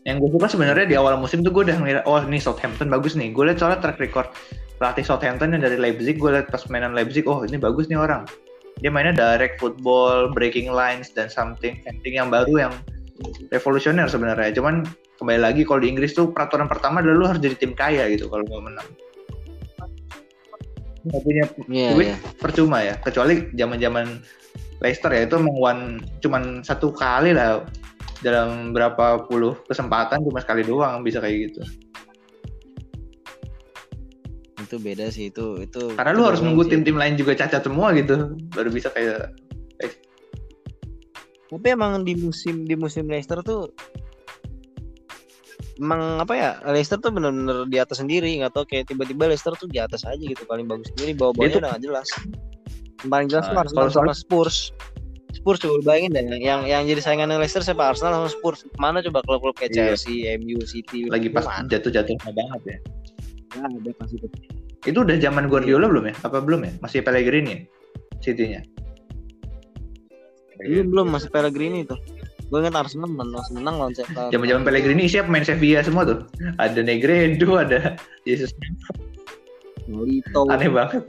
yang 0.02 0.18
gue 0.18 0.34
suka 0.34 0.50
sebenarnya 0.50 0.90
di 0.90 0.98
awal 0.98 1.14
musim 1.14 1.46
tuh 1.46 1.54
gue 1.54 1.70
udah 1.70 1.78
ngeliat 1.78 2.02
oh 2.10 2.18
ini 2.26 2.42
Southampton 2.42 2.90
bagus 2.90 3.14
nih. 3.14 3.30
Gue 3.30 3.50
liat 3.50 3.62
soalnya 3.62 3.86
track 3.86 4.02
record 4.02 4.34
pelatih 4.82 5.06
Southampton 5.06 5.54
yang 5.54 5.62
dari 5.62 5.78
Leipzig 5.78 6.18
gue 6.18 6.32
liat 6.34 6.50
pas 6.50 6.66
mainan 6.74 6.98
Leipzig 6.98 7.30
oh 7.30 7.46
ini 7.46 7.62
bagus 7.62 7.86
nih 7.86 8.02
orang. 8.02 8.26
Dia 8.82 8.90
mainnya 8.90 9.14
direct 9.14 9.62
football 9.62 10.34
breaking 10.34 10.74
lines 10.74 11.14
dan 11.14 11.30
something 11.30 11.78
something 11.86 12.18
yang 12.18 12.34
baru 12.34 12.66
yang 12.66 12.74
revolusioner 13.50 14.08
sebenarnya. 14.10 14.52
Cuman 14.56 14.86
kembali 15.18 15.40
lagi 15.40 15.62
kalau 15.64 15.84
di 15.84 15.90
Inggris 15.92 16.18
tuh 16.18 16.34
peraturan 16.34 16.66
pertama 16.66 17.00
adalah 17.00 17.18
lu 17.18 17.26
harus 17.30 17.42
jadi 17.42 17.56
tim 17.58 17.74
kaya 17.78 18.10
gitu 18.10 18.28
kalau 18.30 18.46
mau 18.50 18.62
menang. 18.64 18.88
Nggak 21.02 21.22
punya 21.26 21.44
Iya, 21.66 21.90
duit 21.98 22.08
iya. 22.14 22.18
percuma 22.38 22.78
ya. 22.86 22.96
Kecuali 23.02 23.50
zaman 23.58 23.78
zaman 23.82 24.06
Leicester 24.82 25.14
ya 25.14 25.30
itu 25.30 25.38
one 25.38 26.02
cuman 26.26 26.66
satu 26.66 26.90
kali 26.90 27.38
lah 27.38 27.66
dalam 28.26 28.74
berapa 28.74 29.26
puluh 29.30 29.58
kesempatan 29.70 30.22
cuma 30.26 30.42
sekali 30.42 30.66
doang 30.66 31.06
bisa 31.06 31.22
kayak 31.22 31.50
gitu. 31.50 31.62
Itu 34.62 34.78
beda 34.82 35.10
sih 35.14 35.30
itu 35.34 35.62
itu 35.62 35.94
karena 35.98 36.14
itu 36.14 36.20
lu 36.22 36.26
harus 36.26 36.42
nunggu 36.42 36.64
tim-tim 36.70 36.98
lain 36.98 37.18
juga 37.18 37.38
cacat 37.38 37.62
semua 37.66 37.94
gitu 37.98 38.38
baru 38.54 38.70
bisa 38.70 38.90
kayak 38.94 39.34
tapi 41.52 41.68
emang 41.76 42.08
di 42.08 42.16
musim 42.16 42.64
di 42.64 42.80
musim 42.80 43.12
Leicester 43.12 43.44
tuh 43.44 43.68
emang 45.84 46.24
apa 46.24 46.34
ya 46.34 46.50
Leicester 46.64 46.96
tuh 47.04 47.12
bener-bener 47.12 47.68
di 47.68 47.76
atas 47.76 48.00
sendiri. 48.00 48.40
Nggak 48.40 48.56
tau 48.56 48.64
kayak 48.64 48.88
tiba-tiba 48.88 49.28
Leicester 49.28 49.52
tuh 49.60 49.68
di 49.68 49.76
atas 49.84 50.08
aja 50.08 50.22
gitu 50.22 50.48
paling 50.48 50.64
bagus 50.64 50.88
sendiri. 50.96 51.12
Bawa 51.20 51.36
bawahnya 51.36 51.60
udah 51.60 51.72
gak 51.76 51.84
jelas. 51.84 52.08
Yang 53.04 53.10
paling 53.12 53.28
jelas 53.28 53.46
Nah, 53.52 53.62
Arsenal 53.68 53.88
sama 53.92 54.14
Spurs. 54.16 54.72
Spurs 55.36 55.60
coba 55.64 55.76
bayangin 55.84 56.12
deh 56.16 56.24
yang 56.40 56.64
yang 56.64 56.88
jadi 56.88 57.04
saingan 57.04 57.28
Leicester 57.36 57.60
siapa? 57.60 57.84
Arsenal 57.92 58.16
sama 58.16 58.30
Spurs. 58.32 58.64
Mana 58.80 59.04
coba 59.04 59.20
klub-klub 59.28 59.60
kayak 59.60 59.76
Iya. 59.76 59.78
Chelsea 59.92 60.24
MU 60.40 60.64
City 60.64 61.12
lagi 61.12 61.28
pas 61.28 61.44
jatuh-jatuhnya 61.68 62.32
banget 62.32 62.62
ya? 62.64 62.78
Nah, 63.60 63.68
ada 63.68 63.92
pasti 64.00 64.16
itu 64.82 64.98
udah 64.98 65.14
zaman 65.20 65.46
Guardiola 65.46 65.86
belum 65.92 66.10
ya? 66.10 66.16
Apa 66.24 66.40
belum 66.40 66.64
ya? 66.64 66.72
Masih 66.80 67.04
Pellegrini 67.04 67.52
ya? 67.54 67.60
City-nya 68.22 68.62
belum 70.66 70.88
belum 70.94 71.08
masih 71.14 71.30
Pellegrini 71.34 71.86
tuh. 71.86 71.98
Gue 72.52 72.60
ingat 72.60 72.76
Arsenal 72.76 73.08
menang 73.08 73.40
menang 73.56 73.76
lawan 73.80 73.94
Celta. 73.96 74.28
Zaman-zaman 74.30 74.68
Pellegrini 74.68 75.08
isinya 75.08 75.26
pemain 75.32 75.46
Sevilla 75.48 75.82
semua 75.82 76.04
tuh. 76.04 76.20
Ada 76.60 76.84
Negredo 76.84 77.56
ada 77.56 77.96
Jesus 78.28 78.52
Nolito 79.88 80.46
aneh 80.52 80.68
banget. 80.68 81.04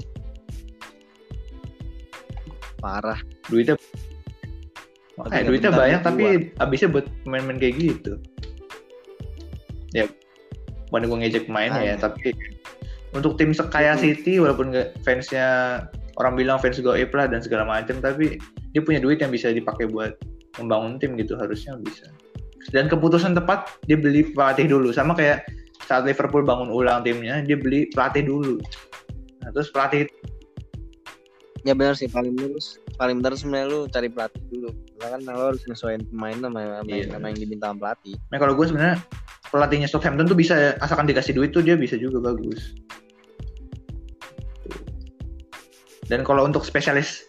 Parah. 2.78 3.18
Duitnya 3.50 3.78
Makanya 5.18 5.28
nggak 5.28 5.48
duitnya 5.52 5.70
banyak 5.76 6.00
tapi 6.00 6.24
habisnya 6.56 6.88
buat 6.88 7.06
main-main 7.28 7.60
kayak 7.60 7.74
gitu. 7.78 8.12
Ya, 9.92 10.08
bukan 10.88 11.04
gue 11.04 11.18
ngejek 11.20 11.52
pemainnya 11.52 11.84
ya, 11.84 11.94
tapi 12.00 12.32
untuk 13.12 13.36
tim 13.36 13.52
sekaya 13.52 13.92
Mhm. 13.92 14.00
City 14.00 14.40
walaupun 14.40 14.72
fansnya 15.04 15.48
orang 16.20 16.34
bilang 16.36 16.58
fans 16.60 16.80
goib 16.80 17.12
lah 17.12 17.26
dan 17.28 17.40
segala 17.40 17.64
macam, 17.64 18.00
tapi 18.00 18.36
dia 18.72 18.80
punya 18.84 19.00
duit 19.00 19.20
yang 19.20 19.32
bisa 19.32 19.52
dipakai 19.52 19.88
buat 19.88 20.16
membangun 20.60 21.00
tim 21.00 21.16
gitu 21.16 21.36
harusnya 21.36 21.76
bisa. 21.80 22.08
Dan 22.70 22.86
keputusan 22.86 23.34
tepat 23.34 23.72
dia 23.88 23.98
beli 23.98 24.30
pelatih 24.32 24.70
dulu 24.70 24.94
sama 24.94 25.16
kayak 25.16 25.44
saat 25.88 26.06
Liverpool 26.06 26.46
bangun 26.46 26.70
ulang 26.70 27.02
timnya 27.02 27.42
dia 27.42 27.58
beli 27.58 27.90
pelatih 27.90 28.22
dulu. 28.28 28.62
Nah, 29.42 29.50
terus 29.50 29.72
pelatih 29.74 30.06
ya 31.62 31.74
benar 31.78 31.94
sih 31.94 32.10
paling 32.10 32.34
benar 32.34 32.58
paling 32.98 33.22
benar 33.22 33.38
sebenarnya 33.38 33.66
lu 33.70 33.80
cari 33.86 34.08
pelatih 34.10 34.42
dulu 34.50 34.70
karena 34.98 35.18
kan 35.18 35.20
lo 35.30 35.44
harus 35.54 35.62
nyesuaiin 35.66 36.02
pemain 36.10 36.38
sama, 36.38 36.58
sama, 36.82 36.90
Iya. 36.90 37.06
sama 37.10 37.26
yang 37.30 37.38
diminta 37.38 37.66
sama 37.70 37.78
pelatih 37.78 38.14
Nah 38.34 38.38
kalau 38.42 38.52
gue 38.58 38.66
sebenarnya 38.66 38.96
pelatihnya 39.50 39.88
Southampton 39.90 40.26
tuh 40.26 40.38
bisa 40.38 40.74
asalkan 40.82 41.06
dikasih 41.06 41.36
duit 41.36 41.54
tuh 41.54 41.62
dia 41.62 41.76
bisa 41.78 41.94
juga 42.00 42.32
bagus. 42.32 42.74
Dan 46.12 46.28
kalau 46.28 46.44
untuk 46.44 46.68
spesialis 46.68 47.24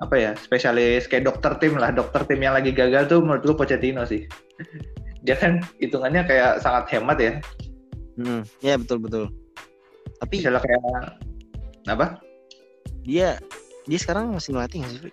apa 0.00 0.16
ya 0.16 0.32
spesialis 0.40 1.06
kayak 1.06 1.28
dokter 1.28 1.52
tim 1.60 1.76
lah 1.78 1.92
dokter 1.92 2.24
tim 2.24 2.40
yang 2.40 2.56
lagi 2.56 2.72
gagal 2.72 3.06
tuh 3.12 3.20
menurut 3.20 3.44
gue 3.44 3.56
Pochettino 3.60 4.08
sih. 4.08 4.24
Dia 5.28 5.36
kan 5.36 5.60
hitungannya 5.78 6.24
kayak 6.24 6.64
sangat 6.64 6.88
hemat 6.96 7.18
ya. 7.20 7.32
hmm. 8.18 8.42
ya 8.60 8.74
betul 8.76 8.98
betul 9.00 9.24
Tapi 10.18 10.42
misalnya 10.42 10.60
kayak 10.60 10.82
apa 11.88 12.06
dia 13.02 13.40
dia 13.88 13.98
sekarang 13.98 14.34
masih 14.34 14.54
ngelatih 14.54 14.82
nggak 14.82 14.92
sih? 14.92 15.00
Fri? 15.02 15.12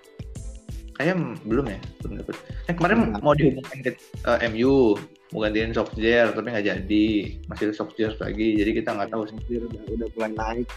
kayaknya 1.00 1.16
belum 1.48 1.66
ya 1.72 1.80
belum 2.04 2.14
dapet 2.20 2.36
kan 2.68 2.74
kemarin 2.76 2.98
Belum. 3.08 3.24
mau 3.24 3.32
dihubungkan 3.32 3.78
ke 3.88 3.92
eh, 4.28 4.40
MU 4.52 5.00
mau 5.32 5.40
gantiin 5.48 5.72
Solskjaer 5.72 6.36
tapi 6.36 6.52
nggak 6.52 6.68
jadi 6.68 7.06
masih 7.48 7.72
Solskjaer 7.72 8.20
lagi 8.20 8.60
jadi 8.60 8.72
kita 8.84 8.90
nggak 9.00 9.10
tahu 9.16 9.24
sih 9.32 9.40
udah 9.48 9.82
udah 9.96 10.08
mulai 10.20 10.32
naik. 10.36 10.68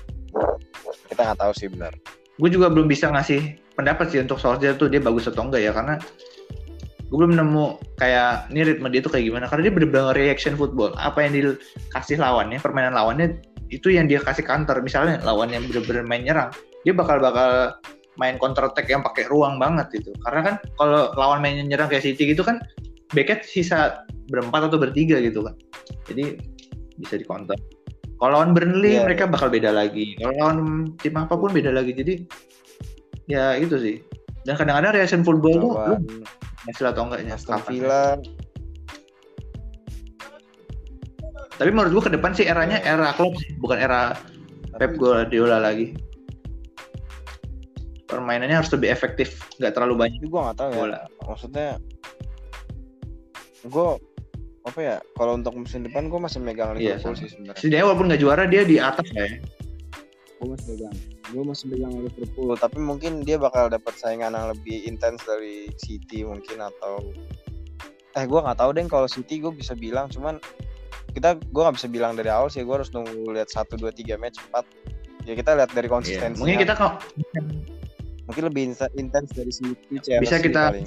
Kita 1.10 1.20
nggak 1.26 1.40
tahu 1.42 1.52
sih 1.58 1.66
benar. 1.66 1.92
Gue 2.40 2.48
juga 2.48 2.72
belum 2.72 2.88
bisa 2.88 3.12
ngasih 3.12 3.60
pendapat 3.76 4.12
sih 4.12 4.20
untuk 4.20 4.40
Solskjaer 4.40 4.76
tuh 4.76 4.88
dia 4.88 5.00
bagus 5.00 5.28
atau 5.28 5.48
enggak 5.48 5.62
ya 5.64 5.72
karena 5.72 5.96
gue 7.08 7.16
belum 7.20 7.36
nemu 7.36 7.66
kayak 8.00 8.48
ini 8.56 8.60
ritme 8.72 8.88
dia 8.88 9.04
tuh 9.04 9.12
kayak 9.12 9.28
gimana. 9.28 9.44
Karena 9.44 9.68
dia 9.68 9.72
bener-bener 9.76 10.16
reaction 10.16 10.56
football. 10.56 10.96
Apa 10.96 11.28
yang 11.28 11.36
dikasih 11.36 12.16
lawannya 12.16 12.56
permainan 12.56 12.96
lawannya 12.96 13.36
itu 13.72 13.88
yang 13.88 14.04
dia 14.04 14.20
kasih 14.20 14.44
counter 14.44 14.76
misalnya 14.84 15.18
lawan 15.24 15.48
yang 15.48 15.64
bener-bener 15.64 16.04
main 16.04 16.22
nyerang 16.22 16.52
dia 16.84 16.92
bakal 16.92 17.16
bakal 17.18 17.72
main 18.20 18.36
counter 18.36 18.68
attack 18.68 18.84
yang 18.92 19.00
pakai 19.00 19.24
ruang 19.32 19.56
banget 19.56 20.04
itu 20.04 20.12
karena 20.28 20.40
kan 20.44 20.54
kalau 20.76 21.08
lawan 21.16 21.40
main 21.40 21.56
nyerang 21.64 21.88
kayak 21.88 22.04
City 22.04 22.36
gitu 22.36 22.44
kan 22.44 22.60
backnya 23.16 23.40
sisa 23.40 24.04
berempat 24.28 24.68
atau 24.68 24.76
bertiga 24.76 25.16
gitu 25.24 25.40
kan. 25.40 25.56
Jadi 26.08 26.36
bisa 27.00 27.16
di 27.16 27.24
counter 27.24 27.56
kalau 28.22 28.38
lawan 28.38 28.54
Burnley 28.54 28.94
Iya, 28.94 29.02
mereka 29.02 29.26
bakal 29.26 29.50
beda 29.50 29.74
lagi. 29.74 30.14
Kalau 30.14 30.30
lawan 30.38 30.58
tim 31.02 31.18
apa 31.18 31.34
pun 31.34 31.50
beda 31.50 31.74
lagi. 31.74 31.90
Jadi 31.90 32.22
ya 33.26 33.58
itu 33.58 33.74
sih. 33.82 33.98
Dan 34.46 34.54
kadang-kadang 34.54 34.94
reaction 34.94 35.26
football 35.26 35.58
tuh 35.58 35.72
lu 35.74 35.98
hasil 36.70 36.94
atau 36.94 37.10
enggaknya 37.10 37.34
Aston. 37.34 37.58
Villa. 37.66 38.14
Tapi 41.58 41.70
menurut 41.74 41.98
gua 41.98 42.04
ke 42.06 42.12
depan 42.14 42.30
sih 42.30 42.46
eranya 42.46 42.78
era 42.86 43.10
Klopp 43.18 43.42
sih 43.42 43.58
bukan 43.58 43.82
era 43.82 44.14
Pep 44.78 44.94
Guardiola 44.94 45.58
lagi. 45.58 45.90
Permainannya 48.06 48.62
harus 48.62 48.70
lebih 48.70 48.94
efektif 48.94 49.50
nggak 49.58 49.74
terlalu 49.74 50.06
banyak 50.06 50.22
Tapi 50.22 50.30
gue 50.30 50.40
nggak 50.46 50.58
tahu 50.62 50.70
ya. 50.70 50.76
bola. 50.78 51.00
Maksudnya 51.26 51.68
gue 53.66 53.88
apa 54.62 54.78
ya? 54.78 54.96
Kalau 55.12 55.34
untuk 55.34 55.54
musim 55.56 55.82
depan 55.82 56.06
gue 56.06 56.16
masih 56.16 56.38
megang 56.38 56.74
Iya, 56.74 56.96
Liverpool 56.96 57.02
sama. 57.08 57.18
sih 57.18 57.28
sebenarnya. 57.28 57.58
setidaknya 57.58 57.84
walaupun 57.84 58.06
nggak 58.06 58.20
juara 58.20 58.44
dia 58.44 58.62
di 58.62 58.76
atas 58.78 59.06
ya 59.08 59.26
Gue 60.36 60.48
masih 60.48 60.66
megang. 60.72 60.94
Gue 61.28 61.42
masih 61.44 61.64
megang 61.68 61.92
Liverpool. 61.96 62.50
Tapi 62.56 62.78
mungkin 62.78 63.12
dia 63.20 63.36
bakal 63.36 63.66
dapat 63.68 63.94
saingan 63.94 64.30
yang 64.30 64.46
lebih 64.48 64.84
intens 64.84 65.22
dari 65.22 65.54
City 65.76 66.22
mungkin 66.22 66.58
atau 66.60 66.98
eh 68.12 68.22
gue 68.22 68.38
nggak 68.38 68.56
tahu 68.56 68.70
deh 68.70 68.84
kalau 68.86 69.06
City 69.06 69.38
gue 69.38 69.50
bisa 69.50 69.72
bilang 69.72 70.04
cuman 70.06 70.36
kita 71.10 71.32
gue 71.38 71.62
nggak 71.62 71.76
bisa 71.76 71.88
bilang 71.88 72.12
dari 72.12 72.28
awal 72.28 72.46
sih 72.46 72.60
gue 72.60 72.74
harus 72.74 72.90
nunggu 72.90 73.08
lihat 73.30 73.48
satu 73.48 73.74
dua 73.74 73.88
tiga 73.88 74.14
match 74.14 74.36
empat 74.42 74.68
ya 75.22 75.32
kita 75.32 75.54
lihat 75.54 75.70
dari 75.70 75.86
Iya. 75.86 75.94
konsistensi 75.94 76.36
mungkin 76.36 76.60
kita 76.60 76.74
kalau 76.74 77.00
mungkin 78.22 78.42
lebih 78.46 78.62
intens 78.94 79.28
dari 79.30 79.48
City 79.48 79.96
Chelsea 79.98 80.20
bisa 80.20 80.36
kita 80.38 80.60
paling. 80.70 80.86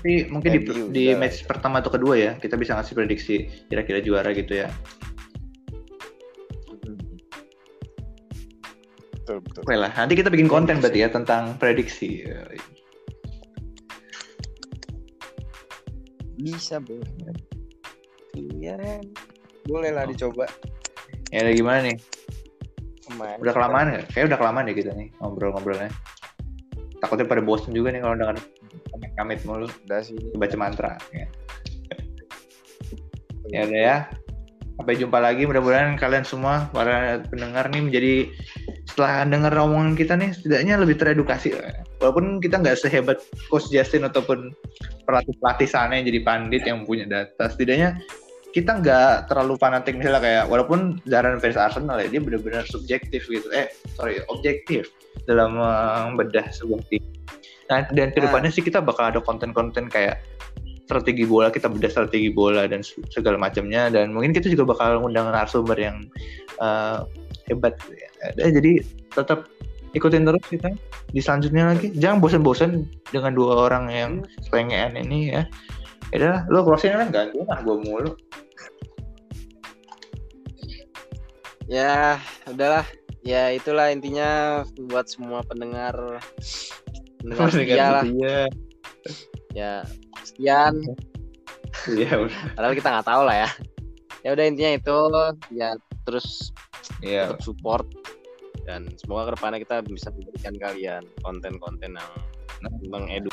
Tapi 0.00 0.32
mungkin 0.32 0.50
di, 0.56 0.60
MU 0.64 0.88
di 0.88 1.04
match 1.12 1.44
pertama 1.44 1.84
atau 1.84 1.92
kedua 1.92 2.16
ya 2.16 2.32
kita 2.40 2.56
bisa 2.56 2.72
ngasih 2.72 2.96
prediksi 2.96 3.52
kira-kira 3.68 4.00
juara 4.00 4.32
gitu 4.32 4.64
ya. 4.64 4.72
Betul 9.12 9.44
betul. 9.44 9.60
Oke 9.60 9.76
lah 9.76 9.92
nanti 9.92 10.16
kita 10.16 10.32
bikin 10.32 10.48
konten 10.48 10.80
berarti 10.80 11.04
ya 11.04 11.12
tentang 11.12 11.60
prediksi. 11.60 12.24
Bisa 16.40 16.80
boleh 16.80 17.36
iya. 18.56 18.80
Boleh 19.68 19.92
lah 19.92 20.08
dicoba. 20.08 20.48
Ya 21.28 21.44
gimana 21.52 21.92
nih? 21.92 22.00
Lumayan. 23.12 23.36
udah 23.36 23.52
kelamaan 23.52 23.86
nggak? 23.92 24.04
Kayak 24.16 24.24
udah 24.32 24.38
kelamaan 24.40 24.64
ya 24.64 24.74
kita 24.80 24.90
nih 24.96 25.12
ngobrol-ngobrolnya 25.20 25.92
takutnya 27.00 27.26
pada 27.26 27.42
bosen 27.42 27.72
juga 27.72 27.90
nih 27.90 28.04
kalau 28.04 28.14
dengar 28.16 28.36
kamit 29.16 29.40
mulu. 29.44 29.68
Udah 29.88 30.00
sih. 30.00 30.16
Baca 30.36 30.56
mantra. 30.56 30.92
Ya. 31.12 31.26
ya 33.50 33.60
udah 33.66 33.80
ya. 33.80 33.96
Sampai 34.80 34.96
jumpa 34.96 35.18
lagi. 35.20 35.44
Mudah-mudahan 35.44 36.00
kalian 36.00 36.24
semua 36.24 36.72
para 36.72 37.20
pendengar 37.28 37.68
nih 37.68 37.82
menjadi 37.84 38.14
setelah 38.88 39.28
dengar 39.28 39.52
omongan 39.60 39.94
kita 39.96 40.16
nih 40.16 40.32
setidaknya 40.32 40.74
lebih 40.80 40.96
teredukasi. 40.96 41.52
Walaupun 42.00 42.40
kita 42.40 42.60
nggak 42.60 42.80
sehebat 42.80 43.20
coach 43.52 43.68
Justin 43.68 44.08
ataupun 44.08 44.56
pelatih 45.04 45.36
pelatih 45.36 45.68
sana 45.68 46.00
yang 46.00 46.08
jadi 46.08 46.20
pandit 46.24 46.62
yang 46.64 46.88
punya 46.88 47.04
data 47.04 47.52
setidaknya 47.52 48.00
kita 48.50 48.82
nggak 48.82 49.30
terlalu 49.30 49.54
fanatik 49.62 49.94
misalnya 49.94 50.22
kayak 50.22 50.44
walaupun 50.50 50.98
Zaran 51.06 51.38
fans 51.38 51.54
Arsenal 51.54 52.02
ya 52.02 52.10
dia 52.10 52.18
benar-benar 52.18 52.66
subjektif 52.66 53.28
gitu. 53.30 53.46
Eh 53.54 53.70
sorry 53.94 54.24
objektif 54.26 54.90
dalam 55.24 55.56
membedah 56.14 56.48
sebuah 56.50 56.80
tim. 56.90 57.02
Nah 57.70 57.86
dan 57.94 58.10
ke 58.10 58.18
depannya 58.18 58.50
sih 58.50 58.64
kita 58.66 58.82
bakal 58.82 59.14
ada 59.14 59.22
konten-konten 59.22 59.86
kayak 59.86 60.18
strategi 60.90 61.22
bola 61.22 61.54
kita 61.54 61.70
bedah 61.70 61.86
strategi 61.86 62.34
bola 62.34 62.66
dan 62.66 62.82
segala 62.82 63.38
macamnya. 63.38 63.86
Dan 63.94 64.10
mungkin 64.10 64.34
kita 64.34 64.50
juga 64.50 64.74
bakal 64.74 64.98
ngundang 64.98 65.30
narasumber 65.30 65.78
yang 65.78 66.10
uh, 66.58 67.06
hebat. 67.46 67.78
Ya, 68.34 68.50
jadi 68.50 68.82
tetap 69.14 69.46
ikutin 69.94 70.26
terus 70.26 70.42
kita. 70.50 70.74
Di 71.14 71.22
selanjutnya 71.22 71.74
lagi 71.74 71.94
jangan 71.94 72.18
bosan-bosan 72.18 72.90
dengan 73.14 73.38
dua 73.38 73.70
orang 73.70 73.86
yang 73.90 74.12
pengen 74.50 74.98
ini 74.98 75.30
ya. 75.30 75.42
Ya 76.10 76.42
lo 76.50 76.66
closing 76.66 76.90
kan 76.90 77.14
ganggu 77.14 77.46
lah 77.46 77.62
gue 77.62 77.76
mulu. 77.86 78.12
Ya 81.70 82.18
udahlah 82.50 82.82
ya 83.20 83.52
itulah 83.52 83.92
intinya 83.92 84.62
buat 84.88 85.06
semua 85.08 85.44
pendengar. 85.44 85.94
Pendengar 87.20 87.48
setia 87.52 87.86
lah. 88.00 88.04
iya 88.04 88.38
ya 89.52 89.72
sekian. 90.24 90.74
Iya 91.88 92.26
udah. 92.26 92.40
Padahal 92.58 92.74
kita 92.76 92.88
nggak 92.92 93.08
tahu 93.08 93.22
lah 93.24 93.36
ya. 93.46 93.50
Ya 94.26 94.30
udah 94.36 94.44
intinya 94.44 94.72
itu. 94.76 94.98
Ya 95.54 95.78
terus 96.04 96.52
iya. 97.00 97.30
tetap 97.30 97.40
support. 97.44 97.86
Dan 98.68 98.92
semoga 99.00 99.32
ke 99.32 99.40
depannya 99.40 99.58
kita 99.64 99.76
bisa 99.88 100.12
memberikan 100.12 100.54
kalian 100.60 101.02
konten-konten 101.24 101.96
yang 101.96 102.10
mengedu 102.92 103.32